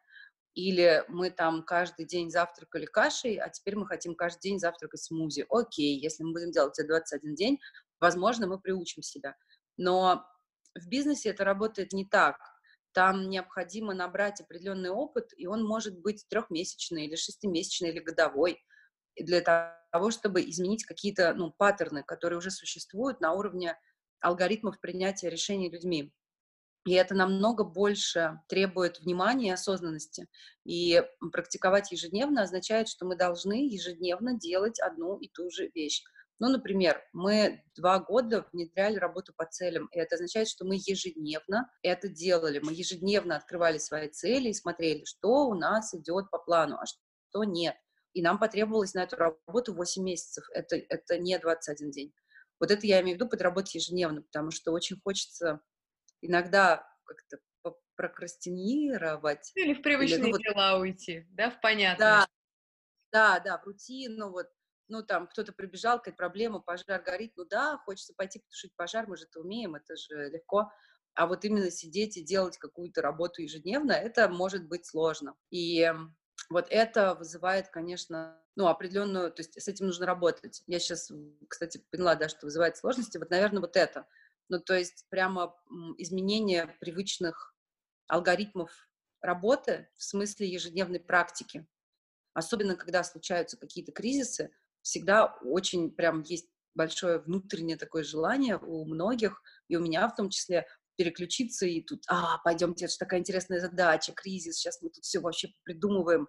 Или 0.55 1.03
мы 1.07 1.31
там 1.31 1.63
каждый 1.63 2.05
день 2.05 2.29
завтракали 2.29 2.85
кашей, 2.85 3.37
а 3.37 3.49
теперь 3.49 3.75
мы 3.75 3.87
хотим 3.87 4.15
каждый 4.15 4.49
день 4.49 4.59
завтракать 4.59 5.01
смузи. 5.01 5.45
Окей, 5.49 5.97
если 5.97 6.23
мы 6.23 6.33
будем 6.33 6.51
делать 6.51 6.77
это 6.77 6.87
21 6.87 7.35
день, 7.35 7.59
возможно, 7.99 8.45
мы 8.45 8.59
приучим 8.59 9.01
себя. 9.01 9.35
Но 9.77 10.23
в 10.75 10.87
бизнесе 10.87 11.29
это 11.29 11.43
работает 11.43 11.93
не 11.93 12.05
так. 12.05 12.37
Там 12.93 13.29
необходимо 13.29 13.95
набрать 13.95 14.41
определенный 14.41 14.91
опыт, 14.91 15.33
и 15.35 15.47
он 15.47 15.63
может 15.63 15.99
быть 15.99 16.25
трехмесячный 16.29 17.05
или 17.05 17.15
шестимесячный 17.15 17.89
или 17.89 17.99
годовой 17.99 18.63
для 19.17 19.41
того, 19.91 20.11
чтобы 20.11 20.41
изменить 20.41 20.85
какие-то 20.85 21.33
ну, 21.33 21.51
паттерны, 21.51 22.03
которые 22.03 22.37
уже 22.37 22.51
существуют 22.51 23.19
на 23.21 23.33
уровне 23.33 23.75
алгоритмов 24.19 24.79
принятия 24.79 25.29
решений 25.29 25.69
людьми. 25.69 26.11
И 26.85 26.93
это 26.93 27.15
намного 27.15 27.63
больше 27.63 28.41
требует 28.47 28.99
внимания 28.99 29.49
и 29.49 29.53
осознанности. 29.53 30.27
И 30.65 31.01
практиковать 31.31 31.91
ежедневно 31.91 32.43
означает, 32.43 32.89
что 32.89 33.05
мы 33.05 33.15
должны 33.15 33.67
ежедневно 33.69 34.37
делать 34.37 34.79
одну 34.79 35.17
и 35.17 35.29
ту 35.29 35.49
же 35.49 35.71
вещь. 35.73 36.03
Ну, 36.39 36.49
например, 36.49 37.01
мы 37.13 37.63
два 37.75 37.99
года 37.99 38.45
внедряли 38.51 38.97
работу 38.97 39.33
по 39.33 39.45
целям, 39.45 39.87
и 39.93 39.97
это 39.97 40.15
означает, 40.15 40.49
что 40.49 40.65
мы 40.65 40.75
ежедневно 40.75 41.69
это 41.83 42.09
делали. 42.09 42.59
Мы 42.59 42.73
ежедневно 42.73 43.37
открывали 43.37 43.77
свои 43.77 44.09
цели 44.09 44.49
и 44.49 44.53
смотрели, 44.53 45.05
что 45.05 45.47
у 45.47 45.53
нас 45.53 45.93
идет 45.93 46.29
по 46.31 46.39
плану, 46.39 46.77
а 46.81 46.85
что 46.85 47.45
нет. 47.45 47.77
И 48.11 48.21
нам 48.21 48.39
потребовалось 48.39 48.93
на 48.93 49.03
эту 49.03 49.15
работу 49.15 49.73
8 49.73 50.03
месяцев. 50.03 50.43
Это, 50.53 50.75
это 50.75 51.17
не 51.17 51.39
21 51.39 51.91
день. 51.91 52.13
Вот 52.59 52.71
это 52.71 52.85
я 52.85 53.01
имею 53.01 53.17
в 53.17 53.19
виду 53.19 53.29
под 53.29 53.41
работой 53.41 53.77
ежедневно, 53.77 54.21
потому 54.21 54.51
что 54.51 54.71
очень 54.71 54.99
хочется 55.01 55.61
иногда 56.25 56.87
как-то 57.05 57.39
прокрастинировать. 57.95 59.51
Или 59.55 59.73
в 59.73 59.81
привычные 59.83 60.19
или, 60.19 60.25
ну, 60.25 60.31
вот, 60.31 60.41
дела 60.41 60.77
уйти, 60.79 61.27
да, 61.29 61.51
в 61.51 61.61
понятное. 61.61 61.97
Да, 62.07 62.27
да, 63.11 63.39
да, 63.39 63.57
в 63.59 63.65
рутину, 63.65 64.31
вот, 64.31 64.47
ну, 64.87 65.03
там, 65.03 65.27
кто-то 65.27 65.53
прибежал, 65.53 65.99
какая-то 65.99 66.17
проблема, 66.17 66.59
пожар 66.59 67.01
горит, 67.03 67.33
ну, 67.35 67.45
да, 67.45 67.77
хочется 67.85 68.13
пойти 68.15 68.39
потушить 68.39 68.75
пожар, 68.75 69.07
мы 69.07 69.15
же 69.15 69.25
это 69.25 69.39
умеем, 69.41 69.75
это 69.75 69.95
же 69.95 70.29
легко, 70.29 70.71
а 71.13 71.27
вот 71.27 71.45
именно 71.45 71.69
сидеть 71.69 72.17
и 72.17 72.23
делать 72.23 72.57
какую-то 72.57 73.01
работу 73.01 73.43
ежедневно, 73.43 73.91
это 73.91 74.27
может 74.27 74.67
быть 74.67 74.87
сложно. 74.87 75.35
И 75.51 75.93
вот 76.49 76.67
это 76.69 77.13
вызывает, 77.13 77.69
конечно, 77.69 78.41
ну, 78.55 78.67
определенную, 78.67 79.31
то 79.31 79.41
есть 79.41 79.59
с 79.61 79.67
этим 79.67 79.85
нужно 79.87 80.05
работать. 80.05 80.63
Я 80.67 80.79
сейчас, 80.79 81.11
кстати, 81.47 81.83
поняла, 81.91 82.15
да, 82.15 82.27
что 82.29 82.47
вызывает 82.47 82.77
сложности. 82.77 83.17
Вот, 83.17 83.29
наверное, 83.29 83.61
вот 83.61 83.77
это. 83.77 84.07
Ну, 84.49 84.59
то 84.59 84.77
есть 84.77 85.05
прямо 85.09 85.55
изменение 85.97 86.75
привычных 86.79 87.55
алгоритмов 88.07 88.71
работы 89.21 89.89
в 89.95 90.03
смысле 90.03 90.47
ежедневной 90.47 90.99
практики. 90.99 91.65
Особенно, 92.33 92.75
когда 92.75 93.03
случаются 93.03 93.57
какие-то 93.57 93.91
кризисы, 93.91 94.51
всегда 94.81 95.37
очень 95.41 95.91
прям 95.91 96.21
есть 96.21 96.49
большое 96.75 97.19
внутреннее 97.19 97.77
такое 97.77 98.03
желание 98.03 98.57
у 98.57 98.85
многих, 98.85 99.41
и 99.67 99.75
у 99.75 99.81
меня 99.81 100.07
в 100.07 100.15
том 100.15 100.29
числе, 100.29 100.67
переключиться 100.95 101.65
и 101.65 101.81
тут, 101.81 102.03
а, 102.07 102.37
пойдемте, 102.39 102.85
это 102.85 102.91
же 102.91 102.97
такая 102.99 103.19
интересная 103.19 103.59
задача, 103.59 104.13
кризис, 104.13 104.57
сейчас 104.57 104.81
мы 104.81 104.89
тут 104.89 105.03
все 105.03 105.19
вообще 105.19 105.49
придумываем, 105.63 106.27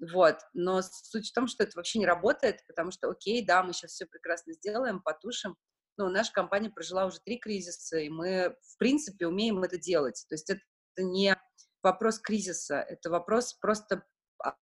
вот. 0.00 0.38
Но 0.54 0.82
суть 0.82 1.30
в 1.30 1.32
том, 1.32 1.46
что 1.46 1.62
это 1.62 1.72
вообще 1.76 2.00
не 2.00 2.06
работает, 2.06 2.64
потому 2.66 2.90
что, 2.90 3.10
окей, 3.10 3.44
да, 3.44 3.62
мы 3.62 3.72
сейчас 3.72 3.92
все 3.92 4.06
прекрасно 4.06 4.54
сделаем, 4.54 5.00
потушим, 5.00 5.56
но 5.96 6.08
наша 6.08 6.32
компания 6.32 6.70
прожила 6.70 7.06
уже 7.06 7.20
три 7.20 7.38
кризиса, 7.38 7.98
и 7.98 8.08
мы, 8.08 8.56
в 8.62 8.78
принципе, 8.78 9.26
умеем 9.26 9.62
это 9.62 9.78
делать. 9.78 10.24
То 10.28 10.34
есть 10.34 10.50
это 10.50 10.62
не 10.98 11.36
вопрос 11.82 12.18
кризиса, 12.18 12.80
это 12.80 13.10
вопрос 13.10 13.54
просто 13.54 14.04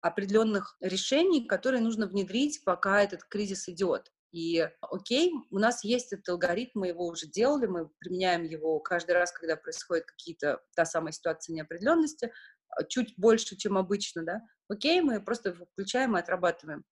определенных 0.00 0.76
решений, 0.80 1.46
которые 1.46 1.80
нужно 1.80 2.06
внедрить, 2.06 2.62
пока 2.64 3.02
этот 3.02 3.24
кризис 3.24 3.68
идет. 3.68 4.12
И 4.32 4.68
окей, 4.80 5.32
у 5.50 5.58
нас 5.58 5.84
есть 5.84 6.12
этот 6.12 6.28
алгоритм, 6.28 6.80
мы 6.80 6.88
его 6.88 7.06
уже 7.06 7.26
делали, 7.26 7.66
мы 7.66 7.88
применяем 8.00 8.42
его 8.42 8.80
каждый 8.80 9.12
раз, 9.12 9.32
когда 9.32 9.56
происходит 9.56 10.06
какие-то 10.06 10.60
та 10.74 10.84
самая 10.84 11.12
ситуация 11.12 11.54
неопределенности, 11.54 12.32
а, 12.68 12.84
чуть 12.84 13.14
больше, 13.16 13.56
чем 13.56 13.78
обычно, 13.78 14.24
да. 14.24 14.40
Окей, 14.68 15.00
мы 15.00 15.22
просто 15.22 15.54
включаем 15.54 16.16
и 16.16 16.20
отрабатываем. 16.20 16.84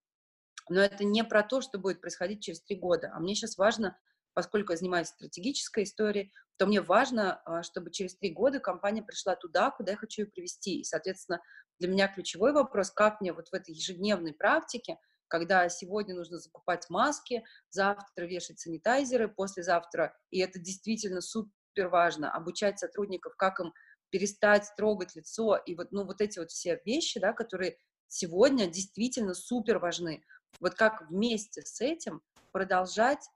Но 0.68 0.80
это 0.80 1.04
не 1.04 1.24
про 1.24 1.42
то, 1.42 1.60
что 1.60 1.78
будет 1.78 2.00
происходить 2.00 2.42
через 2.42 2.62
три 2.62 2.76
года. 2.76 3.10
А 3.12 3.20
мне 3.20 3.34
сейчас 3.34 3.58
важно, 3.58 3.98
поскольку 4.34 4.72
я 4.72 4.78
занимаюсь 4.78 5.08
стратегической 5.08 5.84
историей, 5.84 6.32
то 6.56 6.66
мне 6.66 6.80
важно, 6.80 7.40
а, 7.44 7.62
чтобы 7.62 7.90
через 7.90 8.16
три 8.16 8.30
года 8.30 8.60
компания 8.60 9.02
пришла 9.02 9.36
туда, 9.36 9.70
куда 9.70 9.92
я 9.92 9.98
хочу 9.98 10.22
ее 10.22 10.28
привести. 10.28 10.80
И, 10.80 10.84
соответственно, 10.84 11.40
для 11.78 11.88
меня 11.88 12.08
ключевой 12.08 12.52
вопрос, 12.52 12.90
как 12.90 13.20
мне 13.20 13.32
вот 13.32 13.48
в 13.48 13.54
этой 13.54 13.74
ежедневной 13.74 14.32
практике– 14.34 14.96
когда 15.32 15.66
сегодня 15.70 16.14
нужно 16.14 16.38
закупать 16.38 16.90
маски, 16.90 17.42
завтра 17.70 18.26
вешать 18.26 18.60
санитайзеры, 18.60 19.28
послезавтра, 19.28 20.14
и 20.30 20.40
это 20.40 20.58
действительно 20.58 21.22
супер 21.22 21.88
важно, 21.88 22.30
обучать 22.30 22.78
сотрудников, 22.78 23.34
как 23.38 23.58
им 23.58 23.72
перестать 24.10 24.70
трогать 24.76 25.16
лицо, 25.16 25.56
и 25.56 25.74
вот, 25.74 25.90
ну, 25.90 26.04
вот 26.04 26.20
эти 26.20 26.38
вот 26.38 26.50
все 26.50 26.82
вещи, 26.84 27.18
да, 27.18 27.32
которые 27.32 27.78
сегодня 28.08 28.66
действительно 28.66 29.32
супер 29.32 29.78
важны. 29.78 30.22
Вот 30.60 30.74
как 30.74 31.08
вместе 31.08 31.62
с 31.62 31.80
этим 31.80 32.20
продолжать 32.52 33.26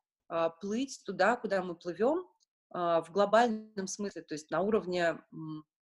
плыть 0.61 1.03
туда, 1.05 1.37
куда 1.37 1.63
мы 1.63 1.75
плывем, 1.75 2.27
а, 2.71 3.03
в 3.03 3.11
глобальном 3.11 3.87
смысле, 3.87 4.23
то 4.23 4.35
есть 4.35 4.51
на 4.51 4.61
уровне 4.61 5.19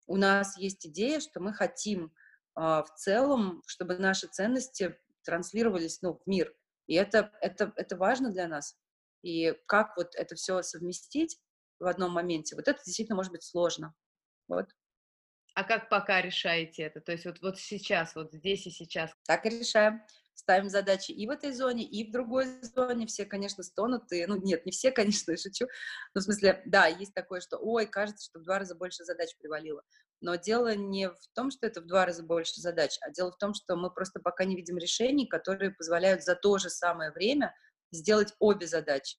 у 0.07 0.17
нас 0.17 0.57
есть 0.59 0.87
идея, 0.87 1.21
что 1.21 1.41
мы 1.41 1.53
хотим 1.53 2.13
а, 2.55 2.83
в 2.83 2.95
целом, 2.95 3.63
чтобы 3.67 3.99
наши 3.99 4.27
ценности 4.27 4.99
транслировались 5.25 6.01
ну, 6.03 6.15
в 6.15 6.23
мир. 6.27 6.55
И 6.87 6.95
это, 6.95 7.33
это, 7.41 7.73
это 7.77 7.97
важно 7.97 8.31
для 8.31 8.49
нас. 8.49 8.77
И 9.23 9.55
как 9.67 9.97
вот 9.97 10.15
это 10.15 10.35
все 10.37 10.63
совместить 10.63 11.39
в 11.79 11.87
одном 11.87 12.13
моменте, 12.13 12.57
вот 12.57 12.69
это 12.69 12.81
действительно 12.85 13.17
может 13.17 13.33
быть 13.33 13.43
сложно. 13.43 13.95
Вот. 14.47 14.69
А 15.55 15.65
как 15.65 15.89
пока 15.89 16.23
решаете 16.23 16.85
это? 16.85 17.01
То 17.01 17.13
есть 17.13 17.27
вот, 17.27 17.41
вот 17.43 17.59
сейчас, 17.59 18.15
вот 18.15 18.33
здесь 18.33 18.67
и 18.67 18.71
сейчас? 18.71 19.11
Так 19.27 19.45
и 19.45 19.51
решаем 19.51 20.03
ставим 20.39 20.69
задачи 20.69 21.11
и 21.11 21.27
в 21.27 21.31
этой 21.31 21.53
зоне, 21.53 21.85
и 21.85 22.09
в 22.09 22.13
другой 22.13 22.47
зоне. 22.63 23.07
Все, 23.07 23.25
конечно, 23.25 23.65
стонут. 23.65 24.11
И, 24.13 24.25
ну, 24.27 24.37
нет, 24.37 24.65
не 24.65 24.73
все, 24.73 24.91
конечно, 24.93 25.33
я 25.33 25.37
шучу. 25.37 25.67
Но 26.15 26.21
в 26.21 26.25
смысле, 26.25 26.63
да, 26.65 26.87
есть 26.87 27.13
такое, 27.13 27.41
что, 27.41 27.59
ой, 27.59 27.87
кажется, 27.87 28.25
что 28.25 28.39
в 28.39 28.45
два 28.45 28.61
раза 28.61 28.75
больше 28.77 29.05
задач 29.05 29.37
привалило. 29.39 29.83
Но 30.21 30.37
дело 30.37 30.75
не 30.75 31.09
в 31.09 31.19
том, 31.35 31.51
что 31.51 31.67
это 31.67 31.81
в 31.81 31.87
два 31.87 32.07
раза 32.07 32.23
больше 32.23 32.61
задач, 32.61 32.99
а 33.03 33.11
дело 33.11 33.31
в 33.33 33.39
том, 33.39 33.55
что 33.55 33.77
мы 33.77 33.91
просто 33.91 34.21
пока 34.21 34.45
не 34.45 34.57
видим 34.57 34.79
решений, 34.79 35.27
которые 35.27 35.73
позволяют 35.73 36.25
за 36.25 36.35
то 36.35 36.59
же 36.59 36.71
самое 36.71 37.11
время 37.13 37.55
сделать 37.93 38.35
обе 38.39 38.67
задачи. 38.67 39.19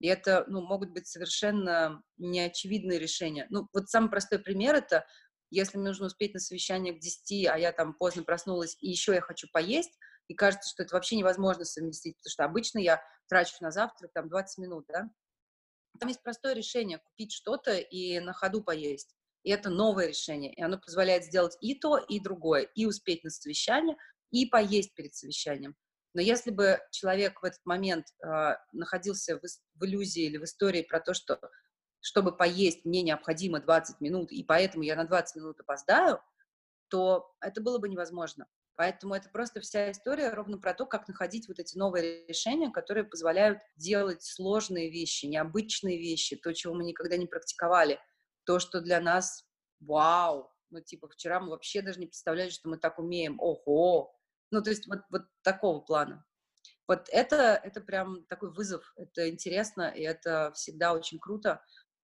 И 0.00 0.06
это, 0.06 0.44
ну, 0.48 0.60
могут 0.60 0.90
быть 0.90 1.06
совершенно 1.06 2.02
неочевидные 2.18 2.98
решения. 2.98 3.46
Ну, 3.50 3.68
вот 3.72 3.88
самый 3.88 4.10
простой 4.10 4.38
пример— 4.38 4.74
это 4.76 5.04
если 5.50 5.78
мне 5.78 5.88
нужно 5.88 6.06
успеть 6.06 6.34
на 6.34 6.40
совещание 6.40 6.92
к 6.92 7.00
10, 7.00 7.46
а 7.46 7.58
я 7.58 7.72
там 7.72 7.94
поздно 7.94 8.22
проснулась, 8.22 8.76
и 8.80 8.90
еще 8.90 9.14
я 9.14 9.20
хочу 9.20 9.48
поесть, 9.50 9.98
и 10.28 10.34
кажется, 10.34 10.68
что 10.68 10.82
это 10.82 10.94
вообще 10.94 11.16
невозможно 11.16 11.64
совместить, 11.64 12.16
потому 12.18 12.30
что 12.30 12.44
обычно 12.44 12.78
я 12.78 13.02
трачу 13.28 13.56
на 13.60 13.70
завтрак 13.70 14.12
там 14.12 14.28
20 14.28 14.58
минут, 14.58 14.84
да. 14.88 15.10
Там 15.98 16.08
есть 16.08 16.22
простое 16.22 16.54
решение– 16.54 16.98
купить 17.04 17.32
что-то 17.32 17.76
и 17.76 18.20
на 18.20 18.32
ходу 18.32 18.62
поесть. 18.62 19.14
И 19.42 19.50
это 19.50 19.70
новое 19.70 20.08
решение, 20.08 20.52
и 20.52 20.62
оно 20.62 20.78
позволяет 20.78 21.24
сделать 21.24 21.56
и 21.60 21.74
то, 21.74 21.96
и 21.96 22.20
другое, 22.20 22.62
и 22.74 22.86
успеть 22.86 23.24
на 23.24 23.30
совещание, 23.30 23.96
и 24.30 24.46
поесть 24.46 24.94
перед 24.94 25.14
совещанием. 25.14 25.74
Но 26.14 26.20
если 26.20 26.50
бы 26.50 26.80
человек 26.90 27.40
в 27.40 27.44
этот 27.44 27.64
момент 27.64 28.06
э, 28.22 28.56
находился 28.72 29.38
в, 29.38 29.42
в 29.42 29.84
иллюзии 29.84 30.24
или 30.24 30.36
в 30.36 30.44
истории 30.44 30.82
про 30.82 31.00
то, 31.00 31.14
что 31.14 31.40
чтобы 32.00 32.36
поесть, 32.36 32.84
мне 32.84 33.02
необходимо 33.02 33.60
20 33.60 34.00
минут, 34.00 34.30
и 34.30 34.44
поэтому 34.44 34.84
я 34.84 34.96
на 34.96 35.04
20 35.04 35.36
минут 35.36 35.60
опоздаю, 35.60 36.20
то 36.88 37.34
это 37.40 37.60
было 37.60 37.78
бы 37.78 37.88
невозможно. 37.88 38.46
Поэтому 38.78 39.14
это 39.14 39.28
просто 39.28 39.60
вся 39.60 39.90
история 39.90 40.30
ровно 40.30 40.56
про 40.56 40.72
то, 40.72 40.86
как 40.86 41.08
находить 41.08 41.48
вот 41.48 41.58
эти 41.58 41.76
новые 41.76 42.24
решения, 42.28 42.70
которые 42.70 43.02
позволяют 43.02 43.58
делать 43.74 44.22
сложные 44.22 44.88
вещи, 44.88 45.26
необычные 45.26 45.98
вещи, 45.98 46.36
то, 46.36 46.54
чего 46.54 46.74
мы 46.74 46.84
никогда 46.84 47.16
не 47.16 47.26
практиковали, 47.26 47.98
то, 48.44 48.60
что 48.60 48.80
для 48.80 49.00
нас 49.00 49.44
вау, 49.80 50.52
ну, 50.70 50.80
типа, 50.80 51.08
вчера 51.08 51.40
мы 51.40 51.50
вообще 51.50 51.82
даже 51.82 51.98
не 51.98 52.06
представляли, 52.06 52.50
что 52.50 52.68
мы 52.68 52.78
так 52.78 53.00
умеем, 53.00 53.40
ого, 53.40 54.16
ну, 54.52 54.62
то 54.62 54.70
есть 54.70 54.86
вот, 54.86 55.00
вот 55.10 55.22
такого 55.42 55.80
плана. 55.80 56.24
Вот 56.86 57.08
это, 57.10 57.60
это 57.64 57.80
прям 57.80 58.26
такой 58.26 58.52
вызов, 58.52 58.92
это 58.94 59.28
интересно, 59.28 59.88
и 59.90 60.02
это 60.02 60.52
всегда 60.54 60.92
очень 60.94 61.18
круто. 61.18 61.64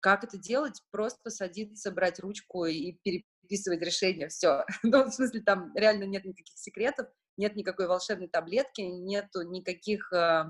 Как 0.00 0.24
это 0.24 0.38
делать? 0.38 0.82
Просто 0.90 1.28
садиться, 1.28 1.90
брать 1.90 2.20
ручку 2.20 2.64
и 2.64 2.98
переписывать 3.44 3.82
решение, 3.82 4.28
все. 4.28 4.64
Ну, 4.82 5.04
в 5.04 5.12
смысле, 5.12 5.40
там 5.42 5.72
реально 5.74 6.04
нет 6.04 6.24
никаких 6.24 6.56
секретов, 6.56 7.08
нет 7.36 7.56
никакой 7.56 7.86
волшебной 7.86 8.28
таблетки, 8.28 8.80
нету 8.80 9.42
никаких 9.42 10.12
э, 10.12 10.44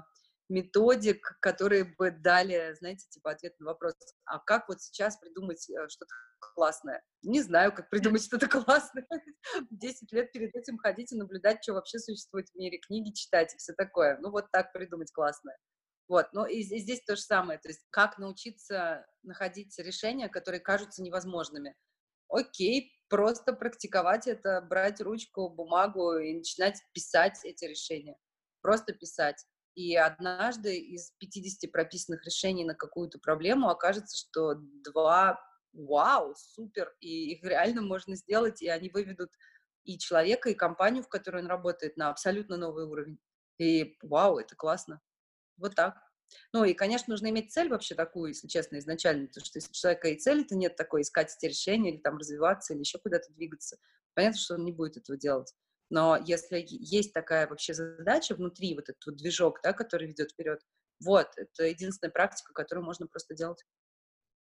методик, 0.48 1.36
которые 1.40 1.84
бы 1.84 2.10
дали, 2.10 2.74
знаете, 2.78 3.06
типа 3.08 3.32
ответ 3.32 3.58
на 3.58 3.66
вопрос, 3.66 3.94
а 4.24 4.38
как 4.38 4.68
вот 4.68 4.80
сейчас 4.80 5.16
придумать 5.16 5.68
э, 5.70 5.88
что-то 5.88 6.12
классное? 6.54 7.02
Не 7.22 7.42
знаю, 7.42 7.72
как 7.72 7.90
придумать 7.90 8.24
что-то 8.24 8.48
классное. 8.48 9.06
Десять 9.70 10.12
лет 10.12 10.32
перед 10.32 10.54
этим 10.54 10.78
ходить 10.78 11.12
и 11.12 11.16
наблюдать, 11.16 11.62
что 11.62 11.74
вообще 11.74 11.98
существует 11.98 12.48
в 12.50 12.54
мире, 12.54 12.78
книги 12.78 13.12
читать 13.12 13.54
и 13.54 13.58
все 13.58 13.72
такое. 13.72 14.18
Ну 14.20 14.30
вот 14.30 14.50
так 14.52 14.72
придумать 14.72 15.12
классное. 15.12 15.56
Вот, 16.06 16.26
но 16.34 16.46
и, 16.46 16.58
и 16.58 16.80
здесь 16.80 17.02
то 17.02 17.16
же 17.16 17.22
самое, 17.22 17.58
то 17.58 17.68
есть 17.68 17.80
как 17.88 18.18
научиться 18.18 19.06
находить 19.22 19.78
решения, 19.78 20.28
которые 20.28 20.60
кажутся 20.60 21.02
невозможными. 21.02 21.74
Окей, 22.28 22.92
просто 23.08 23.52
практиковать 23.52 24.26
это, 24.26 24.60
брать 24.60 25.00
ручку, 25.00 25.48
бумагу 25.48 26.16
и 26.18 26.34
начинать 26.34 26.80
писать 26.92 27.38
эти 27.44 27.64
решения. 27.64 28.16
Просто 28.60 28.92
писать. 28.92 29.44
И 29.74 29.96
однажды 29.96 30.78
из 30.78 31.10
50 31.18 31.70
прописанных 31.72 32.24
решений 32.24 32.64
на 32.64 32.74
какую-то 32.74 33.18
проблему 33.18 33.68
окажется, 33.68 34.16
что 34.16 34.54
два 34.54 35.40
вау, 35.72 36.34
супер, 36.36 36.94
и 37.00 37.32
их 37.32 37.42
реально 37.42 37.82
можно 37.82 38.14
сделать, 38.14 38.62
и 38.62 38.68
они 38.68 38.88
выведут 38.90 39.30
и 39.84 39.98
человека, 39.98 40.48
и 40.48 40.54
компанию, 40.54 41.02
в 41.02 41.08
которой 41.08 41.42
он 41.42 41.48
работает, 41.48 41.96
на 41.96 42.08
абсолютно 42.08 42.56
новый 42.56 42.84
уровень. 42.84 43.18
И 43.58 43.96
вау, 44.02 44.38
это 44.38 44.56
классно. 44.56 45.00
Вот 45.56 45.74
так. 45.74 45.96
Ну 46.52 46.64
и, 46.64 46.74
конечно, 46.74 47.12
нужно 47.12 47.28
иметь 47.30 47.52
цель 47.52 47.68
вообще 47.68 47.94
такую, 47.94 48.28
если 48.28 48.48
честно, 48.48 48.78
изначально, 48.78 49.26
потому 49.26 49.44
что 49.44 49.58
если 49.58 49.70
у 49.70 49.74
человека 49.74 50.08
и 50.08 50.18
цели-то 50.18 50.56
нет 50.56 50.76
такой, 50.76 51.02
искать 51.02 51.34
эти 51.36 51.46
решения 51.46 51.90
или 51.92 52.00
там 52.00 52.16
развиваться, 52.16 52.72
или 52.72 52.80
еще 52.80 52.98
куда-то 52.98 53.32
двигаться, 53.32 53.78
понятно, 54.14 54.38
что 54.38 54.54
он 54.54 54.64
не 54.64 54.72
будет 54.72 54.96
этого 54.96 55.18
делать. 55.18 55.52
Но 55.90 56.18
если 56.24 56.64
есть 56.66 57.12
такая 57.12 57.46
вообще 57.46 57.74
задача 57.74 58.34
внутри, 58.34 58.74
вот 58.74 58.88
этот 58.88 59.04
вот 59.06 59.16
движок, 59.16 59.60
да, 59.62 59.72
который 59.72 60.08
ведет 60.08 60.32
вперед, 60.32 60.60
вот, 61.00 61.28
это 61.36 61.64
единственная 61.64 62.12
практика, 62.12 62.52
которую 62.52 62.84
можно 62.84 63.06
просто 63.06 63.34
делать. 63.34 63.64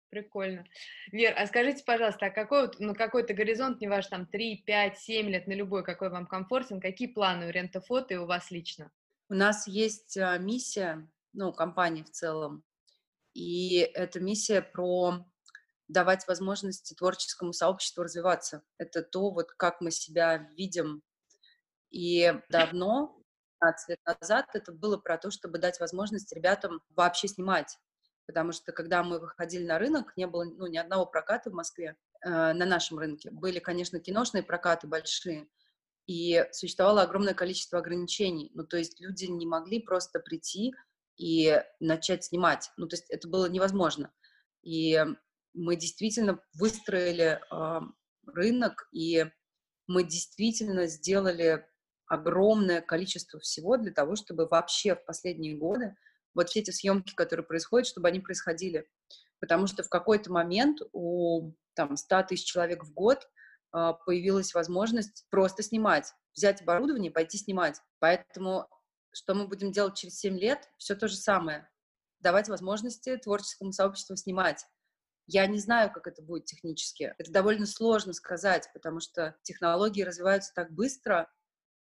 Прикольно. 0.10 0.66
Вер, 1.12 1.34
а 1.38 1.46
скажите, 1.46 1.84
пожалуйста, 1.86 2.28
а 2.28 2.30
какой 2.32 2.72
ну, 2.80 2.96
какой-то 2.96 3.36
горизонт, 3.36 3.80
не 3.80 3.88
ваш 3.88 4.08
там 4.08 4.26
3, 4.26 4.64
5, 4.66 4.98
7 4.98 5.30
лет, 5.30 5.48
на 5.48 5.54
любой, 5.54 5.84
какой 5.84 6.10
вам 6.10 6.26
комфортен, 6.26 6.82
какие 6.82 7.08
планы 7.08 7.48
у 7.48 7.52
Рентофото 7.52 8.16
и 8.16 8.18
у 8.18 8.26
вас 8.26 8.50
лично? 8.50 8.92
У 9.30 9.36
нас 9.36 9.68
есть 9.68 10.18
а, 10.18 10.40
миссия, 10.40 11.08
ну, 11.34 11.54
компании 11.54 12.04
в 12.04 12.12
целом, 12.12 12.64
и 13.34 13.78
эта 13.78 14.20
миссия 14.20 14.62
про 14.62 15.26
давать 15.88 16.28
возможности 16.28 16.94
творческому 16.94 17.54
сообществу 17.54 18.04
развиваться. 18.04 18.64
Это 18.78 19.02
то, 19.02 19.32
вот 19.32 19.52
как 19.52 19.82
мы 19.82 19.92
себя 19.92 20.50
видим 20.56 21.02
и 21.90 22.34
давно, 22.50 23.20
15 23.62 23.90
лет 23.90 24.00
назад, 24.06 24.46
это 24.54 24.72
было 24.72 24.98
про 24.98 25.18
то, 25.18 25.32
чтобы 25.32 25.58
дать 25.58 25.80
возможность 25.80 26.32
ребятам 26.34 26.82
вообще 26.90 27.28
снимать. 27.28 27.78
Потому 28.26 28.52
что 28.52 28.72
когда 28.72 29.04
мы 29.04 29.20
выходили 29.20 29.66
на 29.66 29.80
рынок, 29.80 30.16
не 30.16 30.28
было 30.28 30.44
ну, 30.44 30.68
ни 30.68 30.78
одного 30.78 31.06
проката 31.08 31.50
в 31.50 31.54
Москве 31.54 31.98
э, 32.22 32.30
на 32.30 32.66
нашем 32.66 33.00
рынке. 33.00 33.32
Были, 33.32 33.60
конечно, 33.60 34.00
киношные 34.00 34.44
прокаты 34.44 34.88
большие, 34.88 35.48
и 36.06 36.48
существовало 36.52 37.02
огромное 37.02 37.34
количество 37.34 37.80
ограничений. 37.80 38.52
Ну, 38.54 38.66
то 38.66 38.78
есть 38.78 39.00
люди 39.00 39.26
не 39.26 39.46
могли 39.46 39.80
просто 39.80 40.20
прийти 40.20 40.74
и 41.20 41.62
начать 41.82 42.24
снимать. 42.24 42.72
Ну, 42.78 42.88
то 42.88 42.96
есть 42.96 43.10
это 43.10 43.28
было 43.28 43.48
невозможно. 43.48 44.12
И 44.64 44.98
мы 45.54 45.76
действительно 45.76 46.40
выстроили 46.54 47.40
э, 47.52 47.82
рынок, 48.26 48.88
и 48.94 49.26
мы 49.86 50.04
действительно 50.04 50.88
сделали 50.88 51.68
огромное 52.08 52.82
количество 52.82 53.40
всего 53.40 53.78
для 53.78 53.92
того, 53.92 54.16
чтобы 54.16 54.48
вообще 54.48 54.96
в 54.96 55.06
последние 55.06 55.58
годы 55.58 55.96
вот 56.34 56.50
все 56.50 56.62
эти 56.62 56.72
съемки, 56.72 57.14
которые 57.14 57.46
происходят, 57.46 57.88
чтобы 57.88 58.08
они 58.08 58.22
происходили. 58.22 58.88
Потому 59.42 59.68
что 59.68 59.84
в 59.84 59.90
какой-то 59.90 60.32
момент 60.32 60.80
у 60.94 61.52
там, 61.74 61.98
100 61.98 62.24
тысяч 62.24 62.46
человек 62.46 62.86
в 62.86 62.94
год 62.94 63.28
э, 63.76 63.94
появилась 64.06 64.54
возможность 64.54 65.26
просто 65.30 65.64
снимать, 65.64 66.14
взять 66.34 66.62
оборудование 66.62 67.12
пойти 67.12 67.38
снимать. 67.38 67.82
Поэтому 68.00 68.70
что 69.12 69.34
мы 69.34 69.47
будем 69.47 69.72
делать 69.72 69.97
через 69.97 70.20
7 70.20 70.38
лет? 70.38 70.70
Все 70.78 70.95
то 70.95 71.07
же 71.07 71.16
самое. 71.16 71.70
Давать 72.20 72.49
возможности 72.49 73.18
творческому 73.18 73.72
сообществу 73.72 74.16
снимать. 74.16 74.66
Я 75.28 75.45
не 75.45 75.60
знаю, 75.60 75.91
как 75.91 76.07
это 76.07 76.22
будет 76.22 76.45
технически. 76.45 77.14
Это 77.18 77.32
довольно 77.32 77.66
сложно 77.66 78.14
сказать, 78.14 78.70
потому 78.74 78.99
что 78.99 79.36
технологии 79.43 80.01
развиваются 80.01 80.53
так 80.53 80.72
быстро, 80.74 81.32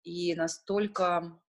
и 0.02 0.34
настолько 0.34 1.40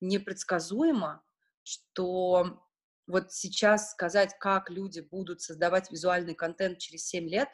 непредсказуемо, 0.00 1.24
что 1.62 2.60
вот 3.06 3.32
сейчас 3.32 3.92
сказать, 3.92 4.34
как 4.38 4.70
люди 4.70 5.00
будут 5.00 5.40
создавать 5.40 5.90
визуальный 5.90 6.34
контент 6.34 6.78
через 6.78 7.06
7 7.06 7.28
лет, 7.28 7.48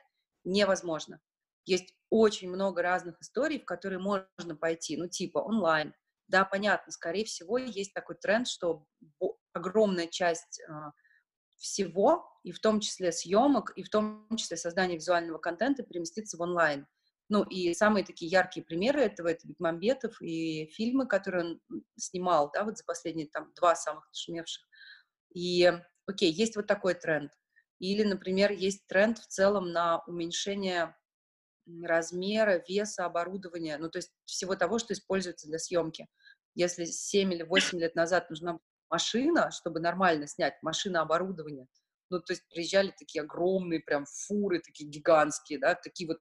невозможно. 0.44 1.20
Есть 1.64 1.94
очень 2.10 2.48
много 2.48 2.82
разных 2.82 3.20
историй, 3.20 3.60
в 3.60 3.66
которые 3.66 3.98
можно 3.98 4.56
пойти, 4.56 4.96
ну, 4.96 5.06
типа 5.06 5.38
онлайн. 5.38 5.94
Да, 6.28 6.44
понятно, 6.44 6.92
скорее 6.92 7.24
всего, 7.24 7.58
есть 7.58 7.94
такой 7.94 8.16
тренд, 8.16 8.46
что 8.46 8.84
огромная 9.52 10.06
часть 10.06 10.60
э, 10.60 10.72
всего, 11.56 12.30
и 12.44 12.52
в 12.52 12.60
том 12.60 12.80
числе 12.80 13.12
съемок, 13.12 13.72
и 13.76 13.82
в 13.82 13.88
том 13.88 14.28
числе 14.36 14.56
создания 14.56 14.96
визуального 14.96 15.38
контента 15.38 15.82
переместится 15.82 16.36
в 16.36 16.42
онлайн. 16.42 16.86
Ну, 17.30 17.44
и 17.44 17.74
самые 17.74 18.04
такие 18.04 18.30
яркие 18.30 18.64
примеры 18.64 19.02
этого— 19.02 19.28
это 19.28 19.46
Бекмамбетов 19.46 20.20
и 20.22 20.66
фильмы, 20.72 21.06
которые 21.06 21.44
он 21.44 21.60
снимал, 21.96 22.50
да, 22.54 22.64
вот 22.64 22.78
за 22.78 22.84
последние 22.84 23.28
там 23.28 23.52
два 23.54 23.74
самых 23.74 24.08
нашумевших. 24.08 24.64
И, 25.34 25.70
окей, 26.06 26.32
есть 26.32 26.56
вот 26.56 26.66
такой 26.66 26.94
тренд. 26.94 27.32
Или, 27.80 28.02
например, 28.02 28.52
есть 28.52 28.86
тренд 28.86 29.18
в 29.18 29.26
целом 29.26 29.72
на 29.72 30.02
уменьшение 30.06 30.96
размера, 31.84 32.62
веса 32.68 33.04
оборудования, 33.04 33.78
ну, 33.78 33.90
то 33.90 33.98
есть 33.98 34.12
всего 34.24 34.56
того, 34.56 34.78
что 34.78 34.94
используется 34.94 35.48
для 35.48 35.58
съемки. 35.58 36.06
Если 36.54 36.84
7 36.84 37.32
или 37.32 37.42
8 37.42 37.78
лет 37.78 37.94
назад 37.94 38.30
нужна 38.30 38.58
машина, 38.90 39.50
чтобы 39.50 39.80
нормально 39.80 40.26
снять, 40.26 40.54
машина 40.62 41.02
оборудования, 41.02 41.66
ну, 42.10 42.20
то 42.20 42.32
есть 42.32 42.48
приезжали 42.48 42.92
такие 42.98 43.22
огромные 43.22 43.80
прям 43.80 44.06
фуры, 44.06 44.60
такие 44.60 44.88
гигантские, 44.88 45.58
да, 45.58 45.74
такие 45.74 46.08
вот 46.08 46.18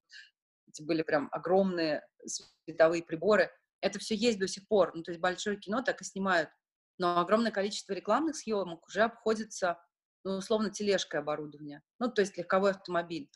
эти 0.68 0.82
были 0.82 1.02
прям 1.02 1.30
огромные 1.32 2.06
световые 2.26 3.04
приборы. 3.04 3.50
Это 3.82 4.00
все 4.00 4.16
есть 4.16 4.40
до 4.40 4.48
сих 4.48 4.68
пор. 4.68 4.92
Ну, 4.96 5.04
то 5.04 5.12
есть 5.12 5.22
большое 5.22 5.58
кино 5.58 5.82
так 5.82 6.02
и 6.02 6.06
снимают. 6.06 6.50
Но 6.98 7.20
огромное 7.20 7.52
количество 7.52 7.94
рекламных 7.94 8.36
съемок 8.36 8.86
уже 8.88 9.02
обходится, 9.02 9.80
ну, 10.24 10.38
условно, 10.38 10.70
тележкой 10.70 11.22
оборудования. 11.22 11.84
Ну, 12.00 12.12
то 12.12 12.22
есть 12.22 12.38
легковой 12.38 12.72
автомобиль. 12.72 13.30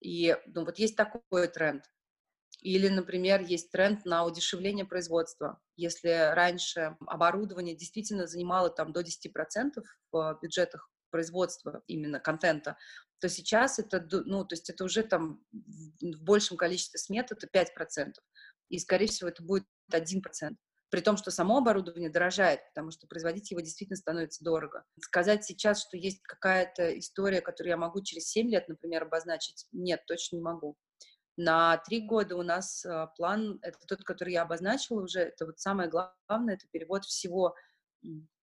И 0.00 0.36
ну, 0.46 0.64
вот 0.64 0.78
есть 0.78 0.96
такой 0.96 1.48
тренд. 1.48 1.84
Или, 2.60 2.88
например, 2.88 3.42
есть 3.42 3.70
тренд 3.70 4.04
на 4.04 4.24
удешевление 4.24 4.84
производства. 4.84 5.60
Если 5.76 6.08
раньше 6.34 6.96
оборудование 7.06 7.76
действительно 7.76 8.26
занимало 8.26 8.68
там 8.68 8.92
до 8.92 9.00
10% 9.00 9.82
в 10.10 10.38
бюджетах 10.42 10.90
производства 11.10 11.82
именно 11.86 12.18
контента, 12.18 12.76
то 13.20 13.28
сейчас 13.28 13.78
это, 13.78 14.06
ну, 14.26 14.44
то 14.44 14.54
есть 14.54 14.70
это 14.70 14.84
уже 14.84 15.02
там 15.02 15.40
в 15.52 16.22
большем 16.22 16.56
количестве 16.56 16.98
смет 16.98 17.30
это 17.30 17.46
5%. 17.46 18.14
И, 18.68 18.78
скорее 18.78 19.06
всего, 19.06 19.28
это 19.28 19.42
будет 19.42 19.64
1%. 19.92 20.56
При 20.90 21.00
том, 21.00 21.16
что 21.16 21.30
само 21.30 21.58
оборудование 21.58 22.10
дорожает, 22.10 22.60
потому 22.68 22.90
что 22.90 23.06
производить 23.06 23.50
его 23.50 23.60
действительно 23.60 23.96
становится 23.96 24.42
дорого. 24.42 24.84
Сказать 25.00 25.44
сейчас, 25.44 25.82
что 25.82 25.96
есть 25.96 26.22
какая-то 26.22 26.98
история, 26.98 27.42
которую 27.42 27.70
я 27.70 27.76
могу 27.76 28.02
через 28.02 28.28
7 28.28 28.48
лет, 28.48 28.68
например, 28.68 29.02
обозначить, 29.02 29.66
нет, 29.72 30.02
точно 30.06 30.36
не 30.36 30.42
могу. 30.42 30.76
На 31.36 31.76
три 31.78 32.00
года 32.00 32.36
у 32.36 32.42
нас 32.42 32.84
а, 32.84 33.06
план, 33.08 33.58
это 33.62 33.78
тот, 33.86 34.02
который 34.02 34.32
я 34.32 34.42
обозначила 34.42 35.02
уже, 35.02 35.20
это 35.20 35.46
вот 35.46 35.60
самое 35.60 35.88
главное, 35.88 36.54
это 36.54 36.66
перевод 36.72 37.04
всего 37.04 37.54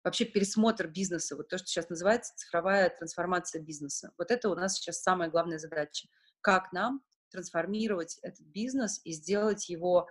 вообще 0.04 0.26
пересмотр 0.26 0.88
бизнеса, 0.88 1.36
вот 1.36 1.48
то, 1.48 1.58
что 1.58 1.68
сейчас 1.68 1.90
называется 1.90 2.36
цифровая 2.36 2.90
трансформация 2.90 3.62
бизнеса. 3.62 4.12
Вот 4.18 4.32
это 4.32 4.50
у 4.50 4.56
нас 4.56 4.76
сейчас 4.76 5.02
самая 5.02 5.30
главная 5.30 5.60
задача. 5.60 6.08
Как 6.42 6.74
нам 6.74 7.02
трансформировать 7.30 8.18
этот 8.24 8.46
бизнес 8.48 9.00
и 9.04 9.14
сделать 9.14 9.70
его 9.70 10.08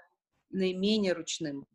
наименее 0.51 1.13
ручным, 1.13 1.67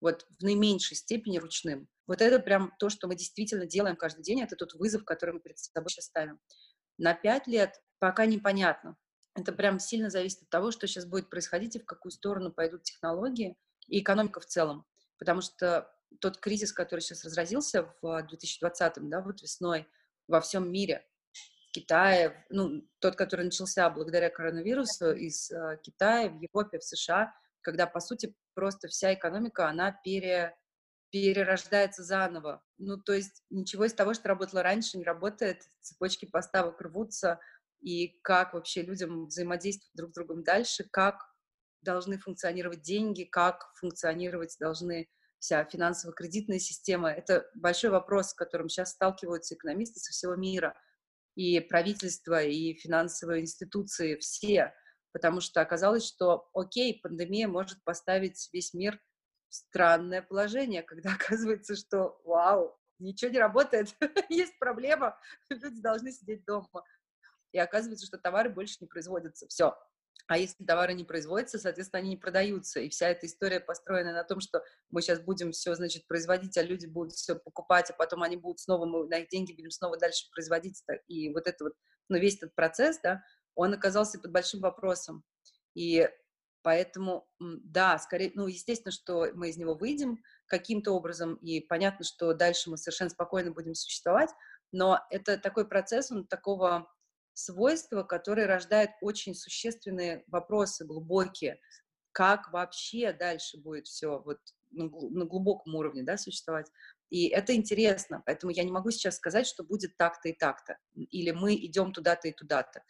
вот 0.00 0.26
в 0.38 0.42
наименьшей 0.42 0.96
степени 0.96 1.38
ручным. 1.38 1.88
Вот 2.06 2.20
это 2.22 2.40
прям 2.40 2.72
то, 2.78 2.88
что 2.88 3.06
мы 3.06 3.14
действительно 3.14 3.66
делаем 3.66 3.96
каждый 3.96 4.22
день, 4.22 4.42
это 4.42 4.56
тот 4.56 4.74
вызов, 4.74 5.04
который 5.04 5.34
мы 5.34 5.40
перед 5.40 5.58
собой 5.58 5.90
сейчас 5.90 6.06
ставим. 6.06 6.40
На 6.98 7.14
пять 7.14 7.46
лет 7.46 7.80
пока 7.98 8.26
непонятно. 8.26 8.96
это 9.34 9.52
прям 9.52 9.78
сильно 9.78 10.10
зависит 10.10 10.42
от 10.42 10.50
того, 10.50 10.70
что 10.70 10.86
сейчас 10.86 11.06
будет 11.06 11.30
происходить 11.30 11.76
и 11.76 11.80
в 11.80 11.84
какую 11.84 12.12
сторону 12.12 12.52
пойдут 12.52 12.82
технологии 12.82 13.56
и 13.86 14.00
экономика 14.00 14.40
в 14.40 14.46
целом. 14.46 14.86
Потому 15.18 15.40
что 15.40 15.88
тот 16.20 16.38
кризис, 16.38 16.72
который 16.72 17.00
сейчас 17.00 17.24
разразился 17.24 17.94
в 18.02 18.22
2020, 18.22 19.08
да, 19.08 19.20
вот 19.20 19.42
весной 19.42 19.86
во 20.26 20.40
всем 20.40 20.70
мире, 20.70 21.06
в 21.68 21.72
Китае, 21.72 22.44
ну, 22.50 22.82
тот, 22.98 23.14
который 23.14 23.44
начался 23.44 23.88
благодаря 23.90 24.28
коронавирусу 24.28 25.12
из 25.12 25.50
э, 25.52 25.78
Китая, 25.82 26.28
в 26.28 26.40
Европе, 26.40 26.80
в 26.80 26.84
США, 26.84 27.32
когда, 27.62 27.86
по 27.86 28.00
сути, 28.00 28.34
просто 28.54 28.88
вся 28.88 29.14
экономика, 29.14 29.68
она 29.68 29.92
пере, 29.92 30.56
перерождается 31.10 32.02
заново. 32.02 32.62
Ну, 32.78 32.96
то 32.98 33.12
есть 33.12 33.42
ничего 33.50 33.84
из 33.84 33.94
того, 33.94 34.14
что 34.14 34.28
работало 34.28 34.62
раньше, 34.62 34.98
не 34.98 35.04
работает, 35.04 35.62
цепочки 35.80 36.26
поставок 36.26 36.80
рвутся, 36.80 37.40
и 37.80 38.18
как 38.22 38.52
вообще 38.52 38.82
людям 38.82 39.26
взаимодействовать 39.26 39.94
друг 39.94 40.10
с 40.10 40.14
другом 40.14 40.42
дальше, 40.42 40.86
как 40.90 41.16
должны 41.82 42.18
функционировать 42.18 42.82
деньги, 42.82 43.24
как 43.24 43.72
функционировать 43.76 44.56
должны 44.60 45.08
вся 45.38 45.64
финансово-кредитная 45.64 46.58
система. 46.58 47.10
Это 47.10 47.48
большой 47.54 47.90
вопрос, 47.90 48.30
с 48.30 48.34
которым 48.34 48.68
сейчас 48.68 48.90
сталкиваются 48.90 49.54
экономисты 49.54 49.98
со 49.98 50.12
всего 50.12 50.36
мира, 50.36 50.78
и 51.34 51.60
правительство, 51.60 52.42
и 52.42 52.74
финансовые 52.74 53.40
институции, 53.42 54.16
все, 54.16 54.74
потому 55.12 55.40
что 55.40 55.60
оказалось, 55.60 56.06
что, 56.06 56.48
окей, 56.54 57.00
пандемия 57.00 57.48
может 57.48 57.82
поставить 57.84 58.48
весь 58.52 58.74
мир 58.74 59.00
в 59.48 59.54
странное 59.54 60.22
положение, 60.22 60.82
когда 60.82 61.12
оказывается, 61.14 61.76
что, 61.76 62.20
вау, 62.24 62.78
ничего 62.98 63.30
не 63.30 63.38
работает, 63.38 63.94
есть 64.28 64.58
проблема, 64.58 65.18
люди 65.50 65.80
должны 65.80 66.12
сидеть 66.12 66.44
дома 66.44 66.84
и 67.52 67.58
оказывается, 67.58 68.06
что 68.06 68.18
товары 68.18 68.50
больше 68.50 68.76
не 68.80 68.86
производятся. 68.86 69.46
Все. 69.48 69.76
А 70.26 70.38
если 70.38 70.64
товары 70.64 70.94
не 70.94 71.04
производятся, 71.04 71.58
соответственно, 71.58 72.00
они 72.00 72.10
не 72.10 72.16
продаются. 72.16 72.78
И 72.78 72.88
вся 72.88 73.08
эта 73.08 73.26
история 73.26 73.58
построена 73.58 74.12
на 74.12 74.22
том, 74.22 74.38
что 74.38 74.62
мы 74.90 75.02
сейчас 75.02 75.18
будем 75.20 75.50
все, 75.50 75.74
значит, 75.74 76.06
производить, 76.06 76.56
а 76.56 76.62
люди 76.62 76.86
будут 76.86 77.14
все 77.14 77.34
покупать, 77.34 77.90
а 77.90 77.94
потом 77.94 78.22
они 78.22 78.36
будут 78.36 78.60
снова, 78.60 78.86
мы 78.86 79.08
на 79.08 79.18
их 79.18 79.28
деньги 79.28 79.52
будем 79.52 79.70
снова 79.70 79.98
дальше 79.98 80.30
производить. 80.32 80.80
И 81.08 81.32
вот 81.32 81.48
это 81.48 81.64
вот, 81.64 81.72
ну, 82.08 82.18
весь 82.18 82.36
этот 82.36 82.54
процесс, 82.54 83.00
да, 83.02 83.24
он 83.54 83.74
оказался 83.74 84.18
под 84.18 84.32
большим 84.32 84.60
вопросом. 84.60 85.24
И 85.74 86.08
поэтому, 86.62 87.28
да, 87.38 87.98
скорее, 87.98 88.32
ну, 88.34 88.46
естественно, 88.46 88.92
что 88.92 89.28
мы 89.34 89.50
из 89.50 89.56
него 89.56 89.74
выйдем 89.74 90.22
каким-то 90.46 90.92
образом, 90.92 91.34
и 91.36 91.60
понятно, 91.60 92.04
что 92.04 92.34
дальше 92.34 92.70
мы 92.70 92.76
совершенно 92.76 93.10
спокойно 93.10 93.52
будем 93.52 93.74
существовать, 93.74 94.30
но 94.72 95.00
это 95.10 95.38
такой 95.38 95.66
процесс, 95.66 96.10
он 96.10 96.26
такого 96.26 96.90
свойства, 97.32 98.02
которые 98.02 98.46
рождают 98.46 98.90
очень 99.00 99.34
существенные 99.34 100.24
вопросы, 100.26 100.84
глубокие. 100.84 101.60
Как 102.12 102.52
вообще 102.52 103.12
дальше 103.12 103.58
будет 103.58 103.86
все 103.86 104.20
вот 104.20 104.38
на 104.72 105.24
глубоком 105.24 105.74
уровне 105.74 106.02
да, 106.02 106.16
существовать? 106.16 106.70
И 107.08 107.28
это 107.28 107.54
интересно, 107.54 108.22
поэтому 108.24 108.52
я 108.52 108.62
не 108.62 108.70
могу 108.70 108.90
сейчас 108.90 109.16
сказать, 109.16 109.46
что 109.46 109.64
будет 109.64 109.96
так-то 109.96 110.28
и 110.28 110.32
так-то, 110.32 110.78
или 110.94 111.30
мы 111.32 111.54
идем 111.54 111.92
туда-то 111.92 112.28
и 112.28 112.32
туда-то. 112.32 112.82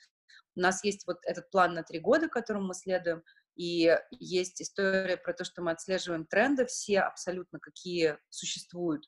У 0.57 0.61
нас 0.61 0.85
есть 0.85 1.07
вот 1.07 1.19
этот 1.25 1.51
план 1.51 1.75
на 1.75 1.83
три 1.83 2.01
года, 2.01 2.29
которому 2.29 2.69
мы 2.69 2.75
следуем, 2.75 3.23
и 3.57 3.97
есть 4.11 4.63
история 4.63 5.17
про 5.17 5.33
то, 5.35 5.45
что 5.45 5.63
мы 5.63 5.73
отслеживаем 5.73 6.25
тренды 6.25 6.67
все 6.67 7.01
абсолютно, 7.01 7.59
какие 7.59 8.19
существуют. 8.29 9.05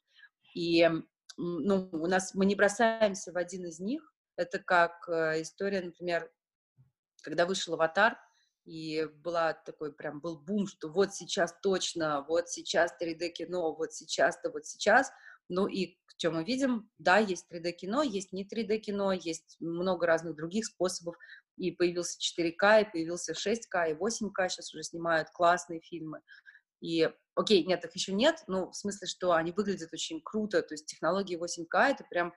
И 0.55 0.89
ну, 1.37 1.89
у 1.93 2.07
нас 2.07 2.35
мы 2.35 2.45
не 2.45 2.55
бросаемся 2.55 3.33
в 3.33 3.37
один 3.37 3.67
из 3.67 3.81
них, 3.81 4.03
это 4.37 4.59
как 4.59 5.09
э, 5.09 5.43
история, 5.43 5.81
например, 5.83 6.31
когда 7.23 7.47
вышел 7.47 7.75
«Аватар», 7.75 8.19
и 8.65 9.07
была 9.25 9.55
такой 9.55 9.93
прям 9.93 10.21
был 10.21 10.39
бум, 10.39 10.67
что 10.67 10.89
вот 10.89 11.15
сейчас 11.15 11.55
точно, 11.63 12.25
вот 12.29 12.49
сейчас 12.49 12.95
3D-кино, 13.01 13.75
вот 13.75 13.93
сейчас-то, 13.93 14.51
вот 14.51 14.67
сейчас. 14.67 15.11
Ну 15.49 15.67
и 15.67 15.99
что 16.19 16.31
мы 16.31 16.45
видим? 16.45 16.91
Да, 16.99 17.19
есть 17.19 17.47
3D-кино, 17.53 18.03
есть 18.03 18.33
не 18.33 18.45
3D-кино, 18.45 19.13
есть 19.13 19.57
много 19.61 20.07
разных 20.07 20.37
других 20.37 20.67
способов. 20.67 21.17
И 21.57 21.71
появился 21.71 22.19
4К, 22.19 22.83
и 22.83 22.91
появился 22.91 23.33
6К, 23.33 23.91
и 23.91 23.95
8К 23.95 24.49
сейчас 24.49 24.73
уже 24.75 24.83
снимают 24.83 25.29
классные 25.31 25.81
фильмы. 25.81 26.21
И, 26.83 27.09
окей, 27.37 27.65
нет, 27.65 27.85
их 27.85 27.95
еще 27.95 28.13
нет, 28.13 28.43
ну, 28.49 28.71
в 28.71 28.77
смысле, 28.77 29.07
что 29.07 29.33
они 29.33 29.53
выглядят 29.53 29.93
очень 29.93 30.21
круто, 30.21 30.63
то 30.63 30.75
есть 30.75 30.87
технологии 30.87 31.39
8К— 31.39 31.91
это 31.91 32.05
прям 32.11 32.35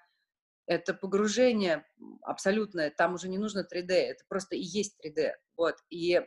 это 0.68 0.94
погружение 0.94 1.86
абсолютное, 2.22 2.92
там 2.92 3.16
уже 3.16 3.28
не 3.28 3.40
нужно 3.40 3.68
3D, 3.72 3.92
это 3.92 4.24
просто 4.28 4.56
и 4.56 4.62
есть 4.62 4.98
3D, 5.04 5.32
вот, 5.58 5.76
и, 5.90 6.22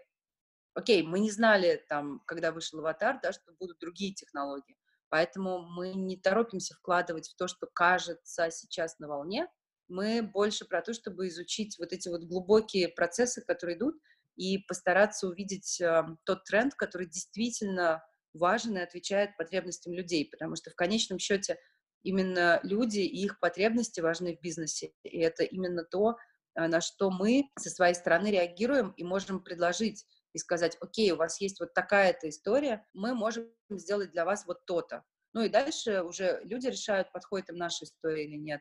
окей, 0.75 1.05
мы 1.05 1.21
не 1.21 1.31
знали 1.31 1.85
там, 1.89 2.21
когда 2.27 2.51
вышел 2.51 2.81
аватар, 2.81 3.21
да, 3.23 3.33
что 3.33 3.53
будут 3.61 3.79
другие 3.79 4.13
технологии, 4.15 4.77
поэтому 5.11 5.61
мы 5.61 5.95
не 5.95 6.17
торопимся 6.17 6.75
вкладывать 6.75 7.29
в 7.29 7.37
то, 7.37 7.49
что 7.49 7.67
кажется 7.73 8.51
сейчас 8.51 8.99
на 8.99 9.09
волне, 9.09 9.49
мы 9.89 10.23
больше 10.23 10.67
про 10.67 10.83
то, 10.83 10.93
чтобы 10.93 11.29
изучить 11.29 11.79
вот 11.79 11.93
эти 11.93 12.09
вот 12.09 12.25
глубокие 12.25 12.89
процессы, 12.89 13.43
которые 13.43 13.79
идут, 13.79 13.97
и 14.37 14.59
постараться 14.59 15.27
увидеть 15.27 15.81
э, 15.81 16.05
тот 16.25 16.45
тренд, 16.45 16.75
который 16.75 17.09
действительно 17.09 18.05
важен 18.35 18.77
и 18.77 18.83
отвечает 18.83 19.37
потребностям 19.37 19.93
людей, 19.93 20.29
потому 20.31 20.55
что 20.57 20.71
в 20.71 20.75
конечном 20.75 21.19
счете 21.19 21.59
именно 22.03 22.61
люди 22.63 23.01
и 23.01 23.25
их 23.25 23.41
потребности 23.41 24.01
важны 24.01 24.37
в 24.37 24.41
бизнесе. 24.41 24.93
И 25.03 25.19
это 25.19 25.43
именно 25.43 25.85
то, 25.85 26.17
а, 26.55 26.69
на 26.69 26.81
что 26.81 27.11
мы 27.11 27.45
со 27.59 27.71
своей 27.71 27.95
стороны 27.95 28.31
реагируем 28.31 28.91
и 28.97 29.05
можем 29.05 29.43
предложить 29.43 30.07
и 30.33 30.39
сказать, 30.39 30.77
окей, 30.81 31.13
у 31.13 31.17
вас 31.17 31.41
есть 31.41 31.61
вот 31.61 31.75
такая-то 31.75 32.29
история, 32.29 32.87
мы 32.93 33.15
можем 33.15 33.49
сделать 33.71 34.13
для 34.13 34.25
вас 34.25 34.47
вот 34.47 34.65
то-то. 34.67 35.05
Ну 35.35 35.43
и 35.43 35.49
дальше 35.49 36.03
уже 36.03 36.41
люди 36.45 36.67
решают, 36.67 37.13
подходит 37.13 37.51
им 37.51 37.57
наша 37.57 37.85
история 37.85 38.25
или 38.25 38.37
нет. 38.37 38.61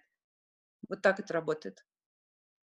Вот 0.89 1.01
так 1.01 1.19
это 1.19 1.33
работает. 1.33 1.85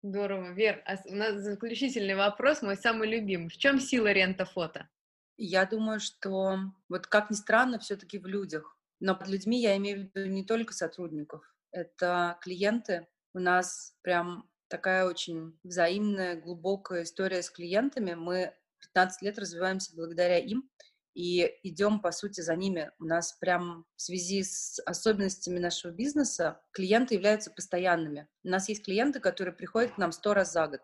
Здорово. 0.02 0.52
Вер, 0.52 0.82
а 0.86 0.96
у 1.06 1.14
нас 1.14 1.36
заключительный 1.42 2.14
вопрос, 2.14 2.62
мой 2.62 2.76
самый 2.76 3.08
любимый. 3.08 3.48
В 3.48 3.58
чем 3.58 3.78
сила 3.78 4.12
рента 4.12 4.46
фото? 4.46 4.88
Я 5.36 5.66
думаю, 5.66 6.00
что 6.00 6.58
вот 6.88 7.06
как 7.06 7.30
ни 7.30 7.34
странно, 7.34 7.78
все-таки 7.78 8.18
в 8.18 8.26
людях. 8.26 8.78
Но 9.00 9.14
под 9.14 9.28
людьми 9.28 9.60
я 9.60 9.76
имею 9.76 9.98
в 9.98 10.16
виду 10.16 10.26
не 10.26 10.44
только 10.44 10.72
сотрудников, 10.72 11.42
это 11.72 12.38
клиенты. 12.40 13.08
У 13.34 13.38
нас 13.38 13.96
прям 14.02 14.50
такая 14.68 15.06
очень 15.06 15.58
взаимная, 15.64 16.40
глубокая 16.40 17.02
история 17.02 17.42
с 17.42 17.50
клиентами. 17.50 18.14
Мы 18.14 18.54
15 18.80 19.22
лет 19.22 19.38
развиваемся 19.38 19.94
благодаря 19.94 20.38
им 20.38 20.68
и 21.14 21.50
идем, 21.62 22.00
по 22.00 22.12
сути, 22.12 22.40
за 22.40 22.54
ними. 22.56 22.90
У 22.98 23.04
нас 23.04 23.32
прям 23.34 23.84
в 23.96 24.02
связи 24.02 24.42
с 24.42 24.80
особенностями 24.86 25.58
нашего 25.58 25.92
бизнеса 25.92 26.60
клиенты 26.72 27.14
являются 27.14 27.50
постоянными. 27.50 28.28
У 28.44 28.48
нас 28.48 28.68
есть 28.68 28.84
клиенты, 28.84 29.20
которые 29.20 29.54
приходят 29.54 29.94
к 29.94 29.98
нам 29.98 30.12
сто 30.12 30.34
раз 30.34 30.52
за 30.52 30.66
год. 30.66 30.80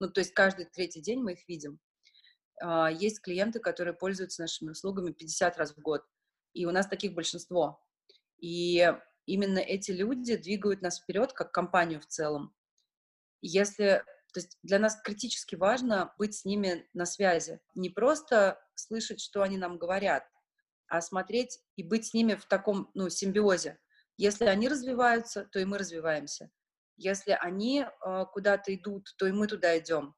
Ну, 0.00 0.10
то 0.10 0.20
есть 0.20 0.32
каждый 0.32 0.66
третий 0.66 1.00
день 1.00 1.20
мы 1.20 1.32
их 1.32 1.48
видим. 1.48 1.78
А, 2.62 2.90
есть 2.90 3.20
клиенты, 3.20 3.60
которые 3.60 3.94
пользуются 3.94 4.42
нашими 4.42 4.70
услугами 4.70 5.12
50 5.12 5.56
раз 5.58 5.74
в 5.74 5.80
год 5.80 6.02
и 6.56 6.64
у 6.64 6.70
нас 6.70 6.86
таких 6.86 7.12
большинство. 7.14 7.78
И 8.38 8.90
именно 9.26 9.58
эти 9.58 9.90
люди 9.90 10.36
двигают 10.36 10.80
нас 10.80 11.00
вперед, 11.00 11.32
как 11.34 11.52
компанию 11.52 12.00
в 12.00 12.06
целом. 12.06 12.54
Если, 13.42 14.02
то 14.36 14.40
есть 14.40 14.58
для 14.62 14.78
нас 14.78 15.00
критически 15.02 15.54
важно 15.54 16.12
быть 16.18 16.34
с 16.34 16.44
ними 16.44 16.86
на 16.92 17.06
связи, 17.06 17.58
не 17.74 17.88
просто 17.88 18.60
слышать, 18.74 19.18
что 19.18 19.40
они 19.40 19.56
нам 19.56 19.78
говорят, 19.78 20.24
а 20.88 21.00
смотреть 21.00 21.58
и 21.76 21.82
быть 21.82 22.08
с 22.08 22.12
ними 22.12 22.34
в 22.34 22.44
таком, 22.44 22.90
ну, 22.92 23.08
симбиозе. 23.08 23.78
Если 24.18 24.44
они 24.44 24.68
развиваются, 24.68 25.46
то 25.46 25.58
и 25.58 25.64
мы 25.64 25.78
развиваемся. 25.78 26.50
Если 26.98 27.30
они 27.30 27.86
э, 27.86 28.24
куда-то 28.30 28.74
идут, 28.74 29.08
то 29.16 29.26
и 29.26 29.32
мы 29.32 29.46
туда 29.46 29.78
идем. 29.78 30.14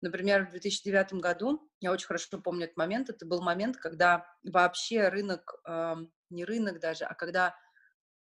Например, 0.00 0.48
в 0.48 0.50
2009 0.50 1.12
году, 1.20 1.70
я 1.78 1.92
очень 1.92 2.08
хорошо 2.08 2.40
помню 2.40 2.64
этот 2.64 2.76
момент, 2.76 3.08
это 3.08 3.24
был 3.24 3.40
момент, 3.40 3.76
когда 3.76 4.26
вообще 4.42 5.10
рынок, 5.10 5.60
э, 5.64 5.94
не 6.30 6.44
рынок 6.44 6.80
даже, 6.80 7.04
а 7.04 7.14
когда 7.14 7.54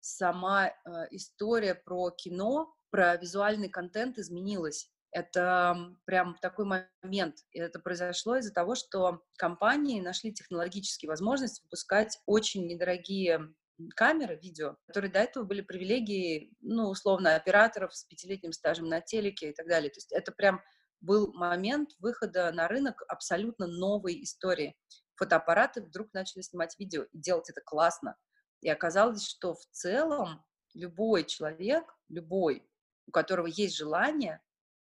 сама 0.01 0.69
э, 0.69 0.73
история 1.11 1.75
про 1.75 2.11
кино, 2.11 2.71
про 2.91 3.17
визуальный 3.17 3.71
контент 3.71 4.19
изменилась. 4.19 4.93
Это 5.11 5.95
прям 6.05 6.37
такой 6.41 6.67
момент. 6.67 7.37
Это 7.53 7.81
произошло 7.81 8.37
из-за 8.37 8.53
того, 8.53 8.75
что 8.75 9.23
компании 9.37 10.01
нашли 10.01 10.33
технологические 10.33 11.09
возможности 11.09 11.63
выпускать 11.63 12.19
очень 12.27 12.67
недорогие 12.67 13.55
камеры, 13.95 14.37
видео, 14.37 14.77
которые 14.87 15.11
до 15.11 15.21
этого 15.21 15.45
были 15.45 15.61
привилегией, 15.61 16.53
ну, 16.61 16.89
условно, 16.89 17.37
операторов 17.37 17.95
с 17.95 18.05
пятилетним 18.05 18.53
стажем 18.53 18.89
на 18.89 19.01
телеке 19.01 19.51
и 19.51 19.55
так 19.55 19.67
далее. 19.69 19.91
То 19.91 19.99
есть 19.99 20.13
это 20.13 20.33
прям 20.33 20.61
был 21.01 21.33
момент 21.33 21.91
выхода 22.01 22.51
на 22.53 22.69
рынок 22.69 23.03
абсолютно 23.09 23.67
новой 23.67 24.23
истории. 24.23 24.77
Фотоаппараты 25.17 25.83
вдруг 25.83 26.13
начали 26.13 26.43
снимать 26.43 26.77
видео 26.79 27.05
и 27.05 27.19
делать 27.19 27.51
это 27.51 27.61
классно. 27.65 28.17
И 28.61 28.69
оказалось, 28.69 29.25
что 29.25 29.55
в 29.55 29.65
целом 29.71 30.45
любой 30.75 31.25
человек, 31.25 31.85
любой, 32.09 32.69
у 33.07 33.11
которого 33.11 33.47
есть 33.47 33.77
желание, 33.77 34.43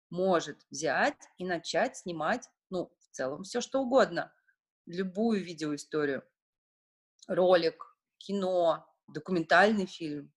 может 0.10 0.66
взять 0.70 1.18
и 1.38 1.45
начать 1.45 1.97
снимать, 1.97 2.47
ну, 2.70 2.91
в 2.99 3.16
целом, 3.16 3.43
все 3.43 3.62
что 3.62 3.82
угодно, 3.82 4.34
любую 4.86 5.43
видеоисторию, 5.43 6.24
ролик, 7.28 7.97
кино, 8.18 8.86
документальный 9.07 9.86
фильм. 9.86 10.32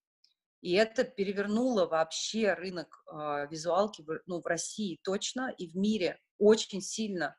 И 0.61 0.75
это 0.75 1.05
перевернуло 1.05 1.87
вообще 1.87 2.53
рынок 2.53 3.03
э, 3.13 3.49
визуалки 3.51 4.03
в, 4.03 4.23
ну, 4.27 4.41
в 4.41 4.47
России 4.47 5.01
точно 5.03 5.53
и 5.59 5.67
в 5.69 5.77
мире 5.77 6.21
очень 6.39 6.81
сильно. 6.81 7.37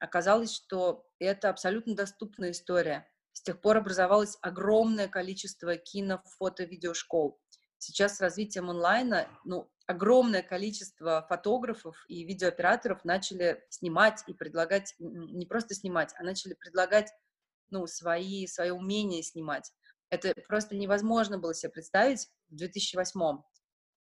Оказалось, 0.00 0.52
что 0.52 1.06
это 1.18 1.48
абсолютно 1.50 1.94
доступная 1.94 2.50
история. 2.50 3.08
С 3.32 3.42
тех 3.42 3.60
пор 3.60 3.76
образовалось 3.78 4.36
огромное 4.42 5.08
количество 5.08 5.76
кино, 5.76 6.22
фото, 6.38 6.64
видеошкол. 6.64 7.40
Сейчас 7.78 8.16
с 8.16 8.20
развитием 8.20 8.70
онлайна, 8.70 9.28
ну, 9.44 9.70
огромное 9.86 10.42
количество 10.42 11.26
фотографов 11.28 12.04
и 12.08 12.24
видеооператоров 12.24 13.04
начали 13.04 13.62
снимать 13.68 14.22
и 14.26 14.32
предлагать, 14.32 14.94
не 14.98 15.46
просто 15.46 15.74
снимать, 15.74 16.14
а 16.18 16.24
начали 16.24 16.54
предлагать, 16.54 17.12
ну, 17.70 17.86
свои, 17.86 18.46
свои 18.46 18.70
умения 18.70 19.22
снимать. 19.22 19.72
Это 20.10 20.32
просто 20.46 20.76
невозможно 20.76 21.38
было 21.38 21.54
себе 21.54 21.70
представить 21.70 22.28
в 22.48 22.56
2008 22.56 23.20
-м. 23.20 23.42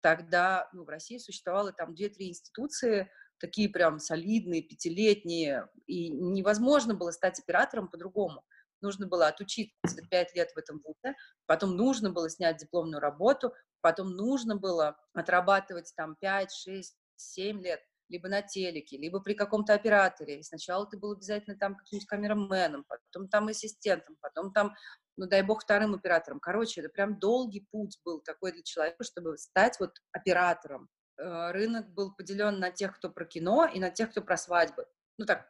Тогда 0.01 0.69
ну, 0.73 0.83
в 0.83 0.89
России 0.89 1.17
существовало 1.17 1.71
там 1.71 1.95
две-три 1.95 2.29
институции, 2.29 3.09
такие 3.39 3.69
прям 3.69 3.99
солидные, 3.99 4.61
пятилетние, 4.61 5.67
и 5.87 6.09
невозможно 6.09 6.93
было 6.93 7.11
стать 7.11 7.39
оператором 7.39 7.87
по-другому. 7.87 8.43
Нужно 8.83 9.07
было 9.07 9.27
отучиться 9.27 10.05
пять 10.11 10.35
лет 10.35 10.51
в 10.51 10.57
этом 10.57 10.79
вузе, 10.83 11.15
потом 11.47 11.75
нужно 11.75 12.11
было 12.11 12.29
снять 12.29 12.57
дипломную 12.57 12.99
работу, 12.99 13.53
потом 13.81 14.11
нужно 14.11 14.55
было 14.55 14.95
отрабатывать 15.13 15.91
там 15.95 16.15
5, 16.19 16.51
6, 16.51 16.95
7 17.15 17.61
лет 17.61 17.79
либо 18.09 18.29
на 18.29 18.41
телеке, 18.41 18.97
либо 18.97 19.19
при 19.21 19.33
каком-то 19.33 19.73
операторе. 19.73 20.39
И 20.39 20.43
сначала 20.43 20.85
ты 20.85 20.97
был 20.97 21.13
обязательно 21.13 21.57
там 21.57 21.75
каким-нибудь 21.75 22.07
камераменом, 22.07 22.85
потом 22.87 23.27
там 23.27 23.47
ассистентом, 23.47 24.17
потом 24.21 24.51
там, 24.53 24.75
ну 25.17 25.27
дай 25.27 25.41
бог, 25.41 25.63
вторым 25.63 25.95
оператором. 25.95 26.39
Короче, 26.39 26.81
это 26.81 26.89
прям 26.89 27.17
долгий 27.17 27.67
путь 27.71 27.99
был 28.05 28.21
такой 28.21 28.51
для 28.51 28.61
человека, 28.61 29.03
чтобы 29.03 29.37
стать 29.37 29.79
вот 29.79 29.97
оператором. 30.11 30.89
Э, 31.17 31.51
рынок 31.51 31.89
был 31.93 32.13
поделен 32.13 32.59
на 32.59 32.71
тех, 32.71 32.95
кто 32.95 33.09
про 33.09 33.25
кино, 33.25 33.65
и 33.65 33.79
на 33.79 33.89
тех, 33.89 34.11
кто 34.11 34.21
про 34.21 34.37
свадьбы. 34.37 34.85
Ну 35.17 35.25
так, 35.25 35.47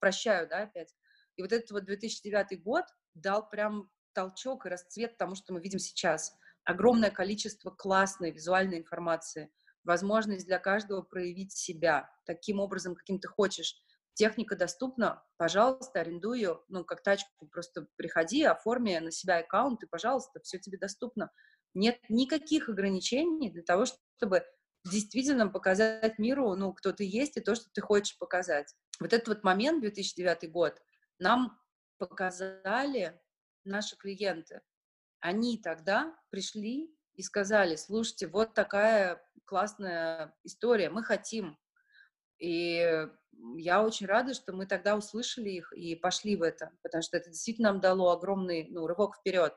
прощаю, 0.00 0.48
да, 0.48 0.62
опять. 0.62 0.94
И 1.36 1.42
вот 1.42 1.52
этот 1.52 1.70
вот 1.70 1.84
2009 1.84 2.62
год 2.62 2.84
дал 3.14 3.48
прям 3.48 3.90
толчок 4.12 4.66
и 4.66 4.68
расцвет 4.68 5.16
тому, 5.18 5.34
что 5.34 5.52
мы 5.52 5.60
видим 5.60 5.78
сейчас. 5.78 6.36
Огромное 6.64 7.10
количество 7.10 7.70
классной 7.70 8.30
визуальной 8.30 8.78
информации, 8.78 9.50
возможность 9.84 10.46
для 10.46 10.58
каждого 10.58 11.02
проявить 11.02 11.52
себя 11.52 12.10
таким 12.24 12.60
образом, 12.60 12.94
каким 12.94 13.18
ты 13.18 13.28
хочешь. 13.28 13.76
Техника 14.14 14.56
доступна, 14.56 15.24
пожалуйста, 15.36 16.00
арендуй 16.00 16.38
ее, 16.38 16.60
ну, 16.68 16.84
как 16.84 17.02
тачку, 17.02 17.48
просто 17.48 17.88
приходи, 17.96 18.44
оформи 18.44 18.96
на 18.98 19.10
себя 19.10 19.38
аккаунт, 19.38 19.82
и, 19.82 19.86
пожалуйста, 19.86 20.40
все 20.40 20.58
тебе 20.58 20.78
доступно. 20.78 21.30
Нет 21.74 21.98
никаких 22.08 22.68
ограничений 22.68 23.50
для 23.50 23.62
того, 23.62 23.86
чтобы 24.16 24.44
действительно 24.84 25.48
показать 25.48 26.18
миру, 26.18 26.54
ну, 26.54 26.72
кто 26.72 26.92
ты 26.92 27.04
есть 27.04 27.36
и 27.36 27.40
то, 27.40 27.54
что 27.56 27.66
ты 27.72 27.80
хочешь 27.80 28.16
показать. 28.18 28.72
Вот 29.00 29.12
этот 29.12 29.28
вот 29.28 29.42
момент, 29.42 29.80
2009 29.80 30.50
год, 30.52 30.80
нам 31.24 31.58
показали 31.98 33.18
наши 33.64 33.96
клиенты. 33.96 34.60
Они 35.20 35.56
тогда 35.58 36.14
пришли 36.30 36.94
и 37.14 37.22
сказали, 37.22 37.76
слушайте, 37.76 38.26
вот 38.26 38.52
такая 38.52 39.24
классная 39.46 40.34
история, 40.44 40.90
мы 40.90 41.02
хотим. 41.02 41.58
И 42.38 43.06
я 43.56 43.82
очень 43.82 44.06
рада, 44.06 44.34
что 44.34 44.52
мы 44.52 44.66
тогда 44.66 44.96
услышали 44.96 45.48
их 45.48 45.72
и 45.72 45.94
пошли 45.94 46.36
в 46.36 46.42
это, 46.42 46.72
потому 46.82 47.02
что 47.02 47.16
это 47.16 47.30
действительно 47.30 47.72
нам 47.72 47.80
дало 47.80 48.12
огромный 48.12 48.68
ну, 48.68 48.86
рывок 48.86 49.16
вперед. 49.16 49.54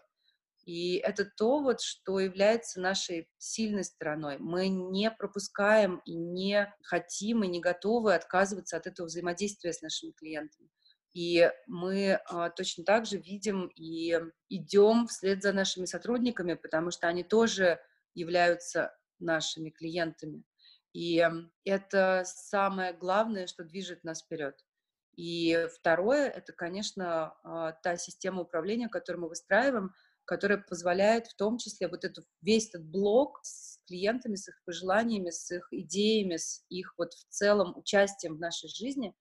И 0.66 0.98
это 0.98 1.26
то, 1.26 1.62
вот, 1.62 1.82
что 1.82 2.20
является 2.20 2.80
нашей 2.80 3.30
сильной 3.38 3.84
стороной. 3.84 4.38
Мы 4.38 4.70
не 4.70 5.12
пропускаем 5.12 6.02
и 6.06 6.14
не 6.14 6.74
хотим, 6.82 7.44
и 7.44 7.48
не 7.48 7.60
готовы 7.60 8.16
отказываться 8.16 8.78
от 8.78 8.88
этого 8.88 9.08
взаимодействия 9.08 9.74
с 9.74 9.82
нашими 9.82 10.12
клиентами. 10.12 10.70
И 11.18 11.52
мы 11.66 12.20
а, 12.28 12.52
точно 12.52 12.84
так 12.84 13.08
же 13.08 13.18
видим 13.18 13.72
и 13.76 14.22
идем 14.50 15.08
вслед 15.08 15.42
за 15.42 15.52
нашими 15.52 15.86
сотрудниками, 15.86 16.54
потому 16.54 16.92
что 16.92 17.08
они 17.08 17.24
тоже 17.24 17.80
являются 18.14 18.96
нашими 19.18 19.72
клиентами. 19.72 20.44
И 20.94 21.28
это 21.66 22.22
самое 22.24 22.94
главное, 22.94 23.48
что 23.48 23.64
движет 23.64 24.04
нас 24.04 24.22
вперед. 24.22 24.64
И 25.16 25.68
второе, 25.80 26.30
это, 26.30 26.54
конечно, 26.54 27.34
а, 27.44 27.72
та 27.72 27.98
система 27.98 28.44
управления, 28.44 28.88
которую 28.88 29.24
мы 29.24 29.30
выстраиваем, 29.30 29.96
которая 30.24 30.60
позволяет 30.60 31.26
в 31.26 31.36
том 31.36 31.58
числе 31.58 31.88
вот 31.88 32.06
этот 32.06 32.28
весь 32.44 32.70
этот 32.70 32.86
блок 32.86 33.40
с 33.42 33.80
клиентами, 33.88 34.36
с 34.36 34.50
их 34.50 34.62
пожеланиями, 34.66 35.32
с 35.32 35.50
их 35.50 35.68
идеями, 35.72 36.38
с 36.38 36.64
их 36.70 36.94
вот 36.96 37.14
в 37.14 37.28
целом 37.30 37.76
участием 37.76 38.36
в 38.36 38.40
нашей 38.40 38.70
жизни 38.70 39.16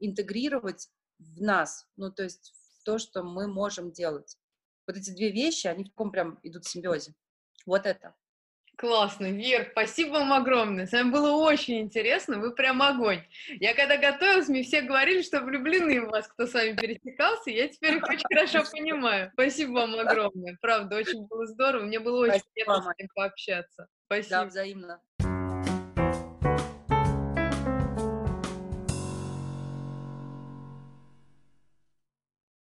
интегрировать 0.00 0.88
в 1.18 1.40
нас, 1.40 1.86
ну, 1.96 2.10
то 2.10 2.22
есть 2.22 2.52
в 2.52 2.84
то, 2.84 2.98
что 2.98 3.22
мы 3.22 3.46
можем 3.46 3.90
делать. 3.92 4.36
Вот 4.86 4.96
эти 4.96 5.10
две 5.10 5.30
вещи, 5.30 5.66
они 5.66 5.84
в 5.84 5.88
таком 5.88 6.10
прям 6.10 6.38
идут 6.42 6.64
в 6.64 6.70
симбиозе. 6.70 7.14
Вот 7.66 7.86
это. 7.86 8.14
Классно, 8.78 9.32
Вер, 9.32 9.70
спасибо 9.72 10.12
вам 10.12 10.32
огромное. 10.32 10.86
С 10.86 10.92
вами 10.92 11.10
было 11.10 11.32
очень 11.32 11.80
интересно, 11.80 12.38
вы 12.38 12.54
прям 12.54 12.80
огонь. 12.80 13.24
Я 13.48 13.74
когда 13.74 13.96
готовилась, 13.96 14.46
мне 14.46 14.62
все 14.62 14.82
говорили, 14.82 15.22
что 15.22 15.40
влюблены 15.40 16.00
в 16.02 16.10
вас, 16.10 16.28
кто 16.28 16.46
с 16.46 16.54
вами 16.54 16.76
пересекался, 16.76 17.50
я 17.50 17.66
теперь 17.66 17.96
их 17.96 18.04
очень 18.04 18.24
хорошо 18.32 18.62
понимаю. 18.70 19.30
Спасибо 19.32 19.72
вам 19.72 19.98
огромное, 19.98 20.56
правда, 20.60 20.94
очень 20.94 21.26
было 21.26 21.46
здорово, 21.46 21.86
мне 21.86 21.98
было 21.98 22.20
очень 22.20 22.42
приятно 22.54 22.82
с 22.82 22.84
вами 22.84 23.08
пообщаться. 23.16 23.88
Спасибо. 24.06 24.30
Да, 24.30 24.44
взаимно. 24.44 25.02